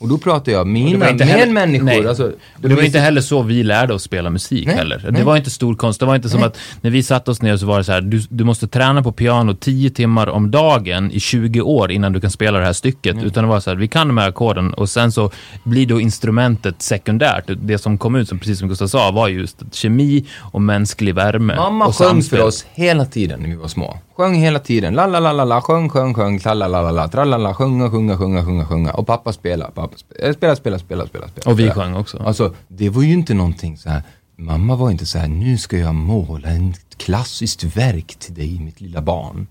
Och 0.02 0.08
då 0.08 0.18
pratar 0.18 0.52
jag 0.52 0.66
det 0.66 0.70
mina 0.70 0.98
var 0.98 1.08
inte 1.12 1.24
heller- 1.24 1.46
medmänniskor. 1.46 1.84
Nej. 1.84 2.06
Alltså, 2.06 2.24
Och 2.62 2.68
det 2.68 2.74
var 2.74 2.82
inte 2.82 2.98
heller 2.98 3.20
så 3.20 3.42
vi 3.42 3.62
lärde 3.62 3.94
oss 3.94 4.02
spela 4.02 4.30
musik 4.30 4.66
Nej, 4.66 4.76
heller. 4.76 4.98
Det 5.04 5.10
nej. 5.10 5.22
var 5.24 5.36
inte 5.36 5.50
stor 5.50 5.74
konst. 5.74 6.00
Det 6.00 6.06
var 6.06 6.14
inte 6.16 6.28
som 6.28 6.40
Nej. 6.40 6.46
att 6.46 6.58
när 6.80 6.90
vi 6.90 7.02
satte 7.02 7.30
oss 7.30 7.42
ner 7.42 7.56
så 7.56 7.66
var 7.66 7.78
det 7.78 7.84
så 7.84 7.92
här, 7.92 8.00
du, 8.00 8.22
du 8.28 8.44
måste 8.44 8.68
träna 8.68 9.02
på 9.02 9.12
piano 9.12 9.54
10 9.54 9.90
timmar 9.90 10.26
om 10.26 10.50
dagen 10.50 11.10
i 11.10 11.20
20 11.20 11.60
år 11.60 11.92
innan 11.92 12.12
du 12.12 12.20
kan 12.20 12.30
spela 12.30 12.58
det 12.58 12.64
här 12.64 12.72
stycket. 12.72 13.16
Utan 13.22 13.44
det 13.44 13.50
var 13.50 13.60
så 13.60 13.70
här, 13.70 13.76
vi 13.76 13.88
kan 13.88 14.06
de 14.08 14.18
här 14.18 14.28
ackorden 14.28 14.74
och 14.74 14.88
sen 14.88 15.12
så 15.12 15.30
blir 15.64 15.86
då 15.86 16.00
instrumentet 16.00 16.82
sekundärt. 16.82 17.44
Det 17.62 17.78
som 17.78 17.98
kom 17.98 18.14
ut, 18.14 18.28
som, 18.28 18.38
precis 18.38 18.58
som 18.58 18.68
Gustav 18.68 18.86
sa, 18.86 19.10
var 19.10 19.28
just 19.28 19.62
kemi 19.72 20.24
och 20.38 20.62
mänsklig 20.62 21.14
värme. 21.14 21.54
Mamma 21.56 21.92
sjöng 21.92 22.22
för 22.22 22.42
oss 22.42 22.64
hela 22.74 23.04
tiden 23.04 23.40
när 23.40 23.48
vi 23.48 23.56
var 23.56 23.68
små. 23.68 23.98
Sjöng 24.22 24.34
hela 24.34 24.58
tiden. 24.58 24.94
La 24.94 25.06
la 25.06 25.20
la 25.20 25.32
la 25.32 25.44
la, 25.44 25.60
sjöng, 25.60 25.88
sjöng, 25.88 26.14
sjöng, 26.14 26.38
la 26.44 26.54
la 26.54 26.66
la 26.68 26.82
la 26.82 26.90
la, 26.90 27.08
tralala, 27.08 27.54
sjunga, 27.54 27.90
sjunga, 27.90 28.16
sjunga, 28.16 28.44
sjunga, 28.44 28.64
sjunga. 28.64 28.92
Och 28.92 29.06
pappa 29.06 29.32
spela, 29.32 29.70
pappa 29.70 29.96
spela, 29.96 30.34
spela, 30.34 30.56
spela, 30.56 30.78
spela, 30.78 31.06
spela. 31.06 31.28
spela 31.28 31.50
Och 31.52 31.58
vi 31.58 31.70
sjöng 31.70 31.96
också. 31.96 32.18
Alltså, 32.18 32.54
det 32.68 32.90
var 32.90 33.02
ju 33.02 33.12
inte 33.12 33.34
någonting 33.34 33.76
så 33.78 33.88
här. 33.88 34.02
Mamma 34.36 34.76
var 34.76 34.90
inte 34.90 35.06
så 35.06 35.18
här, 35.18 35.28
nu 35.28 35.58
ska 35.58 35.78
jag 35.78 35.94
måla 35.94 36.48
en 36.48 36.74
klassiskt 36.96 37.64
verk 37.64 38.16
till 38.18 38.34
dig, 38.34 38.60
mitt 38.60 38.80
lilla 38.80 39.00
barn. 39.00 39.46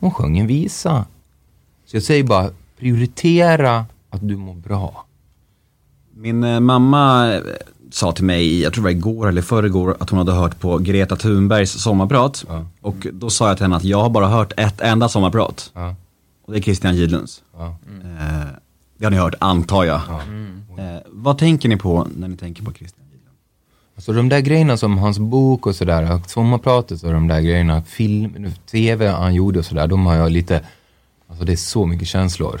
Hon 0.00 0.10
sjöng 0.10 0.38
en 0.38 0.46
visa. 0.46 1.04
Så 1.86 1.96
jag 1.96 2.02
säger 2.02 2.24
bara, 2.24 2.50
prioritera 2.78 3.86
att 4.10 4.28
du 4.28 4.36
mår 4.36 4.54
bra. 4.54 5.06
Min 6.14 6.44
eh, 6.44 6.60
mamma 6.60 7.34
eh, 7.34 7.40
sa 7.90 8.12
till 8.12 8.24
mig, 8.24 8.62
jag 8.62 8.72
tror 8.72 8.82
det 8.82 8.86
var 8.86 8.90
igår 8.90 9.28
eller 9.28 9.42
förrgår, 9.42 9.96
att 10.00 10.10
hon 10.10 10.18
hade 10.18 10.32
hört 10.32 10.60
på 10.60 10.78
Greta 10.78 11.16
Thunbergs 11.16 11.70
sommarprat. 11.72 12.44
Och 12.80 13.06
då 13.12 13.30
sa 13.30 13.48
jag 13.48 13.56
till 13.56 13.64
henne 13.64 13.76
att 13.76 13.84
jag 13.84 14.02
har 14.02 14.10
bara 14.10 14.28
hört 14.28 14.52
ett 14.56 14.80
enda 14.80 15.08
sommarprat. 15.08 15.70
Ja. 15.74 15.94
Och 16.46 16.52
det 16.52 16.58
är 16.58 16.62
Christian 16.62 16.96
Gidlunds. 16.96 17.42
Ja. 17.56 17.66
Eh, 17.66 18.46
det 18.98 19.04
har 19.04 19.10
ni 19.10 19.16
hört, 19.16 19.34
antar 19.38 19.84
jag. 19.84 20.00
Eh, 20.78 21.00
vad 21.06 21.38
tänker 21.38 21.68
ni 21.68 21.76
på 21.76 22.06
när 22.16 22.28
ni 22.28 22.36
tänker 22.36 22.62
på 22.62 22.72
Christian 22.72 23.06
Gidlund? 23.12 23.36
Alltså 23.96 24.12
de 24.12 24.28
där 24.28 24.40
grejerna 24.40 24.76
som 24.76 24.98
hans 24.98 25.18
bok 25.18 25.66
och 25.66 25.76
sådär, 25.76 26.20
sommarpratet 26.26 27.02
och 27.02 27.12
de 27.12 27.28
där 27.28 27.40
grejerna, 27.40 27.82
film, 27.82 28.52
tv 28.70 29.08
han 29.08 29.34
gjorde 29.34 29.58
och 29.58 29.64
sådär, 29.64 29.86
de 29.86 30.06
har 30.06 30.14
jag 30.14 30.30
lite, 30.30 30.60
alltså 31.28 31.44
det 31.44 31.52
är 31.52 31.56
så 31.56 31.86
mycket 31.86 32.08
känslor. 32.08 32.60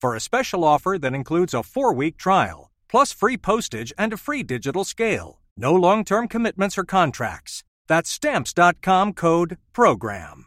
for 0.00 0.16
a 0.16 0.20
special 0.20 0.64
offer 0.64 0.98
that 0.98 1.14
includes 1.14 1.54
a 1.54 1.62
four 1.62 1.94
week 1.94 2.16
trial, 2.16 2.70
plus 2.90 3.12
free 3.12 3.36
postage 3.36 3.92
and 3.98 4.12
a 4.12 4.16
free 4.16 4.42
digital 4.42 4.84
scale. 4.84 5.38
No 5.56 5.74
long 5.74 6.04
term 6.04 6.28
commitments 6.28 6.78
or 6.78 6.84
contracts. 6.84 7.64
That's 7.88 8.10
Stamps.com 8.10 9.14
code 9.14 9.56
PROGRAM. 9.72 10.44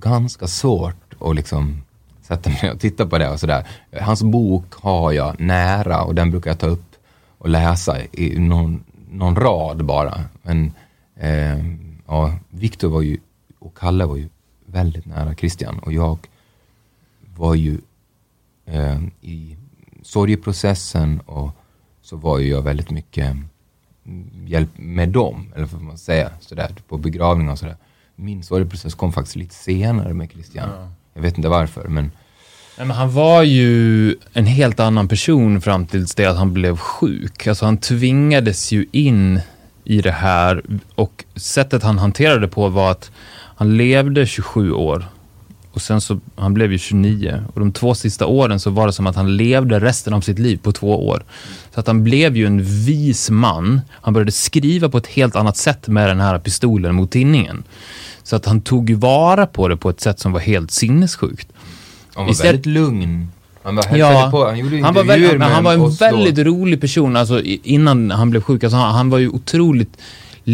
ganska 0.00 0.46
svårt 0.46 1.14
att 1.20 1.36
liksom 1.36 1.82
sätta 2.22 2.50
mig 2.50 2.70
och 2.70 2.80
titta 2.80 3.06
på 3.06 3.18
det 3.18 3.28
och 3.30 3.40
sådär. 3.40 3.66
Hans 4.00 4.22
bok 4.22 4.74
har 4.74 5.12
jag 5.12 5.40
nära 5.40 6.02
och 6.02 6.14
den 6.14 6.30
brukar 6.30 6.50
jag 6.50 6.58
ta 6.58 6.66
upp 6.66 6.96
och 7.38 7.48
läsa 7.48 7.96
i 8.12 8.38
någon, 8.38 8.84
någon 9.10 9.36
rad 9.36 9.84
bara. 9.84 10.20
Men 10.42 10.72
eh, 11.16 11.58
ja, 12.06 12.34
Viktor 12.48 12.88
var 12.88 13.02
ju, 13.02 13.18
och 13.58 13.78
Kalle 13.78 14.04
var 14.04 14.16
ju 14.16 14.28
väldigt 14.72 15.06
nära 15.06 15.34
Christian 15.34 15.78
och 15.78 15.92
jag 15.92 16.18
var 17.36 17.54
ju 17.54 17.78
eh, 18.66 19.00
i 19.20 19.56
sorgeprocessen 20.02 21.20
och 21.20 21.50
så 22.02 22.16
var 22.16 22.38
ju 22.38 22.48
jag 22.48 22.62
väldigt 22.62 22.90
mycket 22.90 23.36
hjälp 24.46 24.70
med 24.76 25.08
dem, 25.08 25.52
eller 25.56 25.66
vad 25.66 25.82
man 25.82 25.98
säga, 25.98 26.30
sådär, 26.40 26.74
på 26.88 26.98
begravningar 26.98 27.52
och 27.52 27.58
sådär. 27.58 27.76
Min 28.16 28.42
sorgeprocess 28.42 28.94
kom 28.94 29.12
faktiskt 29.12 29.36
lite 29.36 29.54
senare 29.54 30.14
med 30.14 30.30
Christian. 30.32 30.68
Jag 31.14 31.22
vet 31.22 31.36
inte 31.36 31.48
varför, 31.48 31.88
men 31.88 32.12
Nej, 32.78 32.86
men 32.86 32.96
han 32.96 33.12
var 33.12 33.42
ju 33.42 34.16
en 34.32 34.46
helt 34.46 34.80
annan 34.80 35.08
person 35.08 35.60
fram 35.60 35.86
tills 35.86 36.14
det 36.14 36.26
att 36.26 36.36
han 36.36 36.52
blev 36.52 36.76
sjuk. 36.76 37.46
Alltså 37.46 37.64
han 37.64 37.78
tvingades 37.78 38.72
ju 38.72 38.86
in 38.92 39.40
i 39.84 40.00
det 40.00 40.12
här 40.12 40.62
och 40.94 41.24
sättet 41.36 41.82
han 41.82 41.98
hanterade 41.98 42.40
det 42.40 42.48
på 42.48 42.68
var 42.68 42.90
att 42.90 43.10
han 43.60 43.76
levde 43.76 44.26
27 44.26 44.72
år 44.72 45.04
och 45.72 45.82
sen 45.82 46.00
så, 46.00 46.20
han 46.36 46.54
blev 46.54 46.72
ju 46.72 46.78
29 46.78 47.42
och 47.54 47.60
de 47.60 47.72
två 47.72 47.94
sista 47.94 48.26
åren 48.26 48.60
så 48.60 48.70
var 48.70 48.86
det 48.86 48.92
som 48.92 49.06
att 49.06 49.16
han 49.16 49.36
levde 49.36 49.80
resten 49.80 50.12
av 50.12 50.20
sitt 50.20 50.38
liv 50.38 50.56
på 50.62 50.72
två 50.72 51.08
år. 51.08 51.24
Så 51.74 51.80
att 51.80 51.86
han 51.86 52.04
blev 52.04 52.36
ju 52.36 52.46
en 52.46 52.62
vis 52.62 53.30
man. 53.30 53.80
Han 53.90 54.14
började 54.14 54.32
skriva 54.32 54.88
på 54.88 54.98
ett 54.98 55.06
helt 55.06 55.36
annat 55.36 55.56
sätt 55.56 55.88
med 55.88 56.08
den 56.08 56.20
här 56.20 56.38
pistolen 56.38 56.94
mot 56.94 57.10
tinningen. 57.10 57.62
Så 58.22 58.36
att 58.36 58.46
han 58.46 58.60
tog 58.60 58.90
vara 58.90 59.46
på 59.46 59.68
det 59.68 59.76
på 59.76 59.90
ett 59.90 60.00
sätt 60.00 60.20
som 60.20 60.32
var 60.32 60.40
helt 60.40 60.70
sinnessjukt. 60.70 61.48
han 62.14 62.24
var 62.24 62.32
Istället- 62.32 62.52
väldigt 62.54 62.66
lugn. 62.66 63.28
Han 63.62 63.76
var 63.76 63.82
hälsade 63.84 64.30
på, 64.30 64.44
han 64.44 64.58
gjorde 64.58 64.82
han 64.82 64.94
var, 64.94 65.04
väldigt, 65.04 65.42
han 65.42 65.64
var 65.64 65.72
en 65.72 65.90
väldigt 65.90 66.38
rolig 66.46 66.80
person 66.80 67.16
alltså, 67.16 67.40
innan 67.42 68.10
han 68.10 68.30
blev 68.30 68.40
sjuk. 68.40 68.64
Alltså, 68.64 68.76
han, 68.76 68.94
han 68.94 69.10
var 69.10 69.18
ju 69.18 69.28
otroligt 69.28 69.96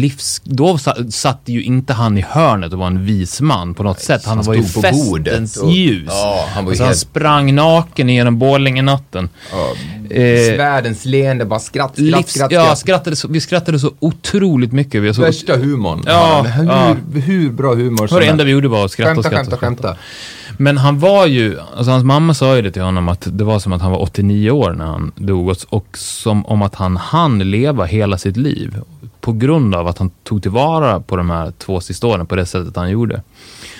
livs... 0.01 0.41
Då 0.43 0.77
sa, 0.77 0.95
satt 1.09 1.41
ju 1.45 1.63
inte 1.63 1.93
han 1.93 2.17
i 2.17 2.21
hörnet 2.29 2.73
och 2.73 2.79
var 2.79 2.87
en 2.87 3.05
vis 3.05 3.41
man 3.41 3.73
på 3.73 3.83
något 3.83 3.99
sätt. 3.99 4.25
Han, 4.25 4.37
han 4.37 4.45
var 4.45 4.53
ju 4.53 4.61
på 4.61 4.81
festens 4.81 5.57
och- 5.57 5.71
ljus. 5.71 6.03
Ja, 6.07 6.45
han 6.53 6.65
var 6.65 6.71
ju 6.71 6.73
alltså, 6.73 6.83
han 6.83 6.87
helt- 6.89 6.99
sprang 6.99 7.55
naken 7.55 8.09
genom 8.09 8.39
Borlänge-natten. 8.39 9.29
Ja, 9.51 9.73
Eh, 10.09 10.57
Världens 10.57 11.05
leende, 11.05 11.45
bara 11.45 11.59
skratt, 11.59 11.91
skratt, 11.93 11.99
Livs, 12.17 12.29
skratt, 12.33 12.51
ja, 12.51 12.63
skratt. 12.65 12.79
skrattade 12.79 13.15
så, 13.15 13.27
vi 13.27 13.41
skrattade 13.41 13.79
så 13.79 13.91
otroligt 13.99 14.71
mycket. 14.71 15.01
Vi 15.01 15.13
så, 15.13 15.21
Värsta 15.21 15.55
humorn. 15.57 16.03
Ja, 16.05 16.41
hur, 16.43 16.65
ja. 16.65 16.95
hur 17.25 17.49
bra 17.51 17.75
humor 17.75 18.07
det 18.07 18.13
var 18.13 18.19
det 18.19 18.25
som 18.25 18.31
enda 18.31 18.43
vi 18.43 18.51
helst. 18.51 18.53
gjorde 18.53 18.67
var 18.67 18.85
att 18.85 18.91
skratta 18.91 19.11
och 19.19 19.25
Skämta, 19.25 19.29
skratta. 19.43 19.57
skämta, 19.57 19.89
och 19.89 19.95
skratta. 19.95 19.95
skämta. 19.95 20.46
Men 20.57 20.77
han 20.77 20.99
var 20.99 21.25
ju, 21.25 21.59
alltså 21.59 21.91
hans 21.91 22.03
mamma 22.03 22.33
sa 22.33 22.55
ju 22.55 22.61
det 22.61 22.71
till 22.71 22.81
honom 22.81 23.09
att 23.09 23.27
det 23.31 23.43
var 23.43 23.59
som 23.59 23.73
att 23.73 23.81
han 23.81 23.91
var 23.91 24.01
89 24.01 24.51
år 24.51 24.73
när 24.73 24.85
han 24.85 25.11
dog 25.15 25.55
och, 25.69 25.97
som 25.97 26.45
om 26.45 26.61
att 26.61 26.75
han 26.75 26.97
hann 26.97 27.39
leva 27.39 27.85
hela 27.85 28.17
sitt 28.17 28.37
liv 28.37 28.75
på 29.21 29.33
grund 29.33 29.75
av 29.75 29.87
att 29.87 29.97
han 29.97 30.09
tog 30.23 30.41
tillvara 30.41 30.99
på 30.99 31.15
de 31.15 31.29
här 31.29 31.51
två 31.51 31.81
sista 31.81 32.07
åren 32.07 32.25
på 32.25 32.35
det 32.35 32.45
sättet 32.45 32.75
han 32.75 32.89
gjorde. 32.89 33.21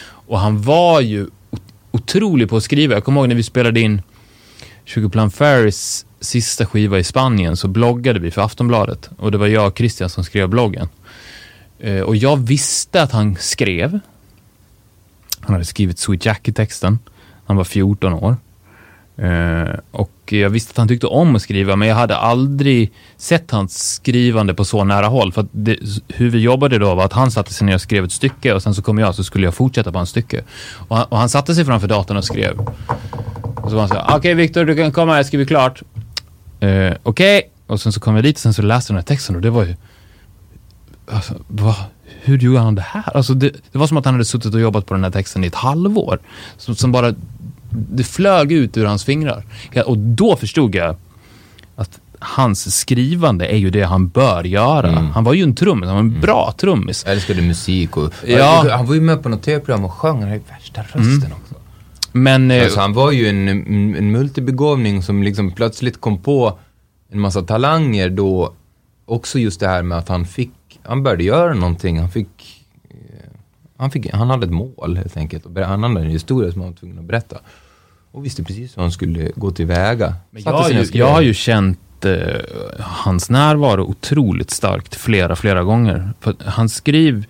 Och 0.09 0.39
han 0.39 0.61
var 0.61 1.01
ju 1.01 1.27
otrolig 1.91 2.49
på 2.49 2.57
att 2.57 2.63
skriva. 2.63 2.93
Jag 2.93 3.03
kommer 3.03 3.21
ihåg 3.21 3.27
när 3.27 3.35
vi 3.35 3.43
spelade 3.43 3.79
in 3.79 4.01
Sugarplum 4.85 5.31
Fairies 5.31 6.05
sista 6.19 6.65
skiva 6.65 6.99
i 6.99 7.03
Spanien 7.03 7.57
så 7.57 7.67
bloggade 7.67 8.19
vi 8.19 8.31
för 8.31 8.41
Aftonbladet 8.41 9.09
och 9.17 9.31
det 9.31 9.37
var 9.37 9.47
jag 9.47 9.67
och 9.67 9.77
Christian 9.77 10.09
som 10.09 10.23
skrev 10.23 10.49
bloggen. 10.49 10.89
Eh, 11.79 12.01
och 12.01 12.15
jag 12.15 12.37
visste 12.37 13.01
att 13.01 13.11
han 13.11 13.35
skrev. 13.39 13.99
Han 15.47 15.53
hade 15.53 15.65
skrivit 15.65 15.99
Sweet 15.99 16.25
Jackie-texten. 16.25 16.99
Han 17.45 17.57
var 17.57 17.63
14 17.63 18.13
år. 18.13 18.35
Uh, 19.21 19.75
och 19.91 20.11
jag 20.25 20.49
visste 20.49 20.71
att 20.71 20.77
han 20.77 20.87
tyckte 20.87 21.07
om 21.07 21.35
att 21.35 21.41
skriva, 21.41 21.75
men 21.75 21.87
jag 21.87 21.95
hade 21.95 22.17
aldrig 22.17 22.91
sett 23.17 23.51
hans 23.51 23.93
skrivande 23.93 24.53
på 24.53 24.65
så 24.65 24.83
nära 24.83 25.07
håll. 25.07 25.33
För 25.33 25.41
att 25.41 25.47
det, 25.51 25.77
hur 26.07 26.29
vi 26.29 26.39
jobbade 26.39 26.77
då 26.77 26.95
var 26.95 27.05
att 27.05 27.13
han 27.13 27.31
satte 27.31 27.53
sig 27.53 27.65
ner 27.65 27.75
och 27.75 27.81
skrev 27.81 28.03
ett 28.03 28.11
stycke 28.11 28.53
och 28.53 28.63
sen 28.63 28.75
så 28.75 28.81
kom 28.81 28.97
jag 28.97 29.15
så 29.15 29.23
skulle 29.23 29.47
jag 29.47 29.53
fortsätta 29.53 29.91
på 29.91 29.97
hans 29.97 30.09
stycke. 30.09 30.43
Och 30.87 30.97
han, 30.97 31.05
och 31.05 31.17
han 31.17 31.29
satte 31.29 31.55
sig 31.55 31.65
framför 31.65 31.87
datorn 31.87 32.17
och 32.17 32.25
skrev. 32.25 32.59
Och 33.55 33.69
så 33.69 33.75
var 33.75 33.79
han 33.79 33.89
så 33.89 33.95
här, 33.95 34.17
okej 34.17 34.33
Viktor, 34.33 34.65
du 34.65 34.75
kan 34.75 34.91
komma, 34.91 35.17
jag 35.17 35.25
skriver 35.25 35.45
klart. 35.45 35.81
Uh, 36.63 36.93
okej, 37.03 37.49
och 37.67 37.81
sen 37.81 37.91
så 37.91 37.99
kom 37.99 38.15
jag 38.15 38.23
dit 38.23 38.35
och 38.35 38.41
sen 38.41 38.53
så 38.53 38.61
läste 38.61 38.91
jag 38.91 38.95
den 38.95 39.01
här 39.01 39.15
texten 39.15 39.35
och 39.35 39.41
det 39.41 39.49
var 39.49 39.65
ju... 39.65 39.75
Alltså, 41.11 41.33
vad? 41.47 41.75
Hur 42.21 42.37
gjorde 42.37 42.59
han 42.59 42.75
det 42.75 42.81
här? 42.81 43.17
Alltså 43.17 43.33
det, 43.33 43.49
det 43.71 43.77
var 43.77 43.87
som 43.87 43.97
att 43.97 44.05
han 44.05 44.13
hade 44.13 44.25
suttit 44.25 44.53
och 44.53 44.59
jobbat 44.59 44.85
på 44.85 44.93
den 44.93 45.03
här 45.03 45.11
texten 45.11 45.43
i 45.43 45.47
ett 45.47 45.55
halvår. 45.55 46.19
Som, 46.57 46.75
som 46.75 46.91
bara... 46.91 47.13
Det 47.69 48.03
flög 48.03 48.51
ut 48.51 48.77
ur 48.77 48.85
hans 48.85 49.03
fingrar. 49.03 49.45
Och 49.85 49.97
då 49.97 50.35
förstod 50.35 50.75
jag 50.75 50.95
att 51.75 51.99
hans 52.19 52.79
skrivande 52.79 53.47
är 53.47 53.57
ju 53.57 53.69
det 53.69 53.81
han 53.81 54.07
bör 54.07 54.43
göra. 54.43 54.87
Mm. 54.87 55.05
Han 55.11 55.23
var 55.23 55.33
ju 55.33 55.43
en 55.43 55.55
trummis, 55.55 55.87
han 55.87 55.95
var 55.95 55.99
en 56.03 56.21
bra 56.21 56.53
trummis. 56.57 57.03
Jag 57.05 57.13
älskade 57.13 57.41
musik 57.41 57.97
och... 57.97 58.13
Ja. 58.25 58.61
Mm. 58.61 58.71
Han 58.71 58.85
var 58.85 58.95
ju 58.95 59.01
med 59.01 59.23
på 59.23 59.29
något 59.29 59.43
tv-program 59.43 59.85
och 59.85 59.93
sjöng, 59.93 60.13
han 60.15 60.23
hade 60.23 60.35
ju 60.35 60.41
värsta 60.49 60.81
rösten 60.81 61.31
också. 61.31 61.55
Men... 62.11 62.51
eh, 62.51 62.63
Alltså 62.63 62.79
han 62.79 62.93
var 62.93 63.11
ju 63.11 63.27
en, 63.27 63.47
en, 63.47 63.95
en 63.95 64.11
multibegåvning 64.11 65.03
som 65.03 65.23
liksom 65.23 65.51
plötsligt 65.51 66.01
kom 66.01 66.17
på 66.17 66.59
en 67.11 67.19
massa 67.19 67.41
talanger 67.41 68.09
då. 68.09 68.53
Också 69.05 69.39
just 69.39 69.59
det 69.59 69.67
här 69.67 69.83
med 69.83 69.97
att 69.97 70.09
han 70.09 70.25
fick, 70.25 70.51
han 70.87 71.03
började 71.03 71.23
göra 71.23 71.53
någonting, 71.53 71.99
han 71.99 72.09
fick, 72.09 72.65
eh, 72.89 73.29
han, 73.77 73.91
fick 73.91 74.13
han 74.13 74.29
hade 74.29 74.45
ett 74.45 74.51
mål 74.51 74.97
helt 74.97 75.17
enkelt. 75.17 75.45
Han 75.65 75.83
hade 75.83 75.99
en 75.99 76.09
historia 76.09 76.51
som 76.51 76.61
han 76.61 76.71
var 76.71 76.77
tvungen 76.77 76.99
att 76.99 77.05
berätta. 77.05 77.37
Och 78.11 78.25
visste 78.25 78.43
precis 78.43 78.77
hur 78.77 78.81
han 78.81 78.91
skulle 78.91 79.31
gå 79.35 79.51
tillväga. 79.51 80.15
Men 80.31 80.43
jag, 80.43 80.51
har 80.51 80.69
ju, 80.69 80.85
jag 80.93 81.07
har 81.07 81.21
ju 81.21 81.33
känt 81.33 82.05
eh, 82.05 82.11
hans 82.79 83.29
närvaro 83.29 83.83
otroligt 83.83 84.51
starkt 84.51 84.95
flera, 84.95 85.35
flera 85.35 85.63
gånger. 85.63 86.09
För 86.19 86.35
han 86.45 86.69
skriv, 86.69 87.25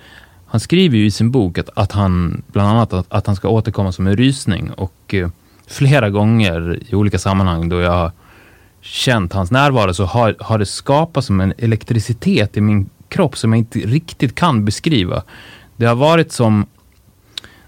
han 0.46 0.60
skriver 0.60 0.98
ju 0.98 1.06
i 1.06 1.12
sin 1.12 1.32
bok 1.32 1.58
att, 1.58 1.70
att 1.76 1.92
han, 1.92 2.44
bland 2.48 2.70
annat 2.70 2.94
att, 2.94 3.06
att 3.10 3.28
han 3.28 3.36
ska 3.36 3.50
återkomma 3.50 3.92
som 3.92 4.08
en 4.08 4.16
rysning. 4.18 4.72
Och 4.72 5.14
eh, 5.14 5.30
flera 5.68 6.10
gånger 6.10 6.80
i 6.90 6.96
olika 6.96 7.20
sammanhang 7.20 7.70
då 7.70 7.80
jag 7.80 7.92
har 7.92 8.12
känt 8.82 9.34
hans 9.34 9.52
närvaro 9.52 9.94
så 9.94 10.06
har, 10.06 10.36
har 10.40 10.60
det 10.60 10.66
skapats 10.66 11.28
som 11.28 11.42
en 11.42 11.54
elektricitet 11.58 12.58
i 12.58 12.62
min 12.62 12.90
kropp 13.10 13.38
som 13.38 13.54
jag 13.54 13.58
inte 13.58 13.80
riktigt 13.80 14.36
kan 14.36 14.66
beskriva. 14.66 15.24
Det 15.76 15.86
har 15.86 15.96
varit 15.96 16.32
som 16.32 16.66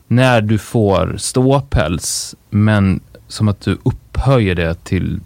när 0.08 0.42
du 0.42 0.58
får 0.58 1.16
ståpäls, 1.18 2.36
men 2.50 3.00
som 3.28 3.48
att 3.48 3.62
du 3.62 3.78
upphöjer 3.84 4.56
det 4.56 4.84
till 4.84 5.20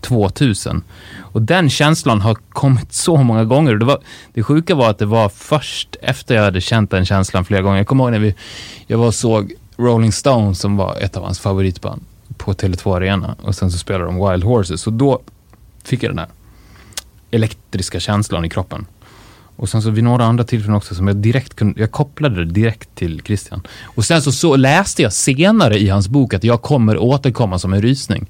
2000. 0.00 0.82
Och 1.18 1.42
den 1.42 1.70
känslan 1.70 2.20
har 2.20 2.34
kommit 2.34 2.92
så 2.92 3.16
många 3.16 3.44
gånger. 3.44 3.74
Det, 3.74 3.84
var, 3.84 4.00
det 4.34 4.42
sjuka 4.42 4.74
var 4.74 4.90
att 4.90 4.98
det 4.98 5.06
var 5.06 5.28
först 5.28 5.96
efter 6.02 6.34
jag 6.34 6.42
hade 6.42 6.60
känt 6.60 6.90
den 6.90 7.06
känslan 7.06 7.44
flera 7.44 7.62
gånger. 7.62 7.76
Jag 7.76 7.86
kommer 7.86 8.04
ihåg 8.04 8.12
när 8.12 8.18
vi, 8.18 8.34
jag 8.86 8.98
var 8.98 9.06
och 9.06 9.14
såg 9.14 9.52
Rolling 9.76 10.12
Stones 10.12 10.60
som 10.60 10.76
var 10.76 10.96
ett 11.00 11.16
av 11.16 11.22
hans 11.22 11.40
favoritband 11.40 12.04
på 12.36 12.52
Tele2 12.52 12.96
Arena 12.96 13.36
och 13.42 13.54
sen 13.54 13.70
så 13.70 13.78
spelade 13.78 14.04
de 14.04 14.30
Wild 14.30 14.44
Horses 14.44 14.86
och 14.86 14.92
då 14.92 15.20
fick 15.84 16.02
jag 16.02 16.10
den 16.10 16.18
här 16.18 16.28
elektriska 17.30 18.00
känslan 18.00 18.44
i 18.44 18.48
kroppen. 18.48 18.86
Och 19.56 19.68
sen 19.68 19.82
så 19.82 19.90
vid 19.90 20.04
några 20.04 20.24
andra 20.24 20.44
tillfällen 20.44 20.76
också 20.76 20.94
som 20.94 21.06
jag 21.06 21.16
direkt 21.16 21.54
kunde, 21.54 21.80
jag 21.80 21.90
kopplade 21.90 22.44
det 22.44 22.52
direkt 22.52 22.94
till 22.94 23.22
Christian. 23.24 23.60
Och 23.84 24.04
sen 24.04 24.22
så, 24.22 24.32
så 24.32 24.56
läste 24.56 25.02
jag 25.02 25.12
senare 25.12 25.78
i 25.78 25.88
hans 25.88 26.08
bok 26.08 26.34
att 26.34 26.44
jag 26.44 26.62
kommer 26.62 26.98
återkomma 26.98 27.58
som 27.58 27.72
en 27.72 27.82
rysning. 27.82 28.26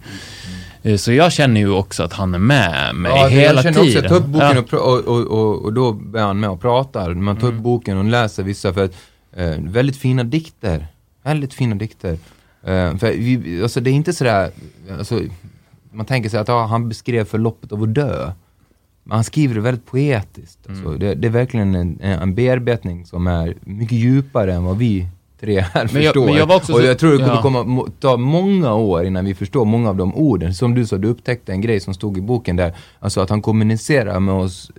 Eh, 0.82 0.96
Så 0.96 1.12
jag 1.12 1.32
känner 1.32 1.60
ju 1.60 1.70
också 1.70 2.02
att 2.02 2.12
han 2.12 2.34
är 2.34 2.38
med 2.38 2.94
mig 2.94 3.12
Ja, 3.14 3.26
hela 3.26 3.54
jag 3.54 3.74
känner 3.74 3.80
också, 3.80 3.92
jag 3.98 4.08
tar 4.08 4.16
upp 4.16 4.26
boken 4.26 4.64
Ja. 4.72 4.78
och, 4.78 5.04
och, 5.04 5.26
och, 5.26 5.64
och, 5.64 5.72
då 5.72 6.00
är 6.14 6.22
han 6.22 6.40
med 6.40 6.50
och 6.50 6.60
pratar. 6.60 7.14
Man 7.14 7.36
tar 7.36 7.48
upp 7.48 7.54
boken 7.54 7.98
och 7.98 8.04
läser 8.04 8.42
vissa 8.42 8.72
för 8.72 8.84
att, 8.84 8.92
eh, 9.36 9.54
väldigt 9.60 9.96
fina 9.96 10.24
dikter. 10.24 10.86
Väldigt 11.22 11.54
fina 11.54 11.74
dikter. 11.74 12.12
Eh, 12.62 12.96
för 12.96 13.10
vi, 13.18 13.62
alltså 13.62 13.80
det 13.80 13.90
är 13.90 13.94
inte 13.94 14.12
sådär, 14.12 14.50
alltså, 14.98 15.20
man 15.92 16.06
tänker 16.06 16.30
sig 16.30 16.40
att 16.40 16.48
ja, 16.48 16.66
han 16.66 16.88
beskrev 16.88 17.24
förloppet 17.24 17.72
av 17.72 17.82
att 17.82 17.94
dö. 17.94 18.32
Men 19.09 19.14
han 19.14 19.24
skriver 19.24 19.54
det 19.54 19.61
väldigt 19.61 19.86
poetiskt. 19.86 20.59
Alltså, 20.68 20.90
det, 20.90 21.14
det 21.14 21.28
är 21.28 21.32
verkligen 21.32 21.74
en, 21.74 22.00
en 22.00 22.34
bearbetning 22.34 23.07
som 23.07 23.26
är 23.26 23.54
mycket 23.61 23.98
djupare 23.98 24.54
än 24.54 24.64
vad 24.64 24.78
vi 24.78 25.07
tre 25.40 25.61
här 25.61 25.90
Men 25.92 26.02
jag- 26.02 26.14
förstår. 26.14 26.26
men 26.26 26.34
jag 26.34 26.57
och 26.57 26.62
så- 26.64 26.80
jag 26.82 26.98
tror 26.98 27.11
det 27.12 27.18
kommer 27.18 27.34
ja. 27.34 27.42
komma, 27.42 27.86
ta 28.00 28.16
många 28.16 28.74
år 28.74 29.04
innan 29.04 29.24
vi 29.24 29.34
förstår 29.34 29.64
många 29.64 29.88
av 29.88 29.96
de 29.96 30.14
orden. 30.14 30.54
Som 30.54 30.74
du 30.74 30.86
sa, 30.86 30.96
du 30.98 31.09
upptäckte 31.09 31.52
en 31.52 31.61
grej 31.61 31.80
som 31.80 31.94
stod 31.94 32.18
i 32.18 32.20
boken 32.20 32.57
där, 32.57 32.74
alltså 32.98 33.20
att 33.20 33.30
han 33.30 33.42
kommunicerar 33.42 34.20
med 34.20 34.34
oss 34.34 34.70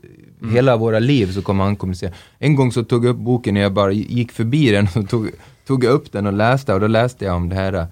Mm. 0.42 0.54
hela 0.56 0.78
våra 0.78 1.00
liv 1.00 1.32
så 1.32 1.42
kommer 1.42 1.64
han 1.64 1.76
kommunicera. 1.76 2.12
En 2.40 2.56
gång 2.56 2.72
så 2.72 2.84
tog 2.84 3.06
jag 3.06 3.10
upp 3.10 3.18
boken 3.18 3.54
när 3.54 3.62
jag 3.62 3.74
bara 3.74 3.92
gick 3.92 4.32
förbi 4.32 4.72
den 4.72 4.88
och 4.96 5.10
tog, 5.10 5.30
tog 5.68 5.84
jag 5.84 5.92
upp 5.92 6.12
den 6.12 6.26
och 6.28 6.34
läste 6.34 6.74
och 6.74 6.80
då 6.80 6.88
läste 6.88 7.26
jag 7.26 7.36
om 7.36 7.50
det 7.50 7.56
här. 7.56 7.88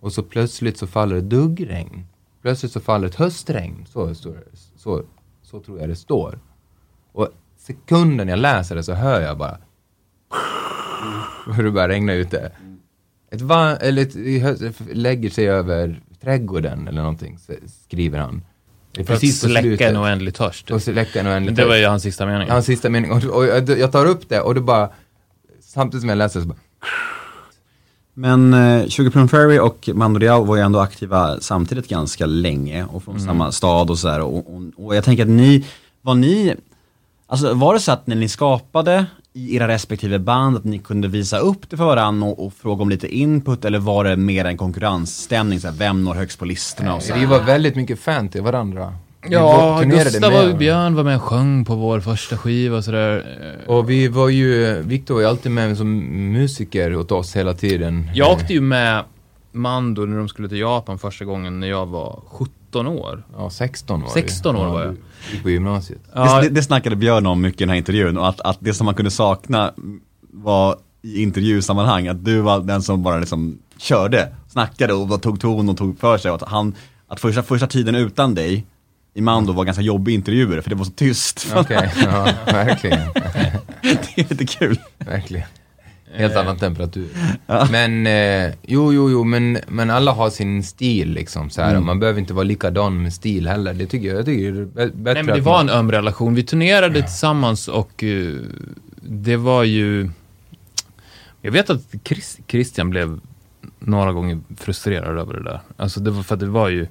Och 0.00 0.12
så 0.12 0.22
plötsligt 0.22 0.78
så 0.78 0.86
faller 0.86 1.16
ett 1.16 1.30
duggregn. 1.30 2.06
Plötsligt 2.42 2.72
så 2.72 2.80
faller 2.80 3.06
ett 3.08 3.14
höstregn. 3.14 3.86
Så, 3.92 4.06
det. 4.06 4.14
så, 4.76 5.02
så 5.50 5.60
tror 5.60 5.80
jag 5.80 5.88
det 5.88 5.96
står. 5.96 6.38
Och 7.12 7.28
sekunden 7.58 8.28
jag 8.28 8.38
läser 8.38 8.74
det 8.76 8.82
så 8.82 8.92
hör 8.94 9.20
jag 9.20 9.38
bara 9.38 9.58
hur 11.56 11.64
det 11.64 11.70
börjar 11.70 11.88
regna 11.88 12.12
ute. 12.12 12.52
Ett 13.30 13.40
va- 13.40 13.76
eller 13.76 14.02
ett, 14.02 14.14
lägger 14.96 15.30
sig 15.30 15.48
över 15.48 16.00
trädgården 16.20 16.88
eller 16.88 17.00
någonting, 17.02 17.38
skriver 17.84 18.18
han. 18.18 18.44
Det 18.92 19.00
är 19.00 19.04
För 19.04 19.14
att 19.14 19.20
precis 19.20 19.42
på 19.42 19.48
släcka 19.48 19.88
en 19.88 19.96
oändlig 19.96 20.34
törst. 20.34 20.70
Och 20.70 20.82
släcka 20.82 21.20
en 21.20 21.26
oändlig 21.26 21.56
Det 21.56 21.62
var 21.64 21.70
törst. 21.70 21.82
ju 21.82 21.86
hans 21.86 22.02
sista 22.02 22.26
mening. 22.26 22.50
Hans 22.50 22.66
sista 22.66 22.90
mening. 22.90 23.10
Och, 23.12 23.24
och 23.24 23.46
jag, 23.46 23.68
jag 23.68 23.92
tar 23.92 24.06
upp 24.06 24.28
det 24.28 24.40
och 24.40 24.54
det 24.54 24.60
bara, 24.60 24.90
samtidigt 25.60 26.00
som 26.02 26.08
jag 26.08 26.18
läser 26.18 26.40
så 26.40 26.46
bara, 26.46 26.58
Men 28.18 28.54
eh, 28.54 28.86
20 28.88 29.10
Plum 29.10 29.28
Ferry 29.28 29.58
och 29.58 29.88
Mando 29.94 30.18
Diao 30.18 30.44
var 30.44 30.56
ju 30.56 30.62
ändå 30.62 30.80
aktiva 30.80 31.40
samtidigt 31.40 31.88
ganska 31.88 32.26
länge 32.26 32.84
och 32.84 33.02
från 33.02 33.20
samma 33.20 33.52
stad 33.52 33.90
och 33.90 33.98
sådär. 33.98 34.20
Och, 34.20 34.54
och, 34.54 34.62
och 34.76 34.96
jag 34.96 35.04
tänker 35.04 35.22
att 35.22 35.28
ni, 35.28 35.64
var 36.02 36.14
ni, 36.14 36.54
alltså 37.26 37.54
var 37.54 37.74
det 37.74 37.80
så 37.80 37.92
att 37.92 38.06
när 38.06 38.16
ni 38.16 38.28
skapade 38.28 39.06
i 39.32 39.56
era 39.56 39.68
respektive 39.68 40.18
band 40.18 40.56
att 40.56 40.64
ni 40.64 40.78
kunde 40.78 41.08
visa 41.08 41.38
upp 41.38 41.70
det 41.70 41.76
för 41.76 41.84
varandra 41.84 42.26
och, 42.28 42.46
och 42.46 42.52
fråga 42.52 42.82
om 42.82 42.88
lite 42.88 43.16
input 43.16 43.64
eller 43.64 43.78
var 43.78 44.04
det 44.04 44.16
mer 44.16 44.44
en 44.44 44.56
konkurrensstämning, 44.56 45.60
så 45.60 45.68
här, 45.68 45.74
vem 45.74 46.04
når 46.04 46.14
högst 46.14 46.38
på 46.38 46.44
listorna 46.44 46.94
och 46.94 47.02
så? 47.02 47.14
vi 47.14 47.26
var 47.26 47.40
väldigt 47.40 47.76
mycket 47.76 48.00
fan 48.00 48.28
till 48.28 48.42
varandra. 48.42 48.94
Ja, 49.30 49.82
Gustav 49.84 50.34
och 50.34 50.56
Björn 50.56 50.94
var 50.94 51.04
med 51.04 51.16
och 51.16 51.22
sjöng 51.22 51.64
på 51.64 51.74
vår 51.74 52.00
första 52.00 52.36
skiva 52.36 52.76
och 52.76 52.84
sådär. 52.84 53.24
Och 53.66 53.90
vi 53.90 54.08
var 54.08 54.28
ju, 54.28 54.82
Victor 54.82 55.14
var 55.14 55.20
ju 55.20 55.26
alltid 55.26 55.52
med 55.52 55.76
som 55.76 55.98
musiker 56.32 56.96
åt 56.96 57.12
oss 57.12 57.36
hela 57.36 57.54
tiden. 57.54 58.10
Jag 58.14 58.32
åkte 58.32 58.52
ju 58.52 58.60
med 58.60 59.04
Mando 59.52 60.06
när 60.06 60.16
de 60.16 60.28
skulle 60.28 60.48
till 60.48 60.58
Japan 60.58 60.98
första 60.98 61.24
gången 61.24 61.60
när 61.60 61.66
jag 61.66 61.86
var 61.86 62.22
17 62.26 62.86
år. 62.86 63.22
Ja, 63.36 63.50
16 63.50 64.02
var 64.02 64.08
16 64.08 64.56
år 64.56 64.66
var 64.66 64.84
jag. 64.84 64.96
Ja, 65.32 65.38
på 65.42 65.50
gymnasiet. 65.50 65.98
Det, 66.14 66.40
det, 66.42 66.48
det 66.48 66.62
snackade 66.62 66.96
Björn 66.96 67.26
om 67.26 67.40
mycket 67.40 67.60
i 67.60 67.64
den 67.64 67.68
här 67.68 67.76
intervjun 67.76 68.18
och 68.18 68.28
att, 68.28 68.40
att 68.40 68.56
det 68.60 68.74
som 68.74 68.84
man 68.84 68.94
kunde 68.94 69.10
sakna 69.10 69.72
var 70.30 70.76
i 71.02 71.22
intervjusammanhang, 71.22 72.08
att 72.08 72.24
du 72.24 72.40
var 72.40 72.60
den 72.60 72.82
som 72.82 73.02
bara 73.02 73.18
liksom 73.18 73.58
körde, 73.78 74.28
snackade 74.48 74.94
och 74.94 75.22
tog 75.22 75.40
ton 75.40 75.68
och 75.68 75.76
tog 75.76 75.98
för 75.98 76.18
sig. 76.18 76.30
Och 76.30 76.42
att, 76.42 76.48
han, 76.48 76.74
att 77.08 77.20
första, 77.20 77.42
första 77.42 77.66
tiden 77.66 77.94
utan 77.94 78.34
dig 78.34 78.66
i 79.16 79.20
Mando 79.20 79.52
var 79.52 79.64
ganska 79.64 79.82
jobbig 79.82 80.14
intervjuer 80.14 80.60
för 80.60 80.70
det 80.70 80.76
var 80.76 80.84
så 80.84 80.90
tyst. 80.90 81.52
Okej, 81.56 81.92
ja, 82.04 82.28
verkligen. 82.46 82.98
det 83.82 84.18
är 84.20 84.28
lite 84.30 84.46
kul. 84.46 84.78
Verkligen. 84.98 85.46
Helt 86.12 86.36
annan 86.36 86.56
temperatur. 86.56 87.08
Men, 87.70 88.06
eh, 88.06 88.54
jo, 88.62 88.92
jo, 88.92 89.10
jo, 89.10 89.24
men, 89.24 89.58
men 89.68 89.90
alla 89.90 90.12
har 90.12 90.30
sin 90.30 90.62
stil 90.62 91.12
liksom 91.12 91.50
så 91.50 91.62
här. 91.62 91.80
Man 91.80 92.00
behöver 92.00 92.20
inte 92.20 92.34
vara 92.34 92.44
likadan 92.44 93.02
med 93.02 93.12
stil 93.12 93.48
heller. 93.48 93.74
Det 93.74 93.86
tycker 93.86 94.08
jag, 94.08 94.18
jag 94.18 94.24
tycker 94.24 94.52
det 94.52 94.58
är 94.82 94.86
bä- 94.86 94.96
bättre 94.96 95.14
Nej 95.14 95.22
men 95.22 95.34
det 95.34 95.40
var 95.40 95.52
man- 95.64 95.68
en 95.68 95.74
öm 95.78 95.92
relation. 95.92 96.34
Vi 96.34 96.42
turnerade 96.42 97.02
tillsammans 97.02 97.68
och 97.68 98.04
eh, 98.04 98.34
det 99.02 99.36
var 99.36 99.62
ju... 99.64 100.10
Jag 101.42 101.52
vet 101.52 101.70
att 101.70 101.82
Chris, 102.04 102.38
Christian 102.48 102.90
blev 102.90 103.20
några 103.78 104.12
gånger 104.12 104.38
frustrerad 104.56 105.18
över 105.18 105.34
det 105.34 105.42
där. 105.42 105.60
Alltså 105.76 106.00
det 106.00 106.10
var 106.10 106.22
för 106.22 106.34
att 106.34 106.40
det 106.40 106.46
var 106.46 106.68
ju... 106.68 106.86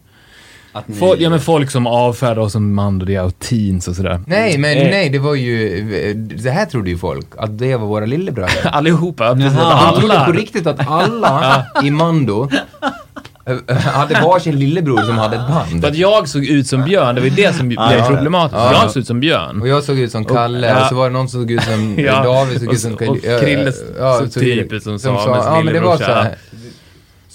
Att 0.76 0.88
ni, 0.88 0.96
Folk, 0.96 1.20
ja 1.22 1.30
men 1.30 1.40
folk 1.40 1.72
som 1.72 1.88
avfärdar 1.88 2.42
oss 2.42 2.52
som 2.52 2.74
Mando 2.74 3.06
Diao 3.06 3.26
och 3.26 3.40
teens 3.40 3.88
och 3.88 3.96
sådär. 3.96 4.20
Nej, 4.28 4.58
men 4.58 4.78
Eh, 4.78 4.84
nej, 4.84 5.10
det 5.10 5.20
var 5.20 5.36
ju, 5.36 6.14
det 6.14 6.50
här 6.52 6.66
trodde 6.66 6.90
ju 6.90 6.98
folk, 6.98 7.26
att 7.38 7.58
det 7.58 7.76
var 7.76 7.88
våra 7.88 8.06
lillebröder. 8.06 8.54
Allihopa, 8.72 9.36
precis. 9.36 9.54
Jaha. 9.60 9.92
De 9.92 10.00
trodde 10.00 10.14
Alla. 10.18 10.26
på 10.26 10.32
riktigt 10.32 10.68
att 10.68 10.88
alla 10.88 11.66
i 11.84 11.92
Mando 11.92 12.50
eh, 13.46 13.76
hade 13.78 14.14
varsin 14.22 14.60
lillebror 14.60 15.02
som 15.02 15.18
hade 15.18 15.36
ett 15.36 15.48
band. 15.48 15.82
För 15.82 15.88
att 15.88 15.96
jag 15.98 16.28
såg 16.28 16.46
ut 16.46 16.68
som 16.68 16.84
Björn, 16.84 17.16
det 17.16 17.22
var 17.22 17.28
ju 17.28 17.36
det 17.36 17.56
som 17.56 17.68
blev 17.68 17.80
Ja, 17.80 17.96
ja. 17.98 18.06
problematiskt. 18.08 18.60
Ja. 18.62 18.74
Jag 18.82 18.92
såg 18.92 19.00
ut 19.02 19.08
som 19.08 19.20
Björn. 19.20 19.62
Och 19.62 19.68
jag 19.68 19.84
såg 19.84 20.00
ut 20.00 20.12
som 20.12 20.26
Kalle, 20.26 20.68
ja. 20.68 20.82
och 20.82 20.88
så 20.90 20.96
var 20.96 21.08
det 21.10 21.14
någon 21.14 21.30
som 21.30 21.42
såg 21.42 21.52
ut 21.52 21.64
som 21.64 21.96
Ja, 22.00 22.24
David, 22.24 22.60
såg 22.60 22.68
och 22.68 22.74
ut 22.74 22.80
som 22.80 22.98
så- 22.98 23.12
och 23.12 23.18
Krille 23.42 23.72
såg 23.72 24.34
typiskt 24.34 24.84
som 24.84 25.00
Samuels 25.00 25.26
ja, 25.46 25.62
men 25.64 25.74
det 25.74 25.80
var 25.80 25.98
så, 25.98 26.04
lillebrorsa. 26.04 26.22
här, 26.22 26.36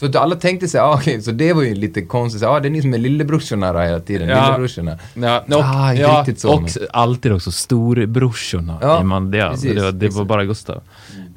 så 0.01 0.19
alla 0.19 0.37
tänkte 0.37 0.69
sig, 0.69 0.81
ah, 0.81 0.95
okej, 0.95 1.23
så 1.23 1.31
det 1.31 1.53
var 1.53 1.63
ju 1.63 1.75
lite 1.75 2.03
konstigt, 2.03 2.43
ja 2.43 2.49
ah, 2.49 2.61
det 2.61 2.69
är 2.69 2.71
ni 2.71 2.83
som 2.83 2.95
är 2.95 2.99
lillebrorsorna 2.99 3.73
då 3.73 3.79
hela 3.81 4.01
tiden, 4.01 4.29
Ja. 4.29 4.47
lillebrorsorna. 4.47 4.99
Ja, 5.15 5.39
och, 5.41 5.55
Ah, 5.65 5.93
ja, 5.95 6.19
riktigt 6.21 6.41
så, 6.41 6.53
och 6.55 6.63
men- 6.63 6.71
alltid 6.91 7.33
också 7.33 7.53
storebrorsorna 7.53 8.79
Ja, 8.83 9.01
i 9.01 9.05
Mandia. 9.05 9.51
precis, 9.51 9.75
Det, 9.75 9.83
var, 9.83 9.93
det 9.93 10.09
var 10.09 10.25
bara 10.25 10.45
Gustav. 10.45 10.81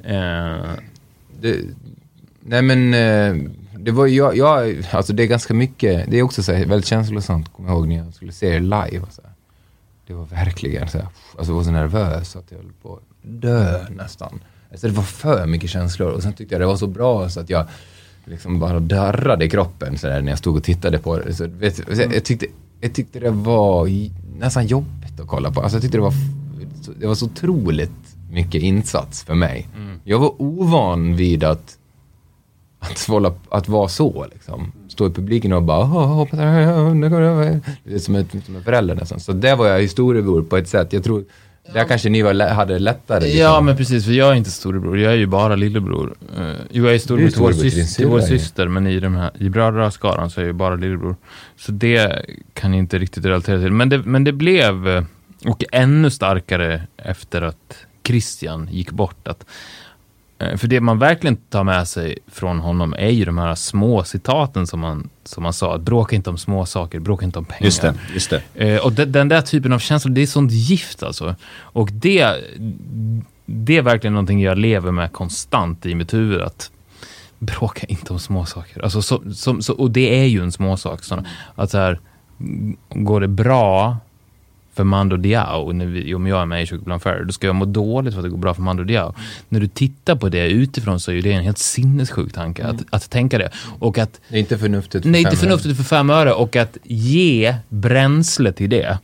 Eh, 0.04 0.14
Det, 1.42 1.60
nej 2.46 2.62
men, 2.62 2.94
eh, 2.94 3.50
det 3.80 3.92
var 3.92 4.08
jag, 4.08 4.38
jag, 4.38 4.76
alltså 4.92 5.14
det 5.14 5.24
är 5.24 5.28
ganska 5.28 5.54
mycket, 5.54 6.12
det 6.12 6.20
är 6.20 6.24
också 6.24 6.44
så 6.44 6.54
här, 6.54 6.66
väldigt 6.66 6.88
känslosamt, 6.88 7.54
kommer 7.54 7.70
jag 7.70 7.78
ihåg 7.78 7.88
när 7.88 7.96
jag 7.98 8.14
skulle 8.14 8.32
se 8.32 8.48
er 8.48 8.60
live. 8.60 9.00
Och 9.00 9.14
så 9.14 9.22
här. 9.24 9.32
Det 10.08 10.14
var 10.14 10.26
verkligen 10.26 10.88
så 10.90 10.98
här, 10.98 11.08
alltså 11.38 11.52
jag 11.52 11.58
var 11.58 11.64
så 11.64 11.72
nervös 11.72 12.36
att 12.36 12.44
jag 12.50 12.58
höll 12.58 12.72
på 12.82 12.94
att 12.94 13.02
dö 13.22 13.80
nästan. 13.90 14.40
Alltså 14.72 14.88
det 14.88 14.94
var 14.94 15.04
för 15.04 15.46
mycket 15.46 15.70
känslor 15.70 16.10
och 16.12 16.24
sen 16.24 16.34
tyckte 16.34 16.54
jag 16.56 16.62
det 16.62 16.66
var 16.66 16.76
så 16.76 16.88
bra 16.88 17.30
så 17.30 17.40
att 17.40 17.50
jag 17.50 17.66
liksom 18.26 18.60
bara 18.60 18.80
darrade 18.80 19.46
i 19.46 19.50
kroppen 19.50 19.98
så 19.98 20.08
där 20.08 20.22
när 20.22 20.32
jag 20.32 20.40
stod 20.40 20.58
och 20.58 20.64
tittade 20.64 21.00
på 21.00 21.18
det. 21.18 21.34
Så, 21.34 21.48
vet, 21.48 21.76
så 21.76 21.84
jag, 22.02 22.16
jag, 22.16 22.24
tyckte, 22.24 22.46
jag 22.82 22.94
tyckte 22.94 23.20
det 23.20 23.30
var 23.30 23.90
nästan 24.40 24.68
jobbigt 24.68 25.20
att 25.20 25.28
kolla 25.28 25.52
på. 25.52 25.62
Alltså 25.62 25.76
jag 25.76 25.82
tyckte 25.82 25.98
det 25.98 26.02
var, 26.02 26.14
det 27.00 27.08
var 27.08 27.16
så 27.16 27.26
otroligt 27.26 28.16
mycket 28.32 28.62
insats 28.62 29.24
för 29.24 29.36
mig. 29.36 29.68
Jag 30.04 30.20
var 30.20 30.42
ovan 30.42 31.16
vid 31.16 31.44
att 31.44 31.78
att, 32.80 33.08
hålla, 33.08 33.34
att 33.50 33.70
vara 33.70 33.88
så 33.88 34.26
liksom. 34.34 34.72
Stå 34.88 35.08
i 35.08 35.10
publiken 35.10 35.54
och 35.54 35.64
bara 35.64 35.80
"Åh, 35.80 36.06
hoppas 36.08 36.40
det 37.02 37.10
går 37.10 37.22
över." 37.22 37.62
Det 37.84 38.00
som, 38.00 38.16
en 38.16 38.26
förälder 38.64 38.96
nästan. 38.96 39.20
Så 39.20 39.34
där 39.34 39.56
var 39.56 39.68
jag 39.68 39.82
historiebror 39.82 40.42
på 40.44 40.58
ett 40.58 40.68
sätt. 40.68 40.94
Jag 40.94 41.04
tror, 41.04 41.24
där 41.72 41.84
kanske 41.84 42.10
ni 42.10 42.22
var, 42.22 42.50
hade 42.50 42.80
lättare. 42.80 43.24
Liksom. 43.24 43.40
Ja, 43.40 43.62
men 43.62 43.78
precis, 43.78 44.06
för 44.06 44.12
jag 44.12 44.32
är 44.32 44.36
inte 44.36 44.52
storebror, 44.52 45.00
jag 45.00 45.14
är 45.14 45.18
ju 45.18 45.26
bara 45.26 45.56
lillebror. 45.56 46.16
Uh, 46.40 46.54
jo, 46.72 46.86
jag 46.86 46.96
är 46.96 47.00
storebror 47.00 47.30
till 47.30 47.42
vår, 47.42 47.52
syster, 47.52 47.96
till 47.96 48.08
vår 48.08 48.20
syster, 48.20 48.68
men 48.68 48.88
i, 48.88 49.00
de 49.00 49.16
här, 49.16 49.32
i 49.40 49.50
brödraskaran 49.50 50.30
så 50.30 50.40
är 50.40 50.44
jag 50.44 50.48
ju 50.48 50.54
bara 50.54 50.76
lillebror. 50.76 51.16
Så 51.58 51.72
det 51.72 52.26
kan 52.54 52.74
jag 52.74 52.80
inte 52.80 53.00
riktigt 53.00 53.26
relatera 53.26 53.60
till. 53.60 53.72
Men 53.72 53.90
det, 53.90 53.98
men 53.98 54.24
det 54.24 54.32
blev, 54.32 54.88
eh, 54.88 55.04
och 55.46 55.64
ännu 55.72 56.10
starkare 56.10 56.82
efter 56.98 57.42
att 57.42 57.78
Christian 58.04 58.70
gick 58.72 58.92
bort. 58.92 59.28
Att, 59.28 59.42
eh, 59.42 59.46
för 60.58 60.68
det 60.68 60.82
man 60.82 61.00
verkligen 61.00 61.36
tar 61.36 61.64
med 61.64 61.88
sig 61.88 62.18
från 62.28 62.60
honom 62.60 62.94
är 62.98 63.10
ju 63.10 63.26
de 63.26 63.38
här 63.38 63.56
små 63.56 64.04
citaten 64.04 64.68
som 64.68 64.84
han, 64.84 65.10
som 65.24 65.44
han 65.44 65.54
sa. 65.54 65.78
Bråka 65.78 66.16
inte 66.16 66.30
om 66.30 66.38
små 66.38 66.66
saker, 66.66 67.00
bråka 67.00 67.26
inte 67.26 67.40
om 67.40 67.46
pengar. 67.46 67.66
Just 67.66 67.82
det, 67.82 67.96
just 68.14 68.30
det. 68.30 68.42
Eh, 68.54 68.86
och 68.86 68.94
de, 68.94 69.06
den 69.06 69.30
där 69.30 69.42
typen 69.42 69.74
av 69.74 69.80
känslor, 69.80 70.14
det 70.14 70.22
är 70.22 70.28
sånt 70.28 70.52
gift 70.52 71.04
alltså. 71.04 71.36
Och 71.56 71.90
det, 71.92 72.36
det 73.46 73.78
är 73.78 73.82
verkligen 73.82 74.14
någonting 74.14 74.42
jag 74.42 74.58
lever 74.58 74.92
med 74.92 75.12
konstant 75.12 75.86
i 75.86 75.96
mitt 75.96 76.14
huvud. 76.14 76.42
Att 76.42 76.72
bråka 77.40 77.88
inte 77.88 78.14
om 78.14 78.20
små 78.20 78.46
saker. 78.46 78.84
Alltså, 78.84 79.02
så, 79.02 79.22
så, 79.34 79.62
så, 79.62 79.74
och 79.74 79.92
det 79.92 80.20
är 80.20 80.26
ju 80.26 80.42
en 80.42 80.52
småsak. 80.52 81.02
Att 81.56 81.72
så 81.72 81.78
här, 81.78 82.00
går 82.90 83.22
det 83.22 83.28
bra 83.28 83.98
för 84.74 84.84
Mando 84.84 85.18
Diao, 85.18 85.72
när 85.72 85.86
vi, 85.86 86.16
om 86.16 86.28
jag 86.28 86.42
är 86.42 86.46
med 86.46 86.64
i 86.64 86.66
Choco 86.68 86.84
Blanc 86.84 87.04
Fair, 87.04 87.24
då 87.24 87.32
ska 87.32 87.48
jag 87.48 87.56
må 87.56 87.66
dåligt 87.66 88.14
för 88.14 88.20
att 88.20 88.26
det 88.26 88.30
går 88.30 88.38
bra 88.38 88.54
för 88.54 88.62
Mando 88.62 88.84
Diao. 88.84 89.14
När 89.50 89.60
du 89.60 89.68
tittar 89.68 90.16
på 90.16 90.30
det 90.30 90.50
utifrån 90.50 91.00
så 91.00 91.12
är 91.12 91.22
det 91.22 91.32
en 91.32 91.44
helt 91.44 91.58
sinnessjuk 91.58 92.34
tanke, 92.34 92.66
att, 92.66 92.82
att 92.90 93.10
tänka 93.10 93.38
det. 93.38 93.50
Och 93.80 93.98
att 93.98 94.22
Det 94.30 94.36
är 94.36 94.40
inte 94.40 94.58
förnuftigt. 94.58 95.04
för 95.04 95.12
Nej, 95.12 95.22
inte 95.22 95.38
förnuftigt 95.38 95.78
för 95.78 95.84
fem 95.84 96.10
öre 96.10 96.34
och 96.34 96.56
att 96.56 96.78
ge 96.84 97.56
bränsle 97.70 98.52
till 98.52 98.70
det 98.70 98.98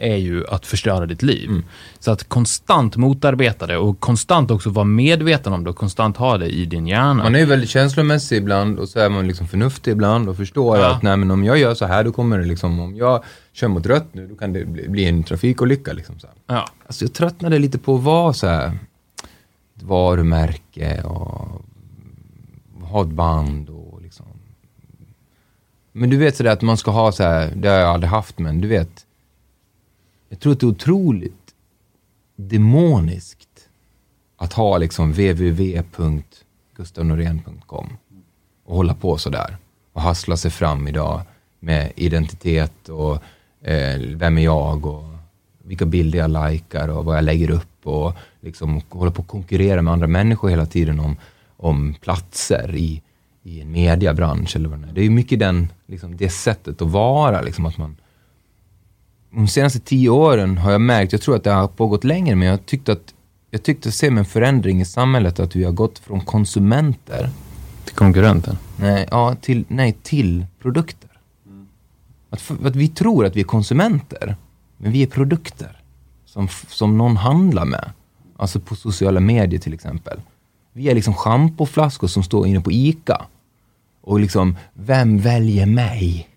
är 0.00 0.16
ju 0.16 0.46
att 0.46 0.66
förstöra 0.66 1.06
ditt 1.06 1.22
liv. 1.22 1.48
Mm. 1.48 1.64
Så 1.98 2.10
att 2.10 2.28
konstant 2.28 2.96
motarbeta 2.96 3.66
det 3.66 3.76
och 3.76 4.00
konstant 4.00 4.50
också 4.50 4.70
vara 4.70 4.84
medveten 4.84 5.52
om 5.52 5.64
det 5.64 5.70
och 5.70 5.76
konstant 5.76 6.16
ha 6.16 6.38
det 6.38 6.46
i 6.48 6.64
din 6.66 6.86
hjärna. 6.86 7.14
Man 7.22 7.34
är 7.34 7.38
ju 7.38 7.44
väldigt 7.44 7.70
känslomässig 7.70 8.36
ibland 8.36 8.78
och 8.78 8.88
så 8.88 9.00
är 9.00 9.08
man 9.08 9.26
liksom 9.26 9.48
förnuftig 9.48 9.90
ibland 9.92 10.28
och 10.28 10.36
förstår 10.36 10.78
Ja. 10.78 10.90
att 10.90 11.02
nej 11.02 11.16
men 11.16 11.30
om 11.30 11.44
jag 11.44 11.58
gör 11.58 11.74
så 11.74 11.86
här 11.86 12.04
då 12.04 12.12
kommer 12.12 12.38
det 12.38 12.44
liksom, 12.44 12.80
om 12.80 12.96
jag 12.96 13.24
kör 13.52 13.68
mot 13.68 13.86
rött 13.86 14.06
nu 14.12 14.26
då 14.26 14.34
kan 14.34 14.52
det 14.52 14.64
bli, 14.64 15.04
en 15.04 15.22
trafikolycka 15.24 15.92
liksom 15.92 16.18
så 16.18 16.26
här. 16.26 16.36
ja. 16.56 16.68
Alltså 16.86 17.04
jag 17.04 17.12
tröttnade 17.12 17.58
lite 17.58 17.78
på 17.78 17.94
att 17.96 18.02
vara 18.02 18.32
så 18.32 18.46
här 18.46 18.78
varumärke 19.74 21.02
och 21.02 21.62
ha 22.82 23.02
ett 23.02 23.08
band 23.08 23.70
och 23.70 24.02
liksom. 24.02 24.26
Men 25.92 26.10
du 26.10 26.16
vet 26.16 26.36
sådär 26.36 26.50
att 26.50 26.62
man 26.62 26.76
ska 26.76 26.90
ha 26.90 27.12
så 27.12 27.22
här, 27.22 27.52
det 27.56 27.68
har 27.68 27.76
jag 27.76 27.88
aldrig 27.88 28.10
haft 28.10 28.38
men 28.38 28.60
du 28.60 28.68
vet. 28.68 29.06
Jag 30.32 30.40
tror 30.40 30.52
att 30.52 30.60
det 30.60 30.66
är 30.66 30.68
otroligt 30.68 31.54
demoniskt 32.36 33.68
att 34.36 34.52
ha 34.52 34.78
liksom 34.78 35.10
www.gustavnorén.com 35.10 37.96
och 38.64 38.76
hålla 38.76 38.94
på 38.94 39.18
sådär 39.18 39.56
och 39.92 40.02
hassla 40.02 40.36
sig 40.36 40.50
fram 40.50 40.88
idag 40.88 41.20
med 41.60 41.92
identitet 41.96 42.88
och 42.88 43.14
eh, 43.62 43.98
vem 43.98 44.38
är 44.38 44.42
jag 44.42 44.86
och 44.86 45.04
vilka 45.64 45.86
bilder 45.86 46.18
jag 46.18 46.50
likar 46.50 46.88
och 46.88 47.04
vad 47.04 47.16
jag 47.16 47.24
lägger 47.24 47.50
upp 47.50 47.86
och 47.86 48.12
liksom 48.40 48.80
hålla 48.88 49.10
på 49.10 49.22
att 49.22 49.28
konkurrera 49.28 49.82
med 49.82 49.92
andra 49.92 50.06
människor 50.06 50.48
hela 50.48 50.66
tiden 50.66 51.00
om, 51.00 51.16
om 51.56 51.94
platser 52.00 52.76
i, 52.76 53.02
i 53.42 53.60
en 53.60 53.72
mediebransch 53.72 54.56
eller 54.56 54.68
vad 54.68 54.78
det 54.78 54.88
är. 54.88 54.92
Det 54.92 55.00
är 55.00 55.04
ju 55.04 55.10
mycket 55.10 55.38
den, 55.38 55.72
liksom, 55.86 56.16
det 56.16 56.28
sättet 56.28 56.82
att 56.82 56.90
vara, 56.90 57.40
liksom 57.40 57.66
att 57.66 57.78
man 57.78 57.96
de 59.30 59.48
senaste 59.48 59.80
tio 59.80 60.08
åren 60.08 60.58
har 60.58 60.72
jag 60.72 60.80
märkt, 60.80 61.12
jag 61.12 61.20
tror 61.22 61.36
att 61.36 61.44
det 61.44 61.50
har 61.50 61.68
pågått 61.68 62.04
längre, 62.04 62.36
men 62.36 62.48
jag 62.48 62.66
tyckte 62.66 62.92
att 62.92 63.14
jag 63.50 63.62
tyckte 63.62 63.92
se 63.92 64.06
en 64.06 64.24
förändring 64.24 64.80
i 64.80 64.84
samhället 64.84 65.40
att 65.40 65.56
vi 65.56 65.64
har 65.64 65.72
gått 65.72 65.98
från 65.98 66.20
konsumenter 66.20 67.30
Till 67.84 67.94
konkurrenten. 67.94 68.58
nej, 68.76 69.08
ja, 69.10 69.34
till, 69.40 69.64
nej, 69.68 69.96
till 70.02 70.46
produkter. 70.62 71.10
Att, 72.30 72.38
f- 72.40 72.56
att 72.64 72.76
vi 72.76 72.88
tror 72.88 73.26
att 73.26 73.36
vi 73.36 73.40
är 73.40 73.44
konsumenter, 73.44 74.36
men 74.76 74.92
vi 74.92 75.02
är 75.02 75.06
produkter 75.06 75.82
som, 76.26 76.48
som 76.68 76.98
någon 76.98 77.16
handlar 77.16 77.64
med. 77.64 77.90
Alltså 78.36 78.60
på 78.60 78.76
sociala 78.76 79.20
medier 79.20 79.60
till 79.60 79.74
exempel. 79.74 80.20
Vi 80.72 80.88
är 80.90 80.94
liksom 80.94 81.14
schampoflaskor 81.14 82.08
som 82.08 82.22
står 82.22 82.46
inne 82.46 82.60
på 82.60 82.72
ICA. 82.72 83.22
Och 84.02 84.20
liksom, 84.20 84.56
vem 84.74 85.18
väljer 85.18 85.66
mig? 85.66 86.28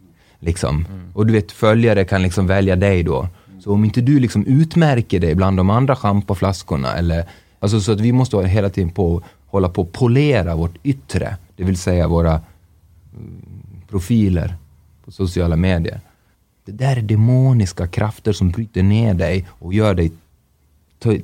Liksom. 0.44 0.86
Och 1.14 1.26
du 1.26 1.34
vet, 1.34 1.52
följare 1.52 2.06
kan 2.06 2.22
liksom 2.22 2.48
välja 2.48 2.76
dig 2.76 3.04
då. 3.04 3.28
Så 3.60 3.74
om 3.74 3.86
inte 3.86 4.02
du 4.02 4.20
liksom 4.20 4.46
utmärker 4.46 5.20
dig 5.20 5.36
bland 5.36 5.58
de 5.58 5.70
andra 5.70 5.96
schampoflaskorna 5.96 6.94
eller 6.94 7.26
Alltså 7.64 7.82
så 7.82 7.92
att 7.92 8.00
vi 8.00 8.12
måste 8.12 8.38
hela 8.38 8.70
tiden 8.70 8.90
på, 8.90 9.22
hålla 9.48 9.70
på 9.70 9.82
att 9.82 9.92
polera 9.92 10.56
vårt 10.56 10.78
yttre. 10.84 11.38
Det 11.56 11.64
vill 11.64 11.78
säga 11.78 12.08
våra 12.08 12.32
mm, 12.32 13.42
profiler 13.90 14.56
på 15.06 15.12
sociala 15.12 15.56
medier. 15.56 16.00
Det 16.66 16.72
där 16.72 16.98
är 16.98 17.02
demoniska 17.02 17.88
krafter 17.88 18.34
som 18.34 18.52
bryter 18.52 18.84
ner 18.84 19.14
dig 19.14 19.48
och 19.50 19.74
gör 19.74 19.94
dig 19.94 20.12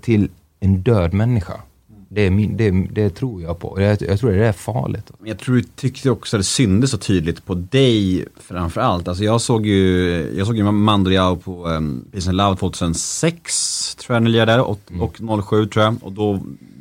till 0.01 0.29
en 0.59 0.81
död 0.81 1.13
människa. 1.13 1.53
Det, 2.11 2.21
är 2.21 2.29
min, 2.31 2.57
det, 2.57 2.71
det 2.71 3.09
tror 3.09 3.41
jag 3.41 3.59
på. 3.59 3.81
Jag, 3.81 4.01
jag 4.01 4.19
tror 4.19 4.31
det 4.31 4.47
är 4.47 4.51
farligt. 4.51 5.11
Jag 5.23 5.39
tror 5.39 5.55
du 5.55 5.61
tyckte 5.61 6.09
också 6.09 6.37
att 6.37 6.39
det 6.39 6.43
syndes 6.43 6.91
så 6.91 6.97
tydligt 6.97 7.45
på 7.45 7.53
dig 7.53 8.25
framförallt. 8.37 9.07
Alltså 9.07 9.23
jag 9.23 9.41
såg 9.41 9.65
ju, 9.65 10.33
jag 10.37 10.47
såg 10.47 10.57
ju 10.57 10.71
Mando 10.71 11.09
Diao 11.09 11.35
på 11.35 11.67
um, 11.67 12.05
Peace 12.11 12.29
and 12.29 12.37
Love 12.37 12.57
2006 12.57 13.95
tror 13.95 14.15
jag 14.15 14.23
ni 14.23 14.31
där 14.31 14.61
och, 14.61 14.79
och 14.99 15.45
07 15.45 15.65
tror 15.65 15.85
jag. 15.85 15.95
Och 16.01 16.11
då 16.11 16.39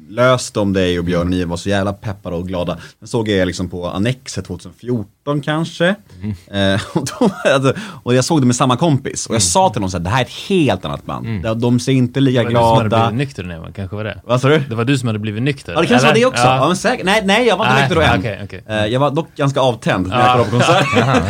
löste 0.08 0.60
om 0.60 0.72
dig 0.72 0.98
och 0.98 1.04
Björn 1.04 1.20
och 1.20 1.26
ni 1.26 1.44
var 1.44 1.56
så 1.56 1.68
jävla 1.68 1.92
peppade 1.92 2.36
och 2.36 2.48
glada. 2.48 2.78
Sen 2.98 3.08
såg 3.08 3.28
jag 3.28 3.38
er 3.38 3.46
liksom 3.46 3.68
på 3.70 3.88
Annexet 3.88 4.44
2014 4.46 5.40
kanske. 5.44 5.86
Eh, 5.88 6.80
och, 6.92 7.06
då, 7.20 7.30
alltså, 7.54 7.72
och 8.02 8.14
jag 8.14 8.24
såg 8.24 8.40
det 8.42 8.46
med 8.46 8.56
samma 8.56 8.76
kompis 8.76 9.26
och 9.26 9.34
jag 9.34 9.42
sa 9.42 9.68
till 9.70 9.76
honom 9.76 9.90
så 9.90 9.96
här, 9.96 10.04
det 10.04 10.10
här 10.10 10.20
är 10.20 10.24
ett 10.24 10.30
helt 10.48 10.84
annat 10.84 11.04
band. 11.06 11.42
De, 11.42 11.60
de 11.60 11.80
ser 11.80 11.92
inte 11.92 12.20
lika 12.20 12.42
Det 12.42 12.44
var 12.44 12.52
du 12.52 12.58
som 12.58 12.76
hade 12.76 12.88
glada. 12.88 13.10
blivit 13.10 13.28
nykter 13.28 13.58
va? 13.58 13.66
kanske 13.76 13.96
var 13.96 14.04
det? 14.04 14.20
Vad 14.24 14.40
sa 14.40 14.48
du? 14.48 14.58
Det 14.68 14.74
var 14.74 14.84
du 14.84 14.98
som 14.98 15.06
hade 15.06 15.18
blivit 15.18 15.42
nykter? 15.42 15.72
Ja 15.72 15.80
det 15.80 15.86
kanske 15.86 16.06
var 16.06 16.12
eller? 16.12 16.20
det 16.20 16.26
också. 16.26 16.42
Ja. 16.42 16.56
Ja. 16.56 16.66
men 16.68 16.76
säkert. 16.76 17.04
Nej, 17.06 17.22
nej 17.24 17.46
jag 17.46 17.56
var 17.56 17.64
inte 17.64 17.74
Nej, 17.74 17.82
nykter 17.82 17.94
då 17.96 18.02
än. 18.02 18.18
okej, 18.20 18.40
okej. 18.44 18.64
Eh, 18.68 18.86
jag 18.86 19.00
var 19.00 19.10
dock 19.10 19.28
ganska 19.36 19.60
avtänd 19.60 20.06
när 20.08 20.18
jag 20.18 20.26
Ja. 20.26 20.32
kollade 20.32 20.50
på 20.50 20.56
konsert. 20.56 20.86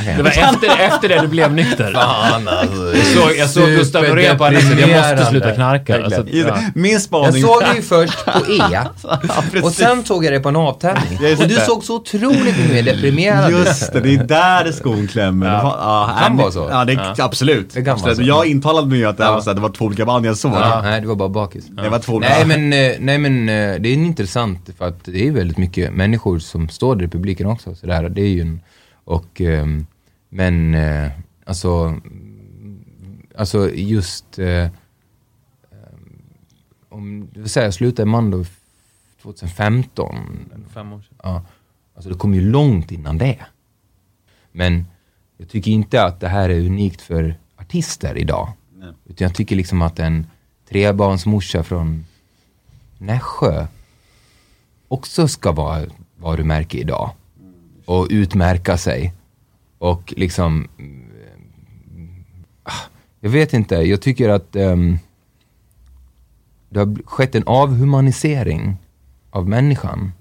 Det 0.16 0.22
var 0.22 0.30
efter, 0.30 0.80
efter 0.80 1.08
det 1.08 1.20
du 1.20 1.26
blev 1.28 1.52
nykter. 1.52 1.92
Fan 1.92 2.48
alltså. 2.48 2.96
Jag 2.96 3.06
såg, 3.06 3.36
jag 3.38 3.50
såg 3.50 3.68
Gustav 3.68 4.02
Norén 4.02 4.38
på 4.38 4.44
Annexet, 4.44 4.80
jag 4.80 4.88
måste 5.12 5.26
sluta 5.26 5.50
knarka. 5.50 6.04
Alltså, 6.04 6.24
ja. 6.32 6.44
det. 6.46 6.72
Min 6.74 6.92
Jag 6.92 7.02
spaning. 7.02 7.42
såg 7.42 7.60
dig 7.60 7.76
ju 7.76 7.82
först 7.82 8.24
på 8.24 8.30
E 8.52 8.67
precis. 9.50 9.64
och 9.64 9.72
sen 9.72 10.04
såg 10.04 10.24
jag 10.24 10.32
dig 10.32 10.42
på 10.42 10.48
en 10.48 10.56
avtändning. 10.56 11.18
Och 11.18 11.48
du 11.48 11.54
det. 11.54 11.60
såg 11.60 11.84
så 11.84 11.96
otroligt 11.96 12.44
mycket 12.58 12.72
mer 12.72 12.82
deprimerad 12.82 13.50
ut. 13.52 13.58
Just 13.58 13.92
det, 13.92 14.00
det 14.00 14.14
är 14.14 14.24
där 14.24 14.72
skon 14.72 15.06
klämmer. 15.06 15.46
Ja. 15.46 15.76
Ja, 16.08 16.18
Kan 16.26 16.36
vara 16.36 16.50
så. 16.50 16.68
Ja, 16.70 16.84
det, 16.84 17.14
absolut. 17.18 17.74
Det 17.74 17.82
kan 17.84 17.94
absolut. 17.94 18.16
så. 18.16 18.22
Jag 18.22 18.46
intalade 18.46 18.86
mig 18.86 19.04
att 19.04 19.16
det, 19.16 19.22
här 19.22 19.30
Ja. 19.30 19.34
var 19.34 19.42
så 19.42 19.50
här, 19.50 19.54
det 19.54 19.60
var 19.60 19.68
två 19.68 19.84
olika 19.84 20.04
band 20.06 20.26
jag 20.26 20.36
såg. 20.36 20.52
Ja, 20.52 20.80
nej, 20.82 21.00
du 21.00 21.06
var 21.06 21.14
bara 21.16 21.28
bakis. 21.28 21.66
Det 21.66 21.88
var 21.88 21.98
två 21.98 22.18
Nej 22.20 22.46
men, 22.46 22.72
eh, 22.72 22.92
nej 23.00 23.18
men 23.18 23.48
eh, 23.48 23.80
det 23.80 23.88
är 23.88 23.94
intressant 23.94 24.70
för 24.78 24.88
att 24.88 25.04
det 25.04 25.28
är 25.28 25.32
väldigt 25.32 25.58
mycket 25.58 25.92
människor 25.92 26.38
som 26.38 26.68
står 26.68 26.96
där 26.96 27.04
i 27.04 27.08
publiken 27.08 27.46
också. 27.46 27.74
Så 27.74 27.86
där, 27.86 28.08
det 28.08 28.20
är 28.22 28.28
ju 28.28 28.40
en, 28.40 28.60
och, 29.04 29.40
ehm, 29.40 29.86
men 30.28 30.74
eh, 30.74 31.10
alltså, 31.46 31.94
alltså 33.38 33.70
just, 33.70 34.38
eh, 34.38 34.66
om, 36.90 37.28
det 37.34 37.40
vill 37.40 37.50
säga 37.50 37.64
jag 37.64 37.74
slutade 37.74 38.02
i 38.08 38.10
Mando 38.10 38.44
2015. 39.28 40.16
Fem 40.74 40.92
år 40.92 41.00
sedan. 41.00 41.16
Ja, 41.22 41.42
alltså 41.94 42.10
det 42.10 42.16
kom 42.16 42.34
ju 42.34 42.40
långt 42.40 42.92
innan 42.92 43.18
det. 43.18 43.38
Men 44.52 44.86
jag 45.36 45.48
tycker 45.48 45.70
inte 45.70 46.04
att 46.04 46.20
det 46.20 46.28
här 46.28 46.48
är 46.48 46.60
unikt 46.60 47.00
för 47.00 47.34
artister 47.56 48.18
idag. 48.18 48.52
Nej. 48.76 48.92
Utan 49.06 49.24
jag 49.24 49.34
tycker 49.34 49.56
liksom 49.56 49.82
att 49.82 49.98
en 49.98 50.26
trebarnsmorsa 50.68 51.62
från 51.62 52.06
Nässjö 52.98 53.66
också 54.88 55.28
ska 55.28 55.52
vara 55.52 55.86
varumärke 56.16 56.78
idag. 56.78 57.10
Och 57.84 58.06
utmärka 58.10 58.78
sig. 58.78 59.14
Och 59.78 60.14
liksom, 60.16 60.68
mm, 60.78 62.24
ah, 62.62 62.72
jag 63.20 63.30
vet 63.30 63.52
inte, 63.52 63.74
jag 63.74 64.02
tycker 64.02 64.28
att 64.28 64.56
ehm, 64.56 64.98
det 66.68 66.78
har 66.80 67.02
skett 67.04 67.34
en 67.34 67.46
avhumanisering 67.46 68.76
av 69.30 69.48
människan 69.48 70.12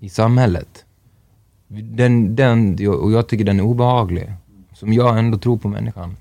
i 0.00 0.08
samhället. 0.08 0.84
Den, 1.68 2.36
den, 2.36 2.88
och 2.88 3.12
jag 3.12 3.26
tycker 3.28 3.44
den 3.44 3.60
är 3.60 3.64
obehaglig. 3.64 4.32
Som 4.74 4.92
jag 4.92 5.18
ändå 5.18 5.38
tror 5.38 5.56
på 5.56 5.68
människan. 5.68 6.16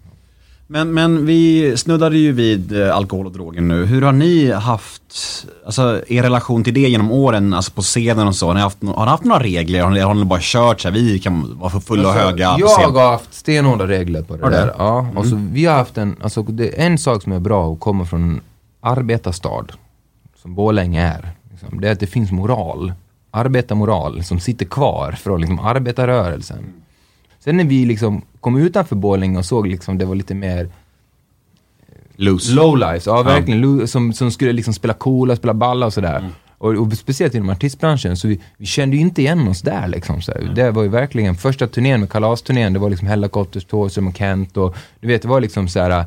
Men, 0.68 0.94
men 0.94 1.26
vi 1.26 1.74
snuddade 1.78 2.18
ju 2.18 2.32
vid 2.32 2.82
eh, 2.82 2.96
alkohol 2.96 3.26
och 3.26 3.32
droger 3.32 3.62
nu. 3.62 3.86
Hur 3.86 4.02
har 4.02 4.12
ni 4.12 4.52
haft, 4.52 5.02
alltså 5.66 6.02
er 6.08 6.24
relation 6.24 6.64
till 6.64 6.74
det 6.74 6.80
genom 6.90 7.12
åren, 7.12 7.54
alltså 7.54 7.72
på 7.72 7.82
scenen 7.82 8.28
och 8.28 8.36
så? 8.36 8.48
Har 8.48 8.54
ni 8.54 8.60
haft, 8.60 8.78
har 8.84 9.06
ni 9.06 9.10
haft 9.12 9.24
några 9.24 9.44
regler? 9.44 9.82
Har 9.84 9.90
ni, 9.90 10.00
har 10.00 10.14
ni 10.14 10.26
bara 10.26 10.40
kört 10.42 10.82
så 10.82 10.88
här, 10.88 10.96
vi 10.96 11.20
kan 11.20 11.60
vara 11.60 11.70
för 11.70 11.80
fulla 11.80 12.04
och 12.10 12.16
Alltså, 12.16 12.26
höga 12.28 12.54
på 12.54 12.60
Jag 12.60 12.90
har 12.90 13.12
haft 13.12 13.34
stenhårda 13.34 13.88
regler 13.88 14.22
på 14.22 14.36
det 14.36 14.44
Har 14.44 14.52
där. 14.52 14.66
det? 14.66 14.76
Ja, 14.78 15.08
och 15.16 15.26
så 15.26 15.36
vi 15.52 15.66
har 15.66 15.76
haft 15.76 15.98
en, 15.98 16.16
alltså 16.22 16.44
det 16.44 16.82
är 16.82 16.86
en 16.86 16.98
sak 16.98 17.24
som 17.24 17.32
är 17.32 17.40
bra 17.40 17.74
att 17.74 17.80
komma 17.80 18.06
från 18.06 18.24
en 18.24 18.42
arbetarstad, 18.82 19.66
som 20.42 20.56
Borlänge 20.56 21.02
är. 21.02 21.35
Liksom, 21.62 21.82
det 21.82 21.88
är 21.88 21.92
att 21.92 22.00
det 22.00 22.08
finns 22.08 22.32
moral, 22.32 22.94
arbetarmoral, 23.32 24.24
som 24.24 24.40
sitter 24.40 24.66
kvar 24.66 25.12
från 25.12 25.42
liksom, 25.42 25.60
arbetarrörelsen. 25.60 26.74
Sen 27.40 27.58
när 27.58 27.64
vi 27.64 27.86
liksom 27.86 28.22
kom 28.40 28.58
utanför 28.58 28.96
Borlänge 28.96 29.38
och 29.38 29.46
såg 29.46 29.68
liksom 29.68 29.98
det 29.98 30.06
var 30.06 30.16
lite 30.16 30.36
mer 30.36 30.64
eh, 30.66 30.70
Loose. 32.16 32.54
Lowlife, 32.54 33.10
ja 33.10 33.24
verkligen. 33.24 33.62
Lo- 33.62 33.88
Som, 33.88 34.14
som 34.14 34.32
skulle 34.32 34.54
liksom 34.54 34.74
spela 34.74 34.94
coola, 34.94 35.36
spela 35.36 35.54
balla 35.54 35.86
och 35.86 35.94
sådär. 35.94 36.30
Och, 36.58 36.74
och 36.74 36.94
speciellt 36.94 37.36
inom 37.36 37.50
artistbranschen, 37.50 38.18
så 38.18 38.28
vi, 38.28 38.42
vi 38.58 38.66
kände 38.66 38.96
ju 38.96 39.02
inte 39.02 39.22
igen 39.22 39.48
oss 39.48 39.62
där 39.62 39.88
liksom. 39.88 40.22
Så 40.22 40.32
här. 40.32 40.52
Det 40.56 40.72
var 40.72 40.84
ju 40.84 40.90
verkligen 40.90 41.36
första 41.36 41.68
turnén 41.68 42.00
med 42.00 42.10
kalasturnén, 42.10 42.74
det 42.74 42.80
var 42.80 42.90
liksom 42.90 43.08
Hellacopters, 43.08 43.66
Thåström 43.66 44.08
och 44.08 44.18
Kent 44.18 44.58
och 44.58 44.76
du 45.00 45.08
vet, 45.08 45.22
det 45.22 45.28
var 45.28 45.42
liksom 45.42 45.68
så 45.68 45.80
här, 45.80 46.06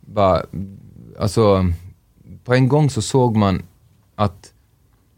bara, 0.00 0.42
alltså, 1.20 1.66
på 2.44 2.54
en 2.54 2.68
gång 2.68 2.90
så 2.90 3.02
såg 3.02 3.36
man 3.36 3.62
att 4.16 4.52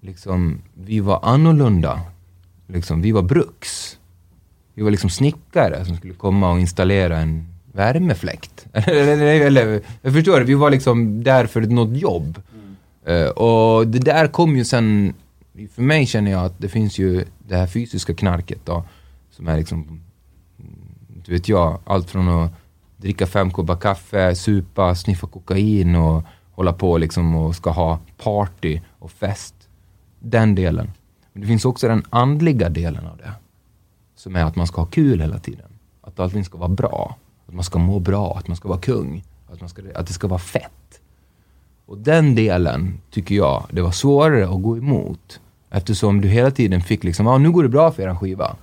liksom, 0.03 0.62
vi 0.74 1.00
var 1.00 1.20
annorlunda. 1.22 2.00
Liksom, 2.66 3.03
vi 3.03 3.12
var 3.12 3.22
bruks. 3.22 3.98
Vi 4.74 4.82
var 4.82 4.90
liksom 4.90 5.11
snickare 5.11 5.84
som 5.84 5.96
skulle 5.96 6.14
komma 6.14 6.53
och 6.53 6.61
installera 6.61 7.18
en 7.18 7.48
värmefläkt. 7.72 8.66
eller, 8.72 9.80
jag 10.03 10.12
förstår 10.12 10.40
vi 10.40 10.55
var 10.55 10.70
liksom 10.70 11.24
där 11.24 11.46
för 11.46 11.61
något 11.61 11.96
jobb. 11.96 12.42
Eh, 13.07 13.26
och 13.26 13.86
det 13.86 13.98
där 13.98 14.26
kom 14.26 14.57
ju 14.57 14.64
sen, 14.64 15.14
för 15.74 15.82
mig 15.82 16.07
känner 16.07 16.30
jag 16.30 16.44
att 16.44 16.59
det 16.59 16.68
finns 16.68 16.98
ju 16.98 17.24
det 17.48 17.57
här 17.57 17.66
fysiska 17.66 18.14
knarket 18.14 18.61
då, 18.64 18.84
som 19.30 19.48
är 19.48 19.57
liksom, 19.57 20.00
du 21.24 21.32
vet 21.32 21.48
jag, 21.48 21.80
allt 21.84 22.11
från 22.11 22.28
att 22.28 22.53
dricka 22.96 23.26
fem 23.26 23.50
koppar 23.50 23.76
kaffe, 23.76 24.34
supa, 24.34 24.94
sniffa 24.94 25.26
kokain 25.26 25.96
och 25.96 26.22
hålla 26.53 26.72
på 26.72 26.98
liksom 26.98 27.36
och 27.36 27.55
ska 27.57 27.70
ha 27.70 27.98
party 28.16 28.80
och 28.98 29.11
fest. 29.11 29.55
Den 30.24 30.54
delen. 30.54 30.90
Men 31.32 31.40
det 31.40 31.46
finns 31.46 31.64
också 31.64 31.88
den 31.88 32.04
andliga 32.10 32.68
delen 32.68 33.06
av 33.06 33.16
det. 33.16 33.32
Som 34.14 34.36
är 34.36 34.44
att 34.44 34.56
man 34.56 34.66
ska 34.66 34.80
ha 34.80 34.86
kul 34.86 35.20
hela 35.20 35.38
tiden. 35.38 35.68
Att 36.00 36.20
allting 36.20 36.44
ska 36.44 36.58
vara 36.58 36.68
bra. 36.68 37.16
Att 37.46 37.54
man 37.54 37.64
ska 37.64 37.78
må 37.78 37.98
bra, 37.98 38.36
att 38.38 38.48
man 38.48 38.56
ska 38.56 38.68
vara 38.68 38.80
kung. 38.80 39.24
Att, 39.52 39.60
man 39.60 39.68
ska, 39.68 39.82
att 39.94 40.06
det 40.06 40.12
ska 40.12 40.26
vara 40.26 40.38
fett. 40.38 41.00
Och 41.86 41.98
den 41.98 42.34
delen 42.34 43.00
tycker 43.10 43.34
jag, 43.34 43.66
det 43.70 43.82
var 43.82 43.90
svårare 43.90 44.48
att 44.48 44.62
gå 44.62 44.78
emot. 44.78 45.40
Eftersom 45.70 46.20
du 46.20 46.28
hela 46.28 46.50
tiden 46.50 46.82
fick 46.82 47.04
liksom, 47.04 47.26
ja 47.26 47.32
ah, 47.32 47.38
nu 47.38 47.50
går 47.50 47.62
det 47.62 47.68
bra 47.68 47.90
för 47.90 48.02
eran 48.02 48.18
skiva. 48.18 48.56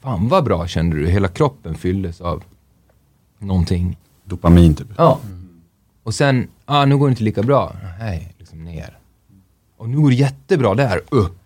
Fan 0.00 0.28
vad 0.28 0.44
bra 0.44 0.66
kände 0.66 0.96
du, 0.96 1.08
hela 1.08 1.28
kroppen 1.28 1.74
fylldes 1.74 2.20
av 2.20 2.44
någonting. 3.38 3.96
Dopamin 4.24 4.74
typ. 4.74 4.86
Ja. 4.96 5.20
Och 6.02 6.14
sen, 6.14 6.48
ah, 6.64 6.84
nu 6.84 6.96
går 6.96 7.06
det 7.06 7.10
inte 7.10 7.24
lika 7.24 7.42
bra. 7.42 7.76
Nej, 7.98 8.34
liksom 8.38 8.64
ner. 8.64 8.98
Och 9.76 9.88
nu 9.88 9.96
går 9.96 10.10
det 10.10 10.14
jättebra 10.14 10.74
där, 10.74 11.00
upp. 11.08 11.38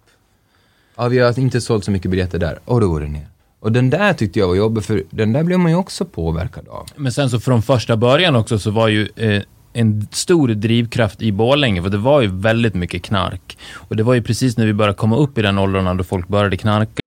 Ja, 0.96 1.08
vi 1.08 1.18
har 1.18 1.38
inte 1.38 1.60
sålt 1.60 1.84
så 1.84 1.90
mycket 1.90 2.10
biljetter 2.10 2.38
där. 2.38 2.58
Och 2.64 2.80
då 2.80 2.88
går 2.88 3.00
det 3.00 3.08
ner. 3.08 3.26
Och 3.60 3.72
den 3.72 3.90
där 3.90 4.12
tyckte 4.12 4.38
jag 4.38 4.48
var 4.48 4.54
jobbig, 4.54 4.84
för 4.84 5.04
den 5.10 5.32
där 5.32 5.42
blev 5.42 5.58
man 5.58 5.70
ju 5.70 5.76
också 5.76 6.04
påverkad 6.04 6.68
av. 6.68 6.86
Men 6.96 7.12
sen 7.12 7.30
så 7.30 7.40
från 7.40 7.62
första 7.62 7.96
början 7.96 8.36
också 8.36 8.58
så 8.58 8.70
var 8.70 8.88
ju 8.88 9.08
eh, 9.16 9.42
en 9.72 10.08
stor 10.12 10.48
drivkraft 10.48 11.22
i 11.22 11.32
Borlänge, 11.32 11.82
för 11.82 11.90
det 11.90 11.98
var 11.98 12.20
ju 12.20 12.28
väldigt 12.28 12.74
mycket 12.74 13.02
knark. 13.02 13.58
Och 13.74 13.96
det 13.96 14.02
var 14.02 14.14
ju 14.14 14.22
precis 14.22 14.56
när 14.56 14.66
vi 14.66 14.72
började 14.72 14.94
komma 14.94 15.16
upp 15.16 15.38
i 15.38 15.42
den 15.42 15.58
åldern 15.58 15.96
då 15.96 16.04
folk 16.04 16.28
började 16.28 16.56
knarka. 16.56 17.00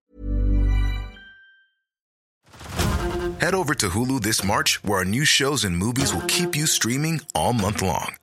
Head 3.40 3.56
over 3.56 3.74
to 3.74 3.88
Hulu 3.88 4.20
this 4.20 4.44
March, 4.44 4.80
where 4.84 5.00
our 5.00 5.06
new 5.06 5.26
shows 5.26 5.66
and 5.66 5.78
movies 5.78 6.14
will 6.14 6.28
keep 6.28 6.56
you 6.56 6.68
streaming 6.68 7.20
all 7.34 7.54
month 7.54 7.84
long. 7.84 8.23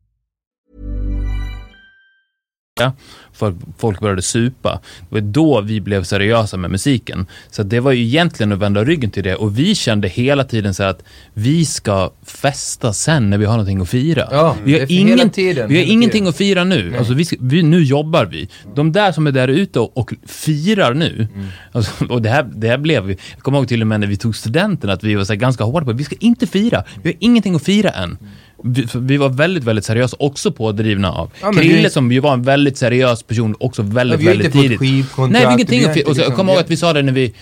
För 3.33 3.49
att 3.49 3.55
folk 3.77 3.99
började 3.99 4.21
supa. 4.21 4.79
Det 5.09 5.15
var 5.15 5.21
då 5.21 5.61
vi 5.61 5.81
blev 5.81 6.03
seriösa 6.03 6.57
med 6.57 6.71
musiken. 6.71 7.25
Så 7.49 7.61
att 7.61 7.69
det 7.69 7.79
var 7.79 7.91
ju 7.91 8.03
egentligen 8.03 8.51
att 8.51 8.59
vända 8.59 8.83
ryggen 8.83 9.09
till 9.11 9.23
det 9.23 9.35
och 9.35 9.59
vi 9.59 9.75
kände 9.75 10.07
hela 10.07 10.43
tiden 10.43 10.73
så 10.73 10.83
att 10.83 11.03
vi 11.33 11.65
ska 11.65 12.11
festa 12.25 12.93
sen 12.93 13.29
när 13.29 13.37
vi 13.37 13.45
har 13.45 13.53
någonting 13.53 13.81
att 13.81 13.89
fira. 13.89 14.27
Ja, 14.31 14.55
vi 14.63 14.73
har, 14.73 14.79
hela 14.79 15.11
ingen, 15.13 15.29
tiden, 15.29 15.69
vi 15.69 15.75
har 15.75 15.81
hela 15.81 15.93
ingenting 15.93 16.11
tiden. 16.21 16.27
att 16.29 16.35
fira 16.37 16.63
nu. 16.63 16.95
Alltså 16.97 17.13
vi, 17.13 17.25
vi, 17.39 17.63
nu 17.63 17.83
jobbar 17.83 18.25
vi. 18.25 18.49
De 18.75 18.91
där 18.91 19.11
som 19.11 19.27
är 19.27 19.31
där 19.31 19.47
ute 19.47 19.79
och, 19.79 19.97
och 19.97 20.13
firar 20.27 20.93
nu, 20.93 21.27
Mm. 21.35 21.47
alltså, 21.71 22.05
och 22.09 22.21
det 22.21 22.29
här, 22.29 22.43
det 22.55 22.67
här 22.67 22.77
blev 22.77 23.09
jag 23.09 23.17
kommer 23.39 23.57
ihåg 23.57 23.67
till 23.67 23.81
och 23.81 23.87
med 23.87 23.99
när 23.99 24.07
vi 24.07 24.17
tog 24.17 24.35
studenten 24.35 24.89
att 24.89 25.03
vi 25.03 25.15
var 25.15 25.23
så 25.23 25.35
ganska 25.35 25.63
hårda 25.63 25.85
på 25.85 25.91
det. 25.91 25.97
Vi 25.97 26.03
ska 26.03 26.15
inte 26.19 26.47
fira, 26.47 26.83
vi 27.03 27.09
har 27.09 27.17
ingenting 27.19 27.55
att 27.55 27.63
fira 27.63 27.89
än. 27.89 28.17
Vi, 28.63 28.87
vi 28.95 29.17
var 29.17 29.29
väldigt, 29.29 29.63
väldigt 29.63 29.85
seriösa, 29.85 30.15
också 30.19 30.51
pådrivna 30.51 31.11
av 31.11 31.31
Ja, 31.41 31.51
Krille 31.53 31.81
vi- 31.83 31.89
som 31.89 32.11
ju 32.11 32.19
var 32.19 32.33
en 32.33 32.43
väldigt 32.43 32.77
seriös 32.77 33.23
person, 33.23 33.55
också 33.59 33.81
väldigt, 33.81 34.21
Ja, 34.21 34.29
väldigt 34.29 34.45
inte 34.45 34.57
fått 34.57 34.63
tidigt. 34.63 34.79
skivkontrakt, 34.79 35.31
Nej, 35.31 35.41
vi 35.41 35.45
har 35.45 35.53
ingenting 35.53 35.79
vi 35.79 35.85
har 35.85 35.89
att 35.91 35.95
fira. 35.95 36.01
inte 36.01 36.09
Och 36.09 36.15
så, 36.15 36.21
jag 36.21 36.25
liksom- 36.25 36.35
kommer 36.37 36.53
ihåg 36.53 36.61
att 36.61 36.71
vi 36.71 36.77
sa 36.77 36.93
det 36.93 37.01
när 37.01 37.11
vi, 37.13 37.33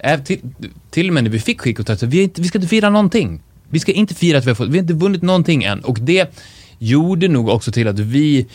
äh, 0.00 0.20
till, 0.20 0.38
till 0.90 1.08
och 1.08 1.14
med 1.14 1.24
när 1.24 1.30
vi 1.30 1.38
fick 1.38 1.60
skivkontrakt, 1.60 2.02
vi, 2.02 2.22
inte, 2.22 2.40
vi 2.40 2.48
ska 2.48 2.58
inte 2.58 2.68
fira 2.68 2.90
någonting. 2.90 3.40
Vi 3.70 3.78
ska 3.80 3.92
inte 3.92 4.14
fira 4.14 4.38
att 4.38 4.44
vi 4.46 4.50
har 4.50 4.54
fått, 4.54 4.68
vi 4.68 4.72
har 4.78 4.82
inte 4.82 4.94
vunnit 4.94 5.22
någonting 5.22 5.64
än. 5.64 5.80
Och 5.80 5.98
det 6.00 6.36
gjorde 6.78 7.28
nog 7.28 7.48
också 7.48 7.72
till 7.72 7.88
att 7.88 7.98
vi, 7.98 8.46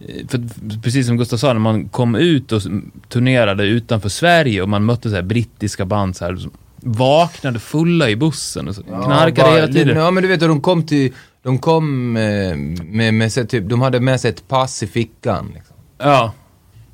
eh, 0.00 0.26
för 0.28 0.40
precis 0.82 1.06
som 1.06 1.16
Gustav 1.16 1.36
sa, 1.36 1.52
när 1.52 1.60
man 1.60 1.88
kom 1.88 2.14
ut 2.14 2.52
och 2.52 2.62
turnerade 3.08 3.64
utanför 3.66 4.08
Sverige 4.08 4.62
och 4.62 4.68
man 4.68 4.84
mötte 4.84 5.08
så 5.10 5.14
här 5.14 5.22
brittiska 5.22 5.84
band 5.84 6.16
så 6.16 6.24
här, 6.24 6.38
vaknade 6.86 7.58
fulla 7.58 8.10
i 8.10 8.16
bussen 8.16 8.68
och 8.68 8.74
så, 8.74 8.82
knarkade 8.82 9.32
bara- 9.48 9.54
hela 9.54 9.66
tiden. 9.72 9.96
Ja 9.96 10.10
men 10.10 10.22
du 10.22 10.28
vet, 10.28 10.42
och 10.42 10.48
de 10.48 10.60
kom 10.60 10.82
till, 10.86 11.12
de 11.44 11.58
kom 11.58 12.16
eh, 12.16 12.56
med, 12.84 13.14
med 13.14 13.32
sig 13.32 13.46
typ, 13.46 13.68
de 13.68 13.80
hade 13.80 14.00
med 14.00 14.20
sig 14.20 14.30
ett 14.30 14.48
pass 14.48 14.82
i 14.82 14.86
fickan. 14.86 15.50
Liksom. 15.54 15.76
Ja. 15.98 16.32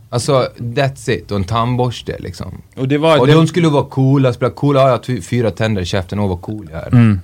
Alltså, 0.08 0.48
that's 0.58 1.10
it. 1.10 1.30
Och 1.30 1.36
en 1.36 1.44
tandborste 1.44 2.16
liksom. 2.18 2.62
Och 2.76 2.88
det 2.88 2.98
var... 2.98 3.20
Och 3.20 3.26
det, 3.26 3.32
de 3.32 3.46
skulle 3.46 3.68
vara 3.68 3.84
coola, 3.84 4.32
spela 4.32 4.50
coola, 4.50 4.80
ja, 4.80 4.86
jag 4.86 4.92
har 4.92 5.20
fyra 5.20 5.50
tänder 5.50 5.82
i 5.82 5.84
käften, 5.84 6.18
och 6.18 6.28
vad 6.28 6.42
cool 6.42 6.68
jag 6.72 6.82
är. 6.82 6.92
Mm. 6.92 7.20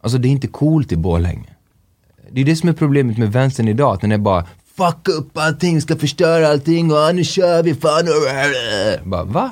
Alltså 0.00 0.18
det 0.18 0.28
är 0.28 0.30
inte 0.30 0.46
coolt 0.46 0.92
i 0.92 0.96
Borlänge. 0.96 1.48
Det 2.30 2.40
är 2.40 2.44
det 2.44 2.56
som 2.56 2.68
är 2.68 2.72
problemet 2.72 3.18
med 3.18 3.32
vänstern 3.32 3.68
idag, 3.68 3.94
att 3.94 4.00
den 4.00 4.12
är 4.12 4.18
bara 4.18 4.46
Fuck 4.76 5.08
upp 5.08 5.38
allting, 5.38 5.80
ska 5.80 5.96
förstöra 5.96 6.48
allting 6.48 6.92
och 6.92 7.14
nu 7.14 7.24
kör 7.24 7.62
vi 7.62 7.74
fan. 7.74 8.04
Bara 9.04 9.24
va? 9.24 9.50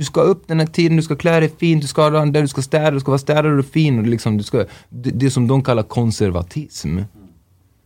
Du 0.00 0.04
ska 0.04 0.20
upp 0.20 0.48
den 0.48 0.60
här 0.60 0.66
tiden, 0.66 0.96
du 0.96 1.02
ska 1.02 1.16
klä 1.16 1.40
dig 1.40 1.52
fint, 1.58 1.82
du 1.82 1.88
ska 1.88 2.02
ha 2.02 2.10
där, 2.10 2.42
du 2.42 2.48
ska 2.48 2.62
städa, 2.62 2.90
du 2.90 3.00
ska 3.00 3.10
vara 3.10 3.18
städad 3.18 3.58
och 3.58 3.64
fin 3.64 3.98
och 3.98 4.06
liksom, 4.06 4.36
du 4.36 4.44
ska... 4.44 4.64
Det, 4.88 5.10
det 5.10 5.30
som 5.30 5.48
de 5.48 5.62
kallar 5.62 5.82
konservatism. 5.82 6.98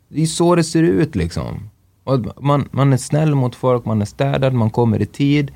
Det 0.09 0.23
är 0.23 0.27
så 0.27 0.55
det 0.55 0.65
ser 0.65 0.83
ut 0.83 1.15
liksom. 1.15 1.71
Och 2.05 2.45
man, 2.45 2.69
man 2.71 2.93
är 2.93 2.97
snäll 2.97 3.35
mot 3.35 3.55
folk, 3.55 3.85
man 3.85 4.03
är 4.03 4.07
städad, 4.07 4.53
man 4.53 4.71
kommer 4.71 5.03
i 5.03 5.07
tid. 5.07 5.51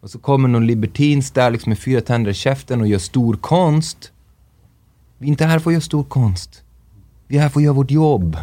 Och 0.00 0.10
så 0.10 0.18
kommer 0.18 0.48
någon 0.48 0.66
libertins 0.66 1.30
där 1.30 1.50
liksom 1.50 1.70
med 1.70 1.78
fyra 1.78 2.00
tänder 2.00 2.30
i 2.30 2.34
käften 2.34 2.80
och 2.80 2.86
gör 2.86 2.98
stor 2.98 3.36
konst. 3.36 4.12
Vi 5.18 5.26
är 5.26 5.30
inte 5.30 5.44
här 5.44 5.58
för 5.58 5.70
att 5.70 5.74
göra 5.74 5.80
stor 5.80 6.04
konst. 6.04 6.62
Vi 7.26 7.36
är 7.36 7.42
här 7.42 7.48
för 7.48 7.60
att 7.60 7.64
göra 7.64 7.74
vårt 7.74 7.90
jobb. 7.90 8.36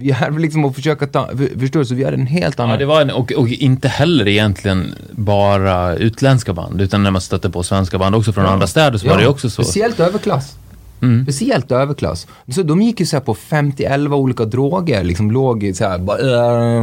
Vi 0.00 0.10
är 0.10 0.30
liksom 0.38 0.64
att 0.64 0.74
försöka 0.74 1.06
ta, 1.06 1.26
för- 1.26 1.58
förstår 1.60 1.80
du? 1.80 1.86
Så 1.86 1.94
vi 1.94 2.04
har 2.04 2.12
en 2.12 2.26
helt 2.26 2.60
annan... 2.60 2.70
Ja, 2.70 2.76
det 2.76 2.84
var 2.86 3.00
en, 3.00 3.10
och, 3.10 3.32
och 3.32 3.48
inte 3.48 3.88
heller 3.88 4.28
egentligen 4.28 4.94
bara 5.10 5.96
utländska 5.96 6.52
band, 6.52 6.80
utan 6.80 7.02
när 7.02 7.10
man 7.10 7.20
stötte 7.20 7.50
på 7.50 7.62
svenska 7.62 7.98
band 7.98 8.14
också 8.14 8.32
från 8.32 8.46
andra 8.46 8.66
städer 8.66 8.98
så 8.98 9.08
var 9.08 9.16
det 9.16 9.22
ju 9.22 9.28
också 9.28 9.50
så. 9.50 9.62
Speciellt 9.62 10.00
överklass. 10.00 10.56
Mm. 11.02 11.22
Speciellt 11.24 11.72
överklass. 11.72 12.26
Så 12.54 12.62
de 12.62 12.82
gick 12.82 13.00
ju 13.00 13.06
så 13.06 13.16
här 13.16 13.20
på 13.20 13.34
50-11 13.34 14.12
olika 14.14 14.44
droger, 14.44 15.04
liksom 15.04 15.30
låg 15.30 15.64
i 15.64 15.74
så 15.74 15.84
här, 15.88 15.98
bara, 15.98 16.18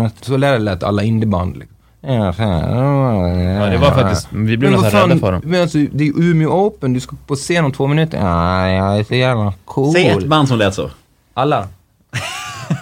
äh, 0.03 0.09
så 0.21 0.37
lät 0.37 0.83
alla 0.83 1.03
indieband. 1.03 1.57
Liksom. 1.57 1.75
Ja, 2.01 3.65
det 3.71 3.77
var 3.77 3.91
faktiskt- 3.91 4.27
vi 4.31 4.57
blev 4.57 4.71
nästan 4.71 5.09
rädda 5.09 5.19
för 5.19 5.31
dem. 5.31 5.41
Men 5.45 5.61
alltså, 5.61 5.77
det 5.91 6.07
är 6.07 6.19
Umeå 6.19 6.49
Open, 6.67 6.93
du 6.93 6.99
ska 6.99 7.15
på 7.27 7.35
scen 7.35 7.65
om 7.65 7.71
två 7.71 7.87
minuter. 7.87 8.17
Ja, 8.17 8.69
jag 8.69 8.99
är 8.99 9.03
så 9.03 9.15
jävla 9.15 9.53
cool. 9.65 9.93
Säg 9.93 10.07
ett 10.07 10.27
band 10.27 10.47
som 10.47 10.57
lät 10.57 10.73
så. 10.73 10.89
Alla. 11.33 11.67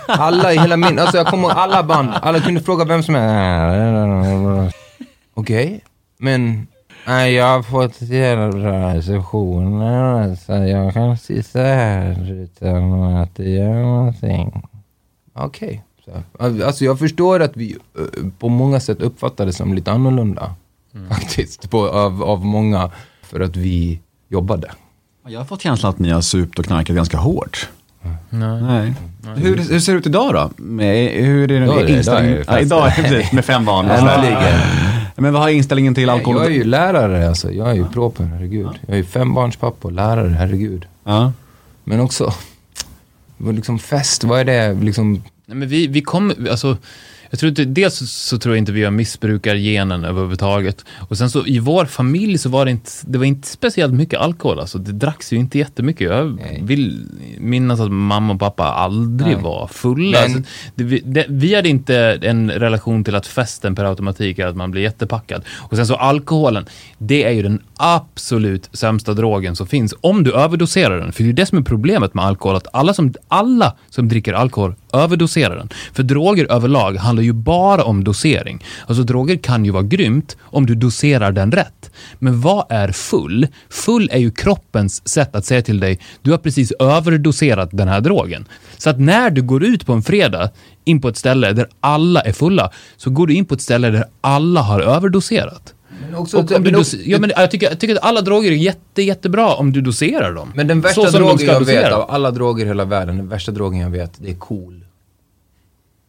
Alla 0.07 0.53
i 0.53 0.57
hela 0.57 0.77
min, 0.77 0.99
alltså 0.99 1.17
jag 1.17 1.27
kommer 1.27 1.49
alla 1.49 1.83
band, 1.83 2.09
alla 2.21 2.39
kunde 2.39 2.61
fråga 2.61 2.85
vem 2.85 3.03
som 3.03 3.15
är. 3.15 4.73
Okej, 5.33 5.81
men 6.17 6.67
nej, 7.07 7.33
jag 7.33 7.45
har 7.45 7.63
fått 7.63 8.01
jävla 8.01 8.95
recensioner 8.95 10.35
så 10.35 10.51
jag 10.51 10.93
kan 10.93 11.17
sitta 11.17 11.59
här 11.59 12.31
utan 12.31 13.03
att 13.03 13.35
det 13.35 13.49
gör 13.49 13.73
någonting. 13.73 14.63
Okej. 15.33 15.83
så. 16.05 16.11
Alltså 16.43 16.85
jag 16.85 16.99
förstår 16.99 17.39
att 17.39 17.57
vi 17.57 17.71
eh, 17.71 18.29
på 18.39 18.49
många 18.49 18.79
sätt 18.79 19.01
uppfattar 19.01 19.45
det 19.45 19.53
som 19.53 19.73
lite 19.73 19.91
annorlunda. 19.91 20.55
Faktiskt, 21.09 21.69
på, 21.69 21.87
av, 21.89 22.23
av 22.23 22.45
många. 22.45 22.91
För 23.21 23.39
att 23.39 23.55
vi 23.55 23.99
jobbade. 24.29 24.71
Jag 25.27 25.39
har 25.39 25.45
fått 25.45 25.61
känslan 25.61 25.89
att 25.89 25.99
ni 25.99 26.09
har 26.09 26.21
supt 26.21 26.59
och 26.59 26.65
knarkat 26.65 26.95
ganska 26.95 27.17
hårt. 27.17 27.69
Nej. 28.29 28.61
Nej. 28.61 28.93
Hur, 29.35 29.57
hur 29.57 29.79
ser 29.79 29.91
det 29.93 29.99
ut 29.99 30.05
idag 30.05 30.33
då? 30.33 30.63
Med, 30.63 31.09
hur 31.11 31.43
är 31.51 31.59
det, 31.59 31.65
Idag 31.65 31.81
är 31.81 31.85
det- 31.85 31.91
inställningen? 31.97 32.37
idag 32.41 32.47
är 32.47 32.53
det 32.53 32.59
ja, 32.59 32.59
idag 32.59 32.87
är 32.87 33.03
det 33.03 33.09
precis, 33.09 33.31
med 33.31 33.45
fem. 33.45 33.67
Äntligen. 33.67 34.59
Men 35.15 35.33
vad 35.33 35.41
har 35.41 35.49
inställningen 35.49 35.95
till 35.95 36.09
alkohol? 36.09 36.37
Jag 36.37 36.45
är 36.45 36.49
ju 36.55 36.63
lärare 36.63 37.27
alltså. 37.27 37.51
Jag 37.51 37.69
är 37.69 37.73
ju 37.73 37.85
proper, 37.87 38.23
herregud. 38.23 38.69
Jag 38.81 38.93
är 38.93 38.97
ju 38.97 39.03
fembarnspappa 39.05 39.87
och 39.87 39.91
lärare, 39.91 40.29
herregud. 40.29 40.85
Ja. 41.03 41.31
Men 41.83 41.99
också, 41.99 42.33
vad 43.37 43.55
liksom 43.55 43.79
fest, 43.79 44.23
vad 44.23 44.39
är 44.39 44.45
det 44.45 44.73
liksom? 44.73 45.13
Nej, 45.45 45.57
men 45.57 45.67
vi, 45.67 45.87
vi 45.87 46.01
kommer, 46.01 46.49
alltså, 46.51 46.77
jag 47.33 47.39
tror 47.39 47.49
inte, 47.49 47.65
dels 47.65 48.11
så, 48.11 48.37
tror 48.37 48.55
jag 48.55 48.61
inte 48.61 48.71
vi 48.71 48.83
har 48.83 48.91
missbrukargenen 48.91 50.03
överhuvudtaget. 50.05 50.85
Och 50.99 51.17
sen 51.17 51.29
så 51.29 51.45
i 51.47 51.59
vår 51.59 51.85
familj 51.85 52.37
så 52.37 52.49
var 52.49 52.65
det 52.65 52.71
inte, 52.71 52.91
det 53.05 53.17
var 53.17 53.25
inte 53.25 53.47
speciellt 53.47 53.93
mycket 53.93 54.19
alkohol. 54.19 54.59
Alltså, 54.59 54.77
det 54.77 54.91
dracks 54.91 55.33
ju 55.33 55.37
inte 55.37 55.57
jättemycket. 55.59 56.09
Jag 56.11 56.35
Nej. 56.35 56.59
vill 56.63 57.05
minnas 57.39 57.79
att 57.79 57.91
mamma 57.91 58.33
och 58.33 58.39
pappa 58.39 58.63
aldrig 58.63 59.35
Nej. 59.35 59.43
var 59.43 59.67
fulla. 59.67 60.21
Men- 60.21 60.35
Alltså, 60.35 60.51
det, 60.75 60.83
det, 61.05 61.25
vi 61.29 61.55
hade 61.55 61.69
inte 61.69 62.19
en 62.21 62.51
relation 62.51 63.03
till 63.03 63.15
att 63.15 63.27
festen 63.27 63.75
per 63.75 63.85
automatik 63.85 64.39
är 64.39 64.47
att 64.47 64.55
man 64.55 64.71
blir 64.71 64.81
jättepackad. 64.81 65.43
Och 65.49 65.75
sen 65.77 65.87
så 65.87 65.95
alkoholen, 65.95 66.65
det 66.97 67.23
är 67.23 67.31
ju 67.31 67.41
den 67.43 67.61
absolut 67.77 68.69
sämsta 68.73 69.13
drogen 69.13 69.55
som 69.55 69.67
finns. 69.67 69.93
Om 70.01 70.23
du 70.23 70.33
överdoserar 70.33 70.99
den. 70.99 71.11
För 71.11 71.23
det 71.23 71.29
är 71.29 71.33
det 71.33 71.45
som 71.45 71.57
är 71.57 71.61
problemet 71.61 72.13
med 72.13 72.25
alkohol. 72.25 72.55
Att 72.55 72.67
alla 72.73 72.93
som, 72.93 73.13
alla 73.27 73.75
som 73.89 74.09
dricker 74.09 74.33
alkohol 74.33 74.75
överdoserar 74.93 75.55
den. 75.55 75.69
För 75.93 76.03
droger 76.03 76.51
överlag 76.51 76.97
handlar 76.97 77.23
ju 77.23 77.33
bara 77.33 77.83
om 77.83 78.03
dosering. 78.03 78.63
Alltså 78.87 79.03
droger 79.03 79.37
kan 79.37 79.65
ju 79.65 79.71
vara 79.71 79.83
grymt 79.83 80.37
om 80.41 80.65
du 80.65 80.75
doserar 80.75 81.31
den 81.31 81.51
rätt. 81.51 81.91
Men 82.19 82.41
vad 82.41 82.65
är 82.69 82.91
full? 82.91 83.47
Full 83.69 84.09
är 84.11 84.19
ju 84.19 84.31
kroppens 84.31 85.07
sätt 85.07 85.35
att 85.35 85.45
säga 85.45 85.61
till 85.61 85.79
dig, 85.79 85.99
du 86.21 86.31
har 86.31 86.37
precis 86.37 86.71
överdoserat 86.71 87.69
den 87.71 87.87
här 87.87 88.01
drogen. 88.01 88.45
Så 88.77 88.89
att 88.89 88.99
när 88.99 89.29
du 89.29 89.41
går 89.41 89.63
ut 89.63 89.85
på 89.85 89.93
en 89.93 90.03
fredag 90.03 90.49
in 90.85 91.01
på 91.01 91.07
ett 91.07 91.17
ställe 91.17 91.53
där 91.53 91.67
alla 91.79 92.21
är 92.21 92.33
fulla, 92.33 92.71
så 92.97 93.09
går 93.09 93.27
du 93.27 93.33
in 93.33 93.45
på 93.45 93.53
ett 93.53 93.61
ställe 93.61 93.89
där 93.89 94.05
alla 94.21 94.61
har 94.61 94.81
överdoserat. 94.81 95.73
Också, 96.15 96.37
Och 96.37 96.51
om 96.51 96.63
du 96.63 96.71
men, 96.71 96.79
dos- 96.81 96.93
ja, 97.05 97.19
men 97.19 97.31
jag, 97.35 97.51
tycker, 97.51 97.69
jag 97.69 97.79
tycker 97.79 97.95
att 97.95 98.03
alla 98.03 98.21
droger 98.21 98.51
är 98.51 98.55
jätte, 98.55 99.01
jättebra 99.01 99.53
om 99.55 99.71
du 99.71 99.81
doserar 99.81 100.33
dem. 100.33 100.51
men 100.55 100.67
den 100.67 100.81
Så 100.81 100.87
värsta 101.01 101.17
drogen 101.17 101.37
ska 101.37 101.47
jag 101.47 101.59
vet 101.59 101.67
dosera. 101.67 101.95
av 101.95 102.11
alla 102.11 102.31
droger 102.31 102.65
i 102.65 102.67
hela 102.67 102.85
världen, 102.85 103.17
den 103.17 103.27
värsta 103.29 103.51
drogen 103.51 103.79
jag 103.79 103.89
vet, 103.89 104.11
det 104.17 104.29
är 104.29 104.35
cool. 104.35 104.85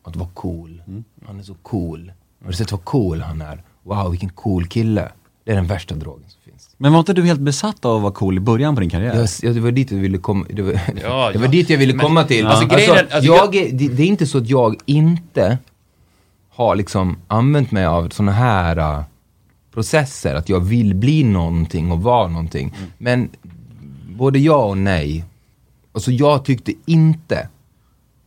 Att 0.05 0.17
vara 0.17 0.29
cool. 0.35 0.83
Han 1.27 1.39
är 1.39 1.43
så 1.43 1.55
cool. 1.63 2.13
Har 2.43 2.51
du 2.51 2.57
sett 2.57 2.73
vad 2.73 2.85
cool 2.85 3.21
han 3.21 3.43
är? 3.43 3.63
Wow, 3.83 4.11
vilken 4.11 4.29
cool 4.29 4.67
kille. 4.67 5.09
Det 5.45 5.53
är 5.53 5.57
den 5.57 5.67
värsta 5.67 5.95
drogen 5.95 6.25
som 6.29 6.41
finns. 6.53 6.71
Men 6.79 6.93
var 6.93 6.99
inte 6.99 7.13
du 7.13 7.23
helt 7.23 7.41
besatt 7.41 7.85
av 7.85 7.97
att 7.97 8.03
vara 8.03 8.13
cool 8.13 8.37
i 8.37 8.41
början 8.41 8.75
på 8.75 8.81
din 8.81 8.91
karriär? 8.91 9.15
Jag, 9.15 9.29
ja, 9.43 9.51
det 9.53 9.61
var 9.61 9.71
dit 9.71 9.91
jag 9.91 9.99
ville 9.99 10.19
komma, 10.19 10.47
det 10.51 10.63
var, 10.63 10.73
Ja, 11.03 11.31
det 11.33 11.39
var 11.39 11.47
ja. 11.47 11.51
dit 11.51 11.71
jag 11.71 11.79
ville 11.79 11.95
Men- 11.95 12.07
komma 12.07 12.25
till. 12.25 12.47
Alltså, 12.47 12.63
Alltså, 12.65 12.77
grejen 12.77 12.97
är- 12.97 13.15
alltså, 13.15 13.33
jag 13.33 13.55
är, 13.57 13.73
det, 13.73 13.89
det 13.89 14.03
är 14.03 14.07
inte 14.07 14.27
så 14.27 14.39
att 14.39 14.49
jag 14.49 14.77
inte 14.87 15.59
har 16.51 16.77
liksom 16.77 17.17
använt 17.29 17.71
mig 17.71 17.87
av 17.87 18.09
såna 18.09 18.33
här 18.33 18.79
uh, 18.79 19.03
processer, 19.75 20.35
att 20.35 20.49
jag 20.49 20.61
vill 20.61 20.95
bli 20.95 21.25
någonting 21.25 21.93
och 21.93 22.03
vara 22.03 22.29
någonting. 22.29 22.75
Men 22.99 23.29
både 24.17 24.39
ja 24.39 24.65
och 24.65 24.79
nej. 24.79 25.25
Alltså 25.93 26.11
jag 26.11 26.45
tyckte 26.45 26.73
inte 26.87 27.49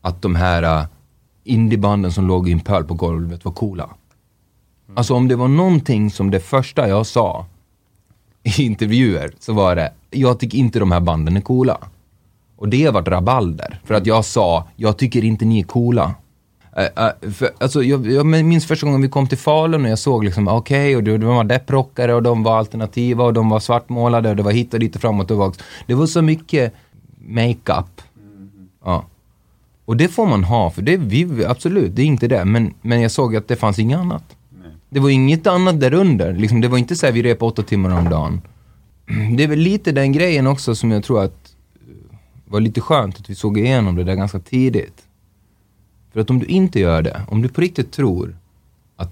att 0.02 0.22
de 0.22 0.36
här 0.36 0.82
uh, 0.82 0.88
indiebanden 1.44 2.12
som 2.12 2.28
låg 2.28 2.50
i 2.50 2.52
en 2.52 2.60
pöl 2.60 2.84
på 2.84 2.94
golvet 2.94 3.46
var 3.46 3.52
coola. 3.52 3.90
Alltså 4.96 5.14
om 5.14 5.28
det 5.28 5.36
var 5.36 5.48
någonting 5.48 6.12
som 6.12 6.32
det 6.32 6.40
första 6.40 6.88
jag 6.88 7.06
sa 7.06 7.46
i 8.44 8.64
intervjuer 8.64 9.34
så 9.40 9.54
var 9.54 9.76
det, 9.76 9.94
jag 10.12 10.40
tycker 10.40 10.58
inte 10.58 10.80
de 10.80 10.92
här 10.92 11.00
banden 11.00 11.38
är 11.38 11.42
coola. 11.42 11.78
Och 12.56 12.70
det 12.70 12.90
var 12.90 13.02
rabalder. 13.02 13.82
För 13.84 13.94
att 13.94 14.06
jag 14.06 14.26
sa, 14.26 14.68
jag 14.76 14.98
tycker 14.98 15.24
inte 15.24 15.46
ni 15.46 15.60
är 15.60 15.64
coola. 15.64 16.16
Eh, 16.78 17.06
eh, 17.06 17.32
för, 17.32 17.50
alltså, 17.60 17.84
jag, 17.84 18.08
jag 18.08 18.26
minns 18.26 18.66
första 18.66 18.86
gången 18.86 19.02
vi 19.02 19.10
kom 19.10 19.28
till 19.28 19.38
Falun 19.38 19.86
och 19.86 19.92
jag 19.92 20.00
såg 20.00 20.24
liksom, 20.24 20.48
okej, 20.48 20.96
och 20.96 21.04
det- 21.04 21.18
de 21.18 21.26
var 21.36 21.44
depprockare 21.44 22.14
och 22.14 22.24
de 22.24 22.44
var 22.44 22.58
alternativa 22.58 23.24
och 23.24 23.34
de 23.34 23.50
var 23.50 23.60
svartmålade 23.60 24.30
och 24.30 24.36
det 24.36 24.44
var 24.44 24.52
hit 24.52 24.74
och 24.74 24.80
dit 24.80 24.96
och 24.96 25.02
fram 25.02 25.20
och 25.20 25.28
tillbaka. 25.28 25.64
Det 25.88 25.94
var 25.94 26.06
så 26.06 26.22
mycket 26.22 26.74
makeup. 27.18 28.02
Ja. 28.86 29.06
Och 29.86 29.98
det 29.98 30.08
får 30.08 30.26
man 30.28 30.44
ha, 30.44 30.70
för 30.70 30.82
det, 30.82 30.98
vi, 30.98 31.46
absolut, 31.46 31.96
det 31.96 32.02
är 32.02 32.06
inte 32.06 32.28
det. 32.28 32.46
Men, 32.46 32.74
men 32.82 33.02
jag 33.02 33.12
såg 33.12 33.36
att 33.36 33.48
det 33.48 33.56
fanns 33.56 33.80
inget 33.80 34.00
annat. 34.00 34.24
Det 34.90 35.00
var 35.00 35.10
inget 35.10 35.48
annat 35.48 35.80
därunder. 35.80 36.34
Liksom, 36.34 36.62
det 36.62 36.68
var 36.68 36.78
inte 36.78 36.96
så 36.96 37.06
här 37.06 37.14
vi 37.14 37.22
rep 37.24 37.44
åtta 37.44 37.64
timmar 37.64 37.98
om 38.00 38.10
dagen. 38.10 38.42
Det 39.38 39.44
är 39.44 39.48
väl 39.48 39.60
lite 39.60 39.92
den 39.92 40.12
grejen 40.12 40.48
också 40.48 40.76
som 40.76 40.92
jag 40.92 41.04
tror 41.04 41.24
att 41.24 41.56
eh, 41.76 42.18
var 42.46 42.60
lite 42.60 42.82
skönt 42.82 43.18
att 43.20 43.30
vi 43.30 43.36
såg 43.36 43.58
igenom 43.58 43.96
det 43.96 44.04
där 44.04 44.16
ganska 44.16 44.40
tidigt. 44.40 45.04
För 46.14 46.20
att 46.20 46.30
om 46.30 46.40
du 46.40 46.46
inte 46.46 46.80
gör 46.80 47.02
det, 47.02 47.22
om 47.30 47.42
du 47.42 47.50
på 47.50 47.62
riktigt 47.62 47.92
tror 47.92 48.38
att 48.96 49.12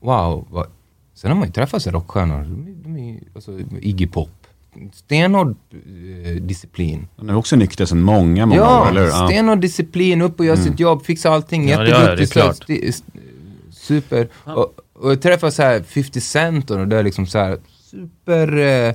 wow, 0.00 0.46
vad... 0.50 0.66
sen 1.14 1.30
har 1.30 1.38
man 1.38 1.46
ju 1.46 1.52
träffat 1.52 1.84
här 1.84 1.92
rockstjärnor, 1.92 2.42
de, 2.42 2.68
är- 2.68 2.84
de 2.84 2.96
är, 3.10 3.18
alltså, 3.34 3.58
Iggy 3.80 4.06
Pop, 4.06 4.30
stenhård 4.92 5.56
eh, 6.26 6.42
disciplin. 6.42 7.08
Han 7.16 7.30
är 7.30 7.36
också 7.36 7.56
nykter 7.56 7.84
sedan 7.86 8.02
många, 8.02 8.46
många 8.46 8.60
år, 8.62 8.66
Ja, 8.66 8.88
eller 8.88 9.00
hur? 9.00 9.08
Ja. 9.08 9.28
stenhård 9.28 9.60
disciplin, 9.60 10.22
upp 10.22 10.38
och 10.40 10.46
göra 10.46 10.56
sitt 10.56 10.80
jobb, 10.80 11.04
fixa 11.04 11.30
allting, 11.30 11.68
Ja, 11.68 11.86
ja, 11.86 12.10
jätteduktig, 12.20 12.84
st- 12.88 13.18
super. 13.70 14.28
Och, 14.44 14.74
och 14.92 15.10
jag 15.10 15.22
träffar 15.22 15.50
så 15.50 15.62
här 15.62 15.82
50 15.82 16.20
Cent 16.20 16.70
och 16.70 16.88
det 16.88 16.96
är 16.98 17.02
liksom 17.02 17.26
så 17.26 17.38
här 17.38 17.58
super 17.90 18.56
eh, 18.56 18.94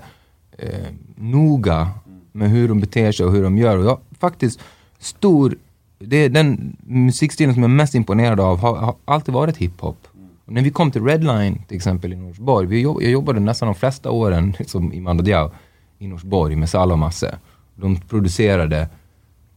eh, 0.57 0.85
noga 1.15 1.89
med 2.31 2.49
hur 2.49 2.67
de 2.67 2.79
beter 2.79 3.11
sig 3.11 3.25
och 3.25 3.31
hur 3.31 3.43
de 3.43 3.57
gör. 3.57 3.77
Och 3.77 3.85
jag 3.85 3.99
faktiskt 4.19 4.59
stor, 4.99 5.55
det 5.99 6.27
den 6.27 6.77
musikstilen 6.83 7.53
som 7.53 7.63
jag 7.63 7.71
är 7.71 7.75
mest 7.75 7.95
imponerad 7.95 8.39
av 8.39 8.59
har, 8.59 8.75
har 8.75 8.95
alltid 9.05 9.33
varit 9.33 9.57
hiphop. 9.57 10.07
Och 10.45 10.53
när 10.53 10.61
vi 10.61 10.69
kom 10.69 10.91
till 10.91 11.03
Redline 11.03 11.61
till 11.67 11.77
exempel 11.77 12.13
i 12.13 12.15
Norsborg, 12.15 12.67
vi 12.67 12.81
jobb, 12.81 13.01
jag 13.01 13.11
jobbade 13.11 13.39
nästan 13.39 13.67
de 13.67 13.75
flesta 13.75 14.11
åren 14.11 14.55
liksom, 14.59 14.93
i 14.93 15.21
Diao 15.21 15.51
i 15.99 16.07
Norsborg 16.07 16.55
med 16.55 16.69
Salla 16.69 16.93
och 16.93 16.99
Masse. 16.99 17.37
De 17.75 17.99
producerade 17.99 18.89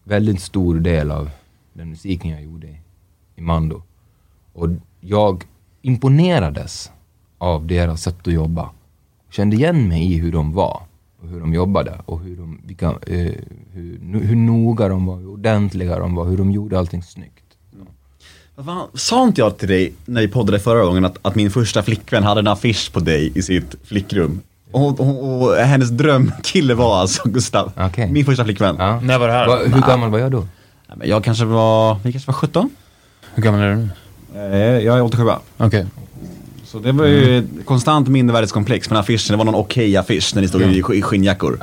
väldigt 0.05 0.41
stor 0.41 0.74
del 0.74 1.11
av 1.11 1.30
den 1.72 1.91
musiken 1.91 2.30
jag 2.30 2.43
gjorde 2.43 2.66
i, 2.66 2.76
i 3.36 3.41
Mando. 3.41 3.82
Och 4.53 4.68
jag 5.01 5.45
imponerades 5.82 6.91
av 7.38 7.66
deras 7.66 8.03
sätt 8.03 8.26
att 8.26 8.32
jobba. 8.32 8.70
Kände 9.30 9.57
igen 9.57 9.88
mig 9.88 10.12
i 10.12 10.18
hur 10.18 10.32
de 10.32 10.53
var 10.53 10.82
och 11.23 11.29
hur 11.29 11.41
de 11.41 11.55
jobbade 11.55 11.95
och 12.07 12.21
hur, 12.21 12.37
de, 12.37 12.61
vilka, 12.66 12.87
eh, 12.87 13.33
hur, 13.73 14.21
hur 14.23 14.37
noga 14.37 14.89
de 14.89 15.07
var, 15.07 15.16
hur 15.16 15.29
ordentliga 15.29 15.99
de 15.99 16.14
var, 16.14 16.25
hur 16.25 16.37
de 16.37 16.51
gjorde 16.51 16.79
allting 16.79 17.03
snyggt. 17.03 17.35
Vad 18.55 18.66
fan, 18.66 18.89
Sa 18.95 19.25
inte 19.25 19.41
jag 19.41 19.59
till 19.59 19.68
dig 19.68 19.93
när 20.05 20.21
vi 20.21 20.29
poddade 20.29 20.59
förra 20.61 20.85
gången 20.85 21.05
att, 21.05 21.18
att 21.23 21.35
min 21.35 21.51
första 21.51 21.83
flickvän 21.83 22.23
hade 22.25 22.41
en 22.41 22.47
affisch 22.49 22.93
på 22.93 23.01
dig 23.01 23.33
i 23.35 23.43
sitt 23.43 23.75
flickrum? 23.85 24.41
Och, 24.73 25.01
och, 25.01 25.43
och 25.43 25.55
hennes 25.57 25.91
drömkille 25.91 26.75
var 26.75 26.97
alltså 27.01 27.29
Gustav, 27.29 27.73
Okej. 27.77 28.11
min 28.12 28.25
första 28.25 28.45
flickvän. 28.45 28.77
Ja. 28.79 29.01
När 29.01 29.18
var 29.18 29.27
det 29.27 29.33
här? 29.33 29.47
Va, 29.47 29.57
hur 29.64 29.81
gammal 29.89 30.11
var 30.11 30.18
jag 30.18 30.31
då? 30.33 30.39
Nej, 30.89 30.97
men 30.99 31.09
Jag 31.09 31.25
kanske 31.25 31.45
var, 31.45 31.97
vi 32.05 32.12
kanske 32.12 32.27
var 32.29 32.35
17? 32.35 32.71
Hur 33.35 33.43
gammal 33.43 33.61
är 33.61 33.71
du 33.71 33.77
nu? 33.77 33.89
Eh, 34.35 34.85
Jag 34.85 34.97
är 34.99 35.03
87 35.03 35.25
Okej. 35.57 35.87
Så 36.71 36.79
det 36.79 36.93
var 36.93 37.07
ju 37.07 37.39
ett 37.39 37.45
konstant 37.64 38.09
mindervärdeskomplex 38.09 38.91
här 38.91 39.01
affischen, 39.01 39.33
det 39.33 39.37
var 39.39 39.45
någon 39.45 39.55
okej 39.55 39.97
affisch 39.97 40.35
när 40.35 40.43
ni 40.43 40.49
stod 40.49 40.62
i, 40.62 40.83
i 40.95 41.03
skinnjackor. 41.03 41.59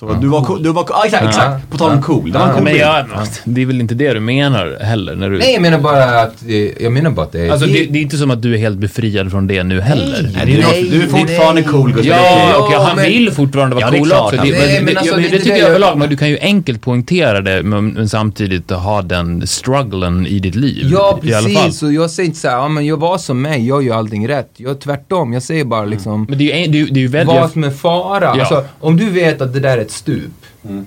Ja. 0.00 0.08
Så 0.14 0.20
du 0.20 0.28
var 0.28 0.44
cool, 0.44 0.62
du 0.62 0.72
var 0.72 0.84
cool, 0.84 0.96
ah, 0.96 1.04
exakt, 1.04 1.24
exakt, 1.28 1.70
på 1.70 1.78
tal 1.78 1.90
om 1.90 2.02
cool, 2.02 2.32
det 2.32 2.38
var 2.38 2.46
en 2.46 2.52
cool 2.54 2.62
Men 2.64 2.72
bild. 2.72 2.84
jag, 2.84 3.04
det 3.44 3.62
är 3.62 3.66
väl 3.66 3.80
inte 3.80 3.94
det 3.94 4.12
du 4.14 4.20
menar 4.20 4.76
heller? 4.84 5.14
När 5.16 5.30
du... 5.30 5.38
Nej, 5.38 5.52
jag 5.52 5.62
menar 5.62 5.78
bara 5.78 6.20
att, 6.20 6.34
jag 6.80 6.92
menar 6.92 7.10
bara 7.10 7.22
att 7.26 7.32
det 7.32 7.46
är... 7.46 7.50
Alltså 7.50 7.66
det, 7.66 7.72
det 7.86 7.98
är 7.98 8.02
inte 8.02 8.16
som 8.16 8.30
att 8.30 8.42
du 8.42 8.54
är 8.54 8.58
helt 8.58 8.78
befriad 8.78 9.30
från 9.30 9.46
det 9.46 9.62
nu 9.62 9.80
heller. 9.80 10.30
Nej, 10.36 10.46
det 10.46 10.52
är 10.52 10.62
Nej, 10.66 10.82
du, 10.82 10.98
du 10.98 11.02
är 11.04 11.08
fortfarande 11.08 11.60
nej. 11.60 11.70
cool 11.70 11.92
Gustav. 11.92 12.06
Ja, 12.16 12.50
Ja, 12.50 12.56
okej, 12.66 12.78
han 12.78 12.96
men- 12.96 13.04
vill 13.04 13.30
fortfarande 13.32 13.74
vara 13.76 13.84
Ja, 13.86 13.90
det 13.90 13.96
är 13.96 13.98
cool 13.98 14.08
klart, 14.08 14.24
också. 14.24 14.36
han- 14.36 14.46
Det, 14.48 14.58
Nej, 14.58 14.74
men, 14.74 14.84
men 14.84 14.94
det, 14.94 15.00
alltså, 15.00 15.14
ja, 15.14 15.16
det 15.16 15.22
men 15.22 15.26
är 15.26 15.30
det 15.30 15.36
inte 15.36 15.44
tycker 15.44 15.54
det 15.54 15.58
jag 15.60 15.64
jag- 15.64 15.70
överlag, 15.70 15.98
men 15.98 16.08
du 16.10 16.16
kan 16.16 16.28
ju 16.28 16.38
enkelt 16.40 16.82
poängtera 16.82 17.40
det, 17.40 17.62
men, 17.62 17.88
men 17.88 18.08
samtidigt 18.08 18.70
ha 18.70 19.02
den 19.02 19.46
strugglen 19.46 20.26
i 20.26 20.38
ditt 20.38 20.54
liv. 20.54 20.88
Ja, 20.92 21.18
I 21.22 21.34
alla 21.34 21.48
fall. 21.48 21.64
precis. 21.64 21.82
Och 21.82 21.92
jag 21.92 22.10
säger 22.10 22.26
inte 22.26 22.38
såhär, 22.40 22.56
ja 22.56 22.68
men 22.68 22.86
jag 22.86 22.96
var 22.96 23.18
som 23.18 23.42
mig, 23.42 23.66
jag 23.68 23.82
gör 23.84 23.94
allting 23.96 24.28
rätt. 24.28 24.50
Jag 24.56 24.80
tvärtom, 24.80 25.32
jag 25.32 25.42
säger 25.42 25.64
bara 25.64 25.84
liksom, 25.84 26.26
Men 26.28 26.38
det 26.38 26.52
är 26.52 26.56
ju, 26.58 26.64
en- 26.64 26.72
det 26.72 26.78
är, 26.78 26.80
ju- 26.80 26.90
det 26.90 27.00
är 27.00 27.02
ju 27.02 27.08
väldigt... 27.08 27.36
vad 27.40 27.50
som 27.50 27.64
är 27.64 27.70
fara. 27.70 28.24
Ja. 28.24 28.40
Alltså, 28.40 28.64
om 28.80 28.96
du 28.96 29.10
vet 29.10 29.40
att 29.40 29.52
det 29.52 29.60
där 29.60 29.78
är 29.78 29.84
ett 29.90 29.96
stup, 29.96 30.32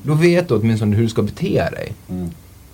då 0.04 0.14
vet 0.14 0.48
du 0.48 0.54
åtminstone 0.54 0.96
hur 0.96 1.04
du 1.04 1.10
ska 1.10 1.22
bete 1.22 1.70
dig. 1.70 1.94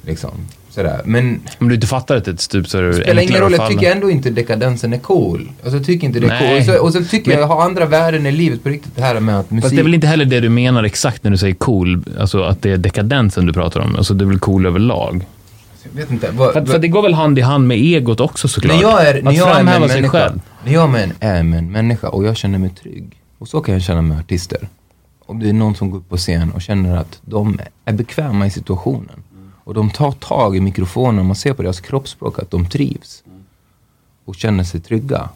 Liksom, 0.01 0.31
sådär. 0.69 1.01
Men 1.05 1.41
Om 1.59 1.69
du 1.69 1.75
inte 1.75 1.87
fattar 1.87 2.15
att 2.15 2.25
det 2.25 2.31
är 2.31 2.33
ett 2.33 2.41
stup 2.41 2.67
så 2.67 2.77
är 2.77 2.81
det 2.81 2.93
spelar 2.93 3.21
ingen 3.21 3.41
roll, 3.41 3.53
att 3.53 3.59
jag 3.59 3.67
tycker 3.69 3.91
ändå 3.91 4.09
inte 4.11 4.29
dekadensen 4.29 4.93
är 4.93 4.97
cool. 4.97 5.49
Alltså 5.63 5.77
jag 5.77 5.85
tycker 5.85 6.07
inte 6.07 6.19
det 6.19 6.25
är 6.25 6.29
Nej. 6.29 6.49
cool. 6.49 6.57
Och 6.59 6.65
så, 6.65 6.83
och 6.85 6.93
så 6.93 7.09
tycker 7.09 7.31
jag, 7.31 7.41
jag 7.41 7.47
har 7.47 7.61
andra 7.65 7.85
värden 7.85 8.25
i 8.25 8.31
livet 8.31 8.63
på 8.63 8.69
riktigt, 8.69 8.95
det 8.95 9.01
här 9.01 9.19
med 9.19 9.39
att 9.39 9.51
musik... 9.51 9.63
Fast 9.63 9.75
det 9.75 9.81
är 9.81 9.83
väl 9.83 9.93
inte 9.93 10.07
heller 10.07 10.25
det 10.25 10.39
du 10.39 10.49
menar 10.49 10.83
exakt 10.83 11.23
när 11.23 11.31
du 11.31 11.37
säger 11.37 11.55
cool, 11.55 12.03
alltså 12.19 12.43
att 12.43 12.61
det 12.61 12.71
är 12.71 12.77
dekadensen 12.77 13.45
du 13.45 13.53
pratar 13.53 13.79
om. 13.79 13.95
Alltså 13.95 14.13
det 14.13 14.23
är 14.23 14.27
väl 14.27 14.39
cool 14.39 14.65
överlag. 14.65 15.25
Jag 15.83 16.01
vet 16.01 16.11
inte. 16.11 16.31
Vad, 16.31 16.53
För, 16.53 16.61
att- 16.61 16.67
för 16.67 16.75
att 16.75 16.81
det 16.81 16.87
går 16.87 17.01
väl 17.01 17.13
hand 17.13 17.39
i 17.39 17.41
hand 17.41 17.67
med 17.67 17.77
egot 17.77 18.19
också 18.19 18.47
såklart. 18.47 18.75
När 18.75 18.81
jag 18.81 19.07
är, 19.07 19.21
när 19.21 19.31
att 19.31 19.37
jag 19.37 19.47
är 19.49 19.53
med 19.63 19.73
framhäva 19.73 19.83
en 19.83 19.89
sig 19.89 20.01
människa, 20.01 20.19
själv. 20.19 20.41
när 20.65 20.73
jag 20.73 20.83
är 20.83 20.87
med 20.87 21.03
en, 21.03 21.13
är 21.19 21.43
med 21.43 21.59
en 21.59 21.71
människa 21.71 22.07
och 22.09 22.25
jag 22.25 22.37
känner 22.37 22.57
mig 22.59 22.69
trygg, 22.69 23.17
och 23.37 23.47
så 23.47 23.61
kan 23.61 23.73
jag 23.73 23.83
känna 23.83 24.01
med 24.01 24.19
artister. 24.19 24.67
Om 25.29 25.39
det 25.39 25.49
är 25.49 25.53
någon 25.53 25.75
som 25.75 25.91
går 25.91 25.97
upp 25.97 26.09
på 26.09 26.17
scen 26.17 26.51
och 26.51 26.61
känner 26.61 26.97
att 26.97 27.21
de 27.25 27.59
är 27.85 27.93
bekväma 27.93 28.45
i 28.45 28.49
situationen 28.49 29.23
och 29.63 29.73
de 29.73 29.89
tar 29.89 30.11
tag 30.11 30.57
i 30.57 30.59
mikrofonen 30.59 31.19
och 31.19 31.25
man 31.25 31.35
ser 31.35 31.53
på 31.53 31.63
deras 31.63 31.79
kroppsspråk 31.81 32.39
att 32.39 32.51
de 32.51 32.65
trivs 32.65 33.23
och 34.25 34.35
känner 34.35 34.63
sig 34.63 34.81
trygga. 34.81 35.29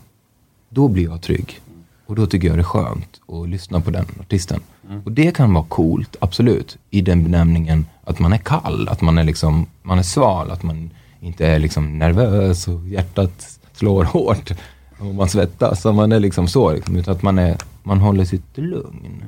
då 0.70 0.88
blir 0.88 1.04
jag 1.04 1.22
trygg. 1.22 1.62
Och 2.06 2.16
då 2.16 2.26
tycker 2.26 2.48
jag 2.48 2.58
det 2.58 2.62
är 2.62 2.64
skönt 2.64 3.22
att 3.28 3.50
lyssna 3.50 3.82
på 3.82 3.92
den 3.92 4.06
artisten. 4.20 4.60
Och 5.06 5.12
det 5.12 5.36
kan 5.36 5.54
vara 5.54 5.66
coolt, 5.70 6.16
absolut, 6.20 6.78
i 6.90 7.02
den 7.02 7.24
benämningen 7.24 7.86
att 8.04 8.20
man 8.20 8.34
är 8.34 8.38
kall, 8.38 8.88
att 8.88 9.02
man 9.02 9.18
är 9.18 9.24
liksom, 9.24 9.66
man 9.82 10.00
är 10.00 10.04
sval, 10.04 10.52
att 10.52 10.64
man 10.64 10.90
inte 11.20 11.48
är 11.48 11.60
liksom 11.60 12.00
nervös 12.00 12.68
och 12.68 12.88
hjärtat 12.88 13.60
slår 13.74 14.04
hårt 14.04 14.52
och 15.00 15.16
man 15.16 15.30
svettas. 15.30 15.86
Man 15.86 16.12
är 16.12 16.20
liksom 16.20 16.48
så, 16.48 16.74
liksom, 16.74 16.96
utan 16.96 17.16
att 17.16 17.22
man, 17.22 17.40
är, 17.40 17.58
man 17.84 18.00
håller 18.00 18.26
sitt 18.26 18.58
lugn. 18.58 19.24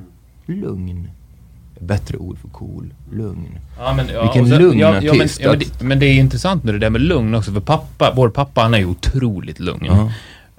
Lugn. 0.46 1.08
Bättre 1.80 2.16
ord 2.18 2.38
för 2.38 2.48
cool. 2.48 2.94
Lugn. 3.12 3.58
Ja, 3.78 3.94
men, 3.94 4.08
ja, 4.08 4.22
Vilken 4.22 4.48
så- 4.48 4.58
lugn 4.58 4.78
ja, 4.78 4.94
ja, 5.02 5.12
men, 5.12 5.20
artist. 5.20 5.40
ja, 5.40 5.50
men, 5.50 5.58
det, 5.58 5.82
men 5.84 5.98
det 5.98 6.06
är 6.06 6.14
intressant 6.14 6.64
med 6.64 6.74
det 6.74 6.78
där 6.78 6.90
med 6.90 7.00
lugn 7.00 7.34
också, 7.34 7.52
för 7.52 7.60
pappa, 7.60 8.12
vår 8.16 8.28
pappa 8.28 8.60
han 8.60 8.74
är 8.74 8.78
ju 8.78 8.86
otroligt 8.86 9.60
lugn. 9.60 9.84
Ja. 9.86 10.10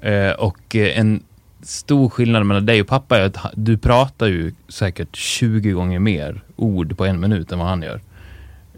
Eh, 0.10 0.32
och 0.32 0.76
eh, 0.76 1.00
en 1.00 1.24
stor 1.62 2.10
skillnad 2.10 2.46
mellan 2.46 2.66
dig 2.66 2.82
och 2.82 2.88
pappa 2.88 3.18
är 3.18 3.22
att 3.22 3.38
du 3.56 3.78
pratar 3.78 4.28
ju 4.28 4.54
säkert 4.70 5.16
20 5.16 5.72
gånger 5.72 6.00
mer 6.00 6.42
ord 6.56 6.98
på 6.98 7.06
en 7.06 7.20
minut 7.20 7.52
än 7.52 7.60
vad 7.60 7.68
han 7.68 7.82
gör. 7.82 8.02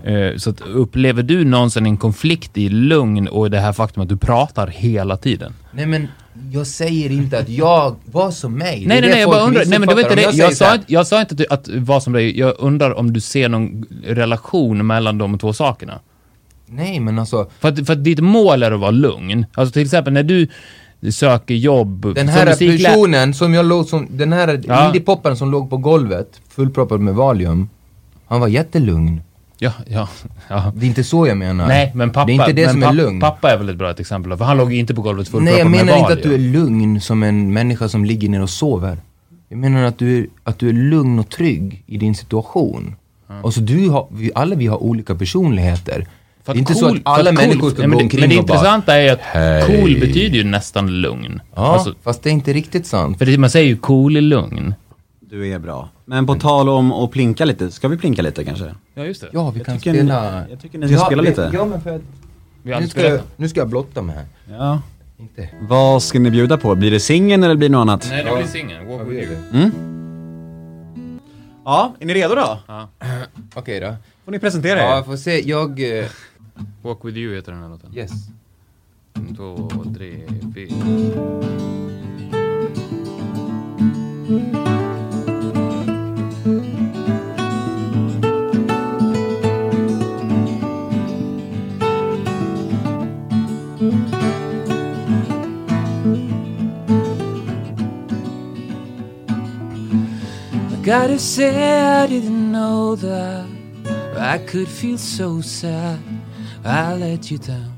Eh, 0.04 0.38
så 0.38 0.50
att, 0.50 0.62
upplever 0.62 1.24
du 1.24 1.46
någonsin 1.46 1.86
en 1.86 1.98
konflikt 1.98 2.58
i 2.58 2.70
lugn 2.70 3.28
och 3.28 3.52
det 3.52 3.60
här 3.60 3.74
faktum 3.74 4.04
att 4.04 4.10
du 4.10 4.18
pratar 4.18 4.68
hela 4.68 5.18
tiden? 5.18 5.54
Nej 5.72 5.86
men, 5.86 6.08
jag 6.52 6.68
säger 6.68 7.12
inte 7.12 7.40
att 7.40 7.50
jag 7.50 7.96
var 8.06 8.32
som 8.32 8.58
mig. 8.58 8.86
Nej, 8.86 9.02
nej, 9.02 9.10
nej, 9.10 9.20
jag 9.20 9.30
bara 9.30 9.42
undrar. 9.44 9.66
Nej, 9.66 9.80
men 9.80 9.88
det 9.90 9.96
var 9.96 10.02
inte 10.02 10.16
det. 10.16 10.22
Jag, 10.22 10.50
så 10.50 10.56
sa, 10.56 10.78
jag 10.88 11.08
sa 11.08 11.22
inte 11.22 11.46
att, 11.50 11.52
att 11.52 11.70
vad 11.76 12.04
som 12.04 12.14
dig. 12.14 12.40
Jag 12.40 12.54
undrar 12.60 12.94
om 12.98 13.14
du 13.14 13.22
ser 13.22 13.50
någon 13.50 13.86
relation 14.04 14.88
mellan 14.88 15.18
de 15.18 15.40
två 15.40 15.54
sakerna. 15.54 16.00
Nej 16.66 17.00
men 17.00 17.20
alltså, 17.20 17.50
För 17.60 17.70
att, 17.70 17.86
för 17.86 17.94
att 17.94 18.04
ditt 18.04 18.20
mål 18.20 18.64
är 18.64 18.72
att 18.72 18.80
vara 18.80 18.92
lugn. 18.92 19.46
Alltså 19.54 19.74
till 19.74 19.82
exempel 19.82 20.14
när 20.14 20.24
du 20.24 20.48
söker 21.12 21.54
jobb 21.56 22.16
den 22.16 22.30
här 22.30 22.46
personen 22.46 23.34
som 23.34 23.54
jag 23.54 23.66
låg 23.66 23.86
som, 23.86 24.08
den 24.12 24.34
här 24.34 24.62
Ja. 24.68 24.86
indiepopparen 24.86 25.38
som 25.38 25.52
låg 25.52 25.70
på 25.70 25.78
golvet, 25.78 26.42
fullproppad 26.50 27.00
med 27.00 27.16
Valium. 27.16 27.70
Han 28.28 28.40
var 28.40 28.48
jättelugn. 28.48 29.22
Ja, 29.62 29.72
ja, 29.88 30.08
ja. 30.48 30.72
Det 30.76 30.86
är 30.86 30.88
inte 30.88 31.04
så 31.04 31.28
jag 31.28 31.38
menar. 31.38 31.68
Nej, 31.68 31.92
men 31.96 32.10
pappa, 32.10 32.26
Det 32.26 32.32
är 32.32 32.34
inte 32.34 32.54
det 32.54 32.62
men 32.66 32.72
som 32.72 32.82
pappa, 32.82 32.92
är 32.94 32.96
lugn. 32.96 33.20
Pappa 33.20 33.52
är 33.52 33.58
väl 33.58 33.70
ett 33.70 33.76
bra 33.78 33.92
exempel. 33.92 34.38
För 34.38 34.46
han 34.46 34.58
låg 34.58 34.74
ju 34.74 34.80
inte 34.80 34.94
på 34.96 35.02
golvet 35.02 35.28
fullproppad 35.28 35.54
Nej, 35.54 35.60
jag 35.60 35.72
med 35.72 35.86
menar 35.86 36.00
inte 36.00 36.14
att 36.14 36.24
du 36.24 36.34
är 36.34 36.38
lugn 36.38 37.02
som 37.02 37.24
en 37.24 37.54
människa 37.54 37.90
som 37.90 38.06
ligger 38.06 38.30
ner 38.30 38.42
och 38.42 38.50
sover. 38.50 38.98
Jag 39.50 39.58
menar 39.60 39.84
att 39.84 39.98
du 39.98 40.18
är, 40.20 40.28
att 40.44 40.60
du 40.60 40.70
är 40.70 40.74
lugn 40.74 41.20
och 41.20 41.30
trygg 41.30 41.84
i 41.88 41.98
din 41.98 42.16
situation. 42.16 42.96
Och 43.42 43.54
så 43.54 43.60
du 43.60 43.90
har, 43.90 44.08
vi, 44.12 44.32
alla 44.36 44.56
vi 44.56 44.68
har 44.68 44.84
olika 44.84 45.16
personligheter. 45.16 46.08
Det 46.46 46.52
är 46.52 46.58
inte 46.58 46.74
cool- 46.74 46.80
så 46.80 46.96
att 46.96 47.02
alla 47.04 47.32
cool- 47.32 47.38
människor 47.38 47.70
ska 47.70 47.80
Nej, 47.80 47.88
men 47.88 47.92
gå 47.92 47.98
det- 48.00 48.04
omkring 48.04 48.22
Men 48.22 48.30
det 48.30 48.40
och 48.40 48.46
bara... 48.46 48.54
intressanta 48.54 48.96
är 48.96 49.14
att 49.14 49.20
Hej. 49.22 49.64
cool 49.68 50.00
betyder 50.00 50.38
ju 50.38 50.44
nästan 50.44 50.88
lugn. 51.02 51.42
Ja, 51.56 51.74
Alltså, 51.74 51.94
fast 52.04 52.24
det 52.24 52.30
är 52.30 52.32
inte 52.32 52.54
riktigt 52.54 52.86
sant. 52.86 53.18
för 53.18 53.26
det, 53.26 53.38
man 53.38 53.50
säger 53.50 53.68
ju 53.68 53.78
cool 53.78 54.18
är 54.18 54.22
lugn. 54.22 54.74
Du 55.30 55.48
är 55.48 55.60
bra. 55.60 55.90
Men 56.06 56.26
på 56.26 56.36
tal 56.36 56.70
om 56.70 56.92
att 56.92 57.12
plinka 57.12 57.46
lite, 57.46 57.72
ska 57.72 57.88
vi 57.88 57.98
plinka 57.98 58.22
lite 58.22 58.44
kanske? 58.46 58.76
Ja, 58.94 59.04
just 59.06 59.22
det. 59.22 59.28
Ja, 59.34 59.50
vi 59.50 59.60
kan 59.64 59.78
tycker 59.78 59.94
spela... 59.94 60.42
ni- 60.42 60.50
jag 60.50 60.60
tycker 60.62 60.78
ni 60.78 60.88
ska 60.88 61.06
spela 61.06 61.22
vi- 61.22 61.30
lite. 61.30 61.52
Ja, 61.54 61.66
men 61.66 61.82
för 61.82 61.96
att... 61.96 62.02
Vi 62.64 62.80
Nu 62.80 62.88
ska, 62.88 63.08
jag, 63.10 63.22
nu 63.36 63.50
ska 63.50 63.60
jag 63.60 63.70
blotta 63.70 64.02
mig 64.02 64.16
här. 64.16 64.26
Ja. 64.58 64.82
Inte. 65.20 65.50
Vad 65.62 66.04
ska 66.04 66.20
ni 66.20 66.32
bjuda 66.32 66.58
på? 66.58 66.76
Blir 66.76 66.92
det 66.92 67.00
singeln 67.00 67.44
eller 67.44 67.56
blir 67.56 67.70
det 67.70 67.74
något 67.74 67.82
annat? 67.82 68.08
Nej, 68.10 68.24
det 68.24 68.36
blir 68.36 68.46
singeln. 68.48 68.88
Walk 68.88 69.02
with 69.08 69.32
you. 69.32 69.38
Mm? 69.54 69.72
Ja, 71.66 71.94
är 72.00 72.06
ni 72.06 72.14
redo 72.14 72.36
då? 72.36 72.60
Okej 73.56 73.80
då. 73.80 73.96
Får 74.26 74.32
ni 74.32 74.40
presentera 74.40 74.80
Ja, 74.80 74.86
er? 74.92 74.96
jag 74.96 75.06
får 75.06 75.18
se. 75.18 75.50
Jag... 75.50 76.00
eh, 76.00 76.06
Walk 76.82 77.06
with 77.06 77.18
you 77.18 77.36
heter 77.36 77.52
den 77.52 77.62
här 77.62 77.70
låten. 77.70 77.98
Yes. 77.98 78.12
En, 79.14 79.36
två, 79.36 79.70
tre, 79.98 80.16
fyra. 80.56 80.76
Gotta 100.90 101.20
say 101.20 101.84
I 102.02 102.08
didn't 102.08 102.52
know 102.52 102.96
that 102.96 103.46
I 104.18 104.40
could 104.40 104.68
feel 104.68 104.98
so 104.98 105.40
sad 105.40 106.00
I 106.66 106.96
let 106.96 107.30
you 107.30 107.38
down 107.38 107.74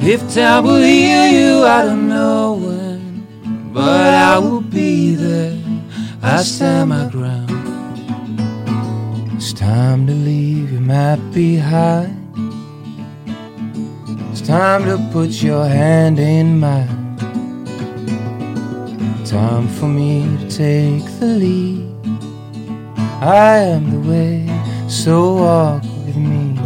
If 0.00 0.20
time 0.34 0.64
will 0.64 0.80
heal 0.80 1.26
you 1.38 1.66
I 1.66 1.84
don't 1.84 2.08
know 2.08 2.54
when 2.54 3.26
But 3.74 4.14
I 4.14 4.38
will 4.38 4.62
be 4.62 5.14
there 5.14 5.60
I 6.22 6.42
stand 6.42 6.88
my 6.88 7.10
ground 7.10 7.50
It's 9.36 9.52
time 9.52 10.06
to 10.06 10.14
leave 10.14 10.72
your 10.72 10.80
map 10.80 11.18
behind. 11.34 12.16
It's 14.32 14.40
time 14.40 14.86
to 14.86 14.96
put 15.12 15.42
your 15.42 15.66
hand 15.66 16.18
in 16.18 16.58
mine. 16.58 17.03
Time 19.34 19.66
for 19.66 19.88
me 19.88 20.22
to 20.38 20.48
take 20.48 21.04
the 21.18 21.26
lead. 21.26 21.92
I 23.20 23.56
am 23.74 23.90
the 23.90 24.08
way, 24.08 24.46
so 24.88 25.34
walk 25.34 25.82
with 26.06 26.16
me. 26.16 26.56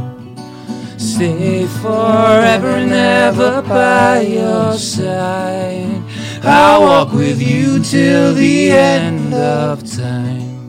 Stay 0.99 1.67
forever 1.81 2.69
and 2.69 2.93
ever 2.93 3.63
by 3.63 4.21
your 4.21 4.75
side. 4.75 6.03
I'll 6.43 6.83
walk 6.83 7.15
with 7.15 7.41
you 7.41 7.83
till 7.83 8.35
the 8.35 8.73
end 8.73 9.33
of 9.33 9.83
time. 9.91 10.69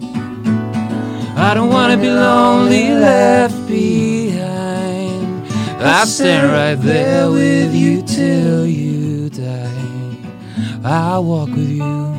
I 1.35 1.53
don't 1.53 1.69
wanna 1.69 1.97
be 1.97 2.09
lonely, 2.09 2.93
left 2.93 3.67
behind. 3.67 5.45
I'll 5.81 6.05
stand 6.05 6.49
right 6.49 6.75
there 6.75 7.29
with 7.29 7.75
you 7.75 8.03
till 8.03 8.65
you 8.65 9.29
die. 9.29 9.98
I'll 10.83 11.23
walk 11.25 11.49
with 11.49 11.69
you. 11.69 12.13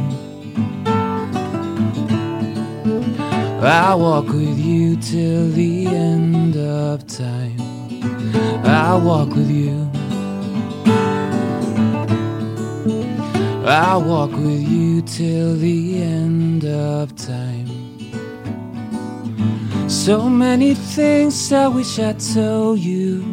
I'll 3.62 3.98
walk 4.00 4.26
with 4.26 4.58
you 4.58 4.96
till 4.96 5.50
the 5.50 5.86
end 5.86 6.56
of 6.56 7.06
time. 7.06 7.56
I'll 8.64 9.00
walk 9.00 9.30
with 9.30 9.50
you. 9.50 9.90
I'll 13.66 14.02
walk 14.02 14.32
with 14.32 14.62
you 14.68 15.02
till 15.02 15.56
the 15.56 16.02
end 16.02 16.64
of 16.64 17.16
time. 17.16 17.68
So 19.88 20.28
many 20.28 20.74
things 20.74 21.52
I 21.52 21.68
wish 21.68 21.98
I 21.98 22.12
told 22.12 22.78
you, 22.78 23.24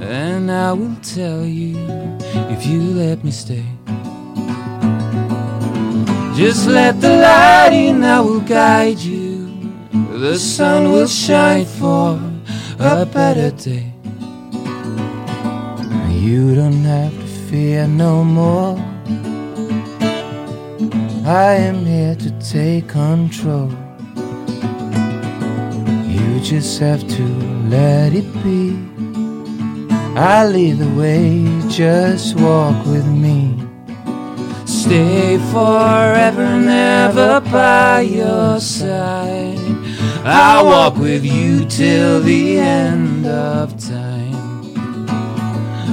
and 0.00 0.50
I 0.50 0.72
will 0.72 0.96
tell 1.02 1.44
you 1.44 1.76
if 2.50 2.66
you 2.66 2.80
let 2.80 3.24
me 3.24 3.30
stay. 3.30 3.64
Just 6.36 6.66
let 6.66 7.00
the 7.00 7.08
light 7.16 7.72
in, 7.72 8.04
I 8.04 8.20
will 8.20 8.40
guide 8.40 8.98
you. 8.98 9.48
The 10.18 10.38
sun 10.38 10.92
will 10.92 11.06
shine 11.06 11.64
for 11.64 12.20
a 12.78 13.06
better 13.06 13.50
day. 13.52 13.90
You 16.10 16.54
don't 16.54 16.84
have 16.84 17.14
to 17.14 17.26
fear 17.48 17.86
no 17.88 18.22
more. 18.22 18.76
I 21.24 21.54
am 21.54 21.86
here 21.86 22.14
to 22.16 22.30
take 22.38 22.86
control. 22.86 23.70
You 26.06 26.40
just 26.40 26.78
have 26.80 27.00
to 27.16 27.24
let 27.70 28.12
it 28.12 28.30
be. 28.44 28.76
I 30.14 30.46
lead 30.46 30.80
the 30.80 30.90
way, 31.00 31.46
just 31.70 32.36
walk 32.36 32.84
with 32.84 33.06
me. 33.06 33.65
Stay 34.86 35.36
forever 35.50 36.42
and 36.42 36.68
ever 36.68 37.40
by 37.50 38.02
your 38.02 38.60
side. 38.60 39.58
I'll 40.24 40.64
walk 40.66 40.96
with 40.96 41.24
you 41.24 41.64
till 41.64 42.20
the 42.20 42.60
end 42.60 43.26
of 43.26 43.76
time. 43.84 44.76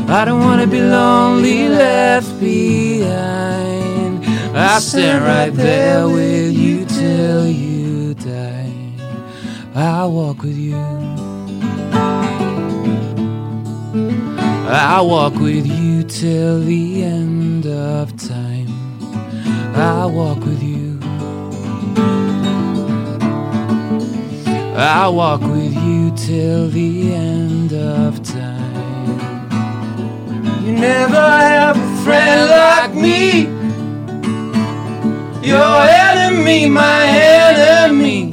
I 0.08 0.24
don't 0.26 0.42
wanna 0.42 0.68
be 0.68 0.80
lonely, 0.80 1.70
left 1.70 2.40
behind. 2.40 4.24
I'll 4.56 4.80
stand 4.80 5.24
right 5.26 5.50
there 5.50 6.08
with 6.08 6.54
you 6.54 6.86
till 6.86 7.48
you 7.48 8.14
die. 8.14 8.76
I'll 9.74 10.12
walk 10.12 10.44
with 10.44 10.56
you. 10.56 10.78
I'll 14.70 15.08
walk 15.10 15.34
with 15.34 15.66
you 15.66 16.04
till 16.04 16.60
the 16.64 17.04
end 17.04 17.66
of 17.66 18.16
time. 18.18 18.63
I'll 19.76 20.12
walk 20.12 20.40
with 20.40 20.62
you. 20.62 21.00
I'll 24.76 25.16
walk 25.16 25.42
with 25.42 25.74
you 25.74 26.12
till 26.16 26.70
the 26.70 27.14
end 27.14 27.74
of 27.74 28.22
time. 28.24 29.50
You 30.64 30.74
never 30.74 31.16
have 31.16 31.76
a 31.76 32.04
friend 32.04 32.50
destiny. 32.50 33.48
Your 35.44 35.82
enemy, 35.82 36.70
my 36.70 37.08
enemy. 37.08 38.32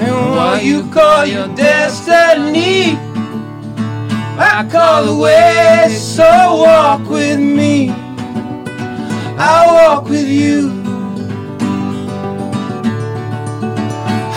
And 0.00 0.30
what 0.36 0.62
you 0.62 0.88
call 0.90 1.24
your 1.24 1.48
destiny, 1.56 2.98
I 4.38 4.68
call 4.70 5.04
the 5.06 5.16
way. 5.16 5.88
So 5.98 6.22
walk 6.22 7.08
with 7.08 7.40
me. 7.40 8.03
I 9.36 9.66
walk 9.72 10.08
with 10.08 10.28
you. 10.28 10.70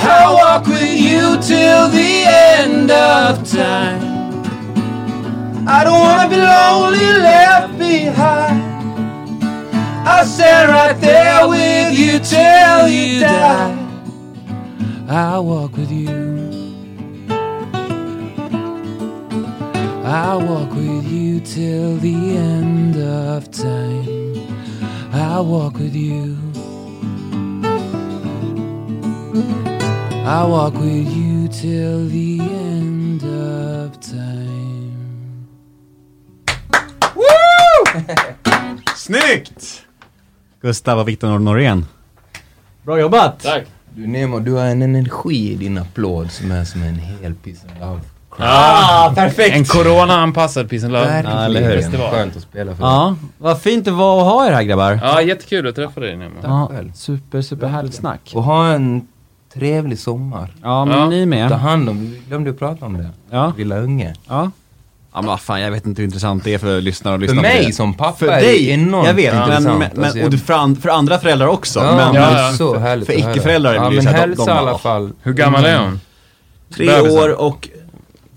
I 0.10 0.34
walk 0.34 0.66
with 0.66 1.00
you 1.00 1.38
till 1.42 1.90
the 1.90 2.24
end 2.26 2.90
of 2.90 3.48
time. 3.48 4.02
I 5.68 5.84
don't 5.84 6.00
wanna 6.00 6.30
be 6.30 6.38
lonely, 6.38 7.20
left 7.22 7.78
behind. 7.78 8.64
I'll 10.08 10.26
stand 10.26 10.72
right 10.72 11.00
there 11.00 11.48
with 11.48 12.00
you 12.00 12.20
till 12.20 12.88
you 12.88 13.20
die. 13.20 13.78
I'll 15.10 15.46
walk 15.46 15.78
with 15.78 15.92
you. 15.92 16.38
I'll 20.04 20.42
walk 20.42 20.74
with 20.74 21.06
you 21.06 21.42
till 21.42 21.98
the 21.98 22.38
end 22.38 22.96
of 22.98 23.52
time. 23.52 24.28
I'll 25.14 25.46
walk 25.46 25.74
with 25.80 25.96
you. 25.96 26.38
I'll 30.26 30.50
walk 30.50 30.74
with 30.74 31.08
you 31.16 31.48
till 31.48 32.10
the 32.10 32.40
end 32.42 33.24
of 33.24 34.00
time. 34.02 35.48
Snyggt! 38.96 39.86
Gustav 40.62 41.00
och 41.00 41.08
Viktor 41.08 41.40
Norén. 41.40 41.86
Bra 42.84 43.00
jobbat! 43.00 43.40
Tack. 43.44 43.68
Du 43.96 44.08
Nemo, 44.08 44.40
du 44.40 44.54
har 44.54 44.66
en 44.66 44.82
energi 44.82 45.52
i 45.52 45.56
din 45.56 45.78
applåd 45.78 46.32
som 46.32 46.52
är 46.52 46.64
som 46.64 46.84
en 46.84 46.96
hel 46.96 47.36
piece 47.36 47.68
of 47.68 47.80
love. 47.80 48.02
Ah, 48.40 49.12
perfekt! 49.16 49.56
En 49.56 49.66
corona-anpassad 49.66 50.70
Peace 50.70 50.86
and 50.86 50.94
Love. 50.94 51.24
Ja, 51.26 51.46
eller 51.46 51.62
hur? 51.62 51.82
Festival. 51.82 52.12
Skönt 52.12 52.36
att 52.36 52.42
spela 52.42 52.76
för. 52.76 52.84
Ja, 52.84 53.16
vad 53.38 53.62
fint 53.62 53.86
det 53.86 53.92
var 53.92 54.20
att 54.20 54.26
ha 54.34 54.48
er 54.48 54.52
här 54.52 54.64
grabbar. 54.64 55.00
Ja, 55.04 55.22
jättekul 55.22 55.68
att 55.68 55.76
träffa 55.76 56.00
dig 56.00 56.18
Nemo. 56.18 56.36
Ja, 56.44 56.68
själv. 56.72 56.92
super, 56.94 57.42
super 57.42 57.68
härligt 57.68 57.94
snack. 57.94 58.32
Och 58.34 58.44
ha 58.44 58.68
en 58.68 59.08
trevlig 59.54 60.00
sommar. 60.00 60.54
Ja, 60.64 60.86
men 60.86 60.98
Ja. 61.00 61.06
ni 61.10 61.20
Ta 61.22 61.26
med. 61.30 61.52
hand 61.52 61.90
om, 61.90 62.00
vi 62.12 62.22
glömde 62.28 62.50
att 62.50 62.60
prata 62.60 62.86
om 62.86 62.98
det. 62.98 63.10
Ja. 63.32 63.54
Lilla 63.58 63.78
unge. 63.78 64.14
Ja. 64.28 64.52
Ja 65.14 65.22
men 65.22 65.26
vad 65.30 65.42
fan, 65.42 65.62
jag 65.62 65.72
vet 65.72 65.86
inte 65.86 66.02
hur 66.02 66.06
intressant 66.08 66.44
det 66.44 66.54
är 66.54 66.58
för 66.58 66.82
lyssnare 66.82 67.14
att 67.16 67.20
För 67.20 67.22
lyssna 67.22 67.36
på 67.36 67.42
mig 67.42 67.66
det. 67.66 67.74
som 67.74 67.94
pappa 67.94 68.18
För 68.18 68.28
är 68.28 68.42
dig, 68.42 68.66
det 68.66 68.72
enormt 68.72 69.08
jag 69.08 69.14
vet, 69.14 69.34
men, 69.34 69.42
intressant. 69.44 69.80
men, 69.80 69.90
men, 69.96 70.06
Alltså, 70.06 70.24
och 70.24 70.30
du, 70.30 70.38
för, 70.38 70.54
an, 70.54 70.76
för 70.76 70.90
andra 70.90 71.18
föräldrar 71.20 71.48
också. 71.48 71.80
Ja, 71.80 71.86
men, 71.86 71.96
men 71.96 72.14
men 72.14 72.34
det 72.34 72.40
är 72.40 72.52
så 72.54 72.78
härligt 72.78 73.06
för 73.08 73.14
att 73.14 73.22
höra. 73.22 73.32
icke-föräldrar 73.32 73.74
ja, 73.74 73.90
blir 73.90 73.98
men 73.98 74.04
så 74.04 74.10
här, 74.10 74.28
de- 74.28 74.30
hälsa 74.30 74.52
i 74.52 74.58
alla 74.58 74.72
"Åh, 74.74 74.78
fall. 74.80 75.12
Hur 75.22 75.34
gammal 75.34 75.66
är 75.66 75.80
hon? 75.80 76.00
Tre 76.76 76.86
Bebisen. 76.86 77.20
år 77.20 77.42
och 77.42 77.70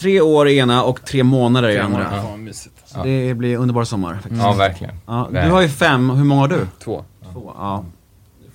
tre 0.01 0.21
år 0.21 0.49
i 0.49 0.59
ena 0.59 0.83
och 0.85 1.05
tre 1.05 1.23
månader 1.25 1.69
i 1.69 1.79
andra. 1.79 2.37
Mysigt. 2.37 2.75
Så 2.85 3.03
Det 3.05 3.35
blir 3.35 3.57
underbar 3.57 3.85
sommar 3.85 4.15
faktiskt. 4.15 4.43
Ja, 4.43 4.53
verkligen. 4.53 4.95
Ja, 5.07 5.29
du 5.33 5.51
har 5.51 5.61
ju 5.61 5.69
fem, 5.69 6.11
hur 6.11 6.25
många 6.25 6.41
har 6.41 6.49
du? 6.49 6.67
Två. 6.85 7.05
Två, 7.33 7.53
ja. 7.57 7.85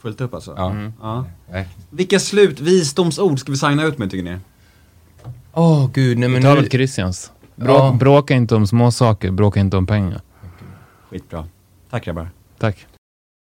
Fullt 0.01 0.21
upp 0.21 0.33
alltså. 0.33 0.53
Ja, 0.57 0.75
Ja. 1.01 1.25
verkligen. 1.47 1.69
Vilka 1.89 2.19
slutvisdomsord 2.19 3.39
ska 3.39 3.51
vi 3.51 3.57
signa 3.57 3.83
ut 3.83 3.97
med 3.97 4.11
tycker 4.11 4.23
ni? 4.31 4.37
Åh 5.53 5.89
gud, 5.93 6.17
nej 6.17 6.29
Vi 6.29 6.33
men 6.33 6.43
nu... 6.43 6.55
väl 6.55 6.69
Christians. 6.69 7.31
Brå, 7.55 7.73
Ja. 7.73 7.95
Bråka 7.99 8.33
inte 8.33 8.55
om 8.55 8.67
små 8.67 8.91
saker, 8.91 9.31
bråka 9.31 9.59
inte 9.59 9.77
om 9.77 9.87
pengar. 9.87 10.21
Skitbra. 11.09 11.47
Tack 11.89 12.05
grabbar. 12.05 12.29
Tack. 12.59 12.85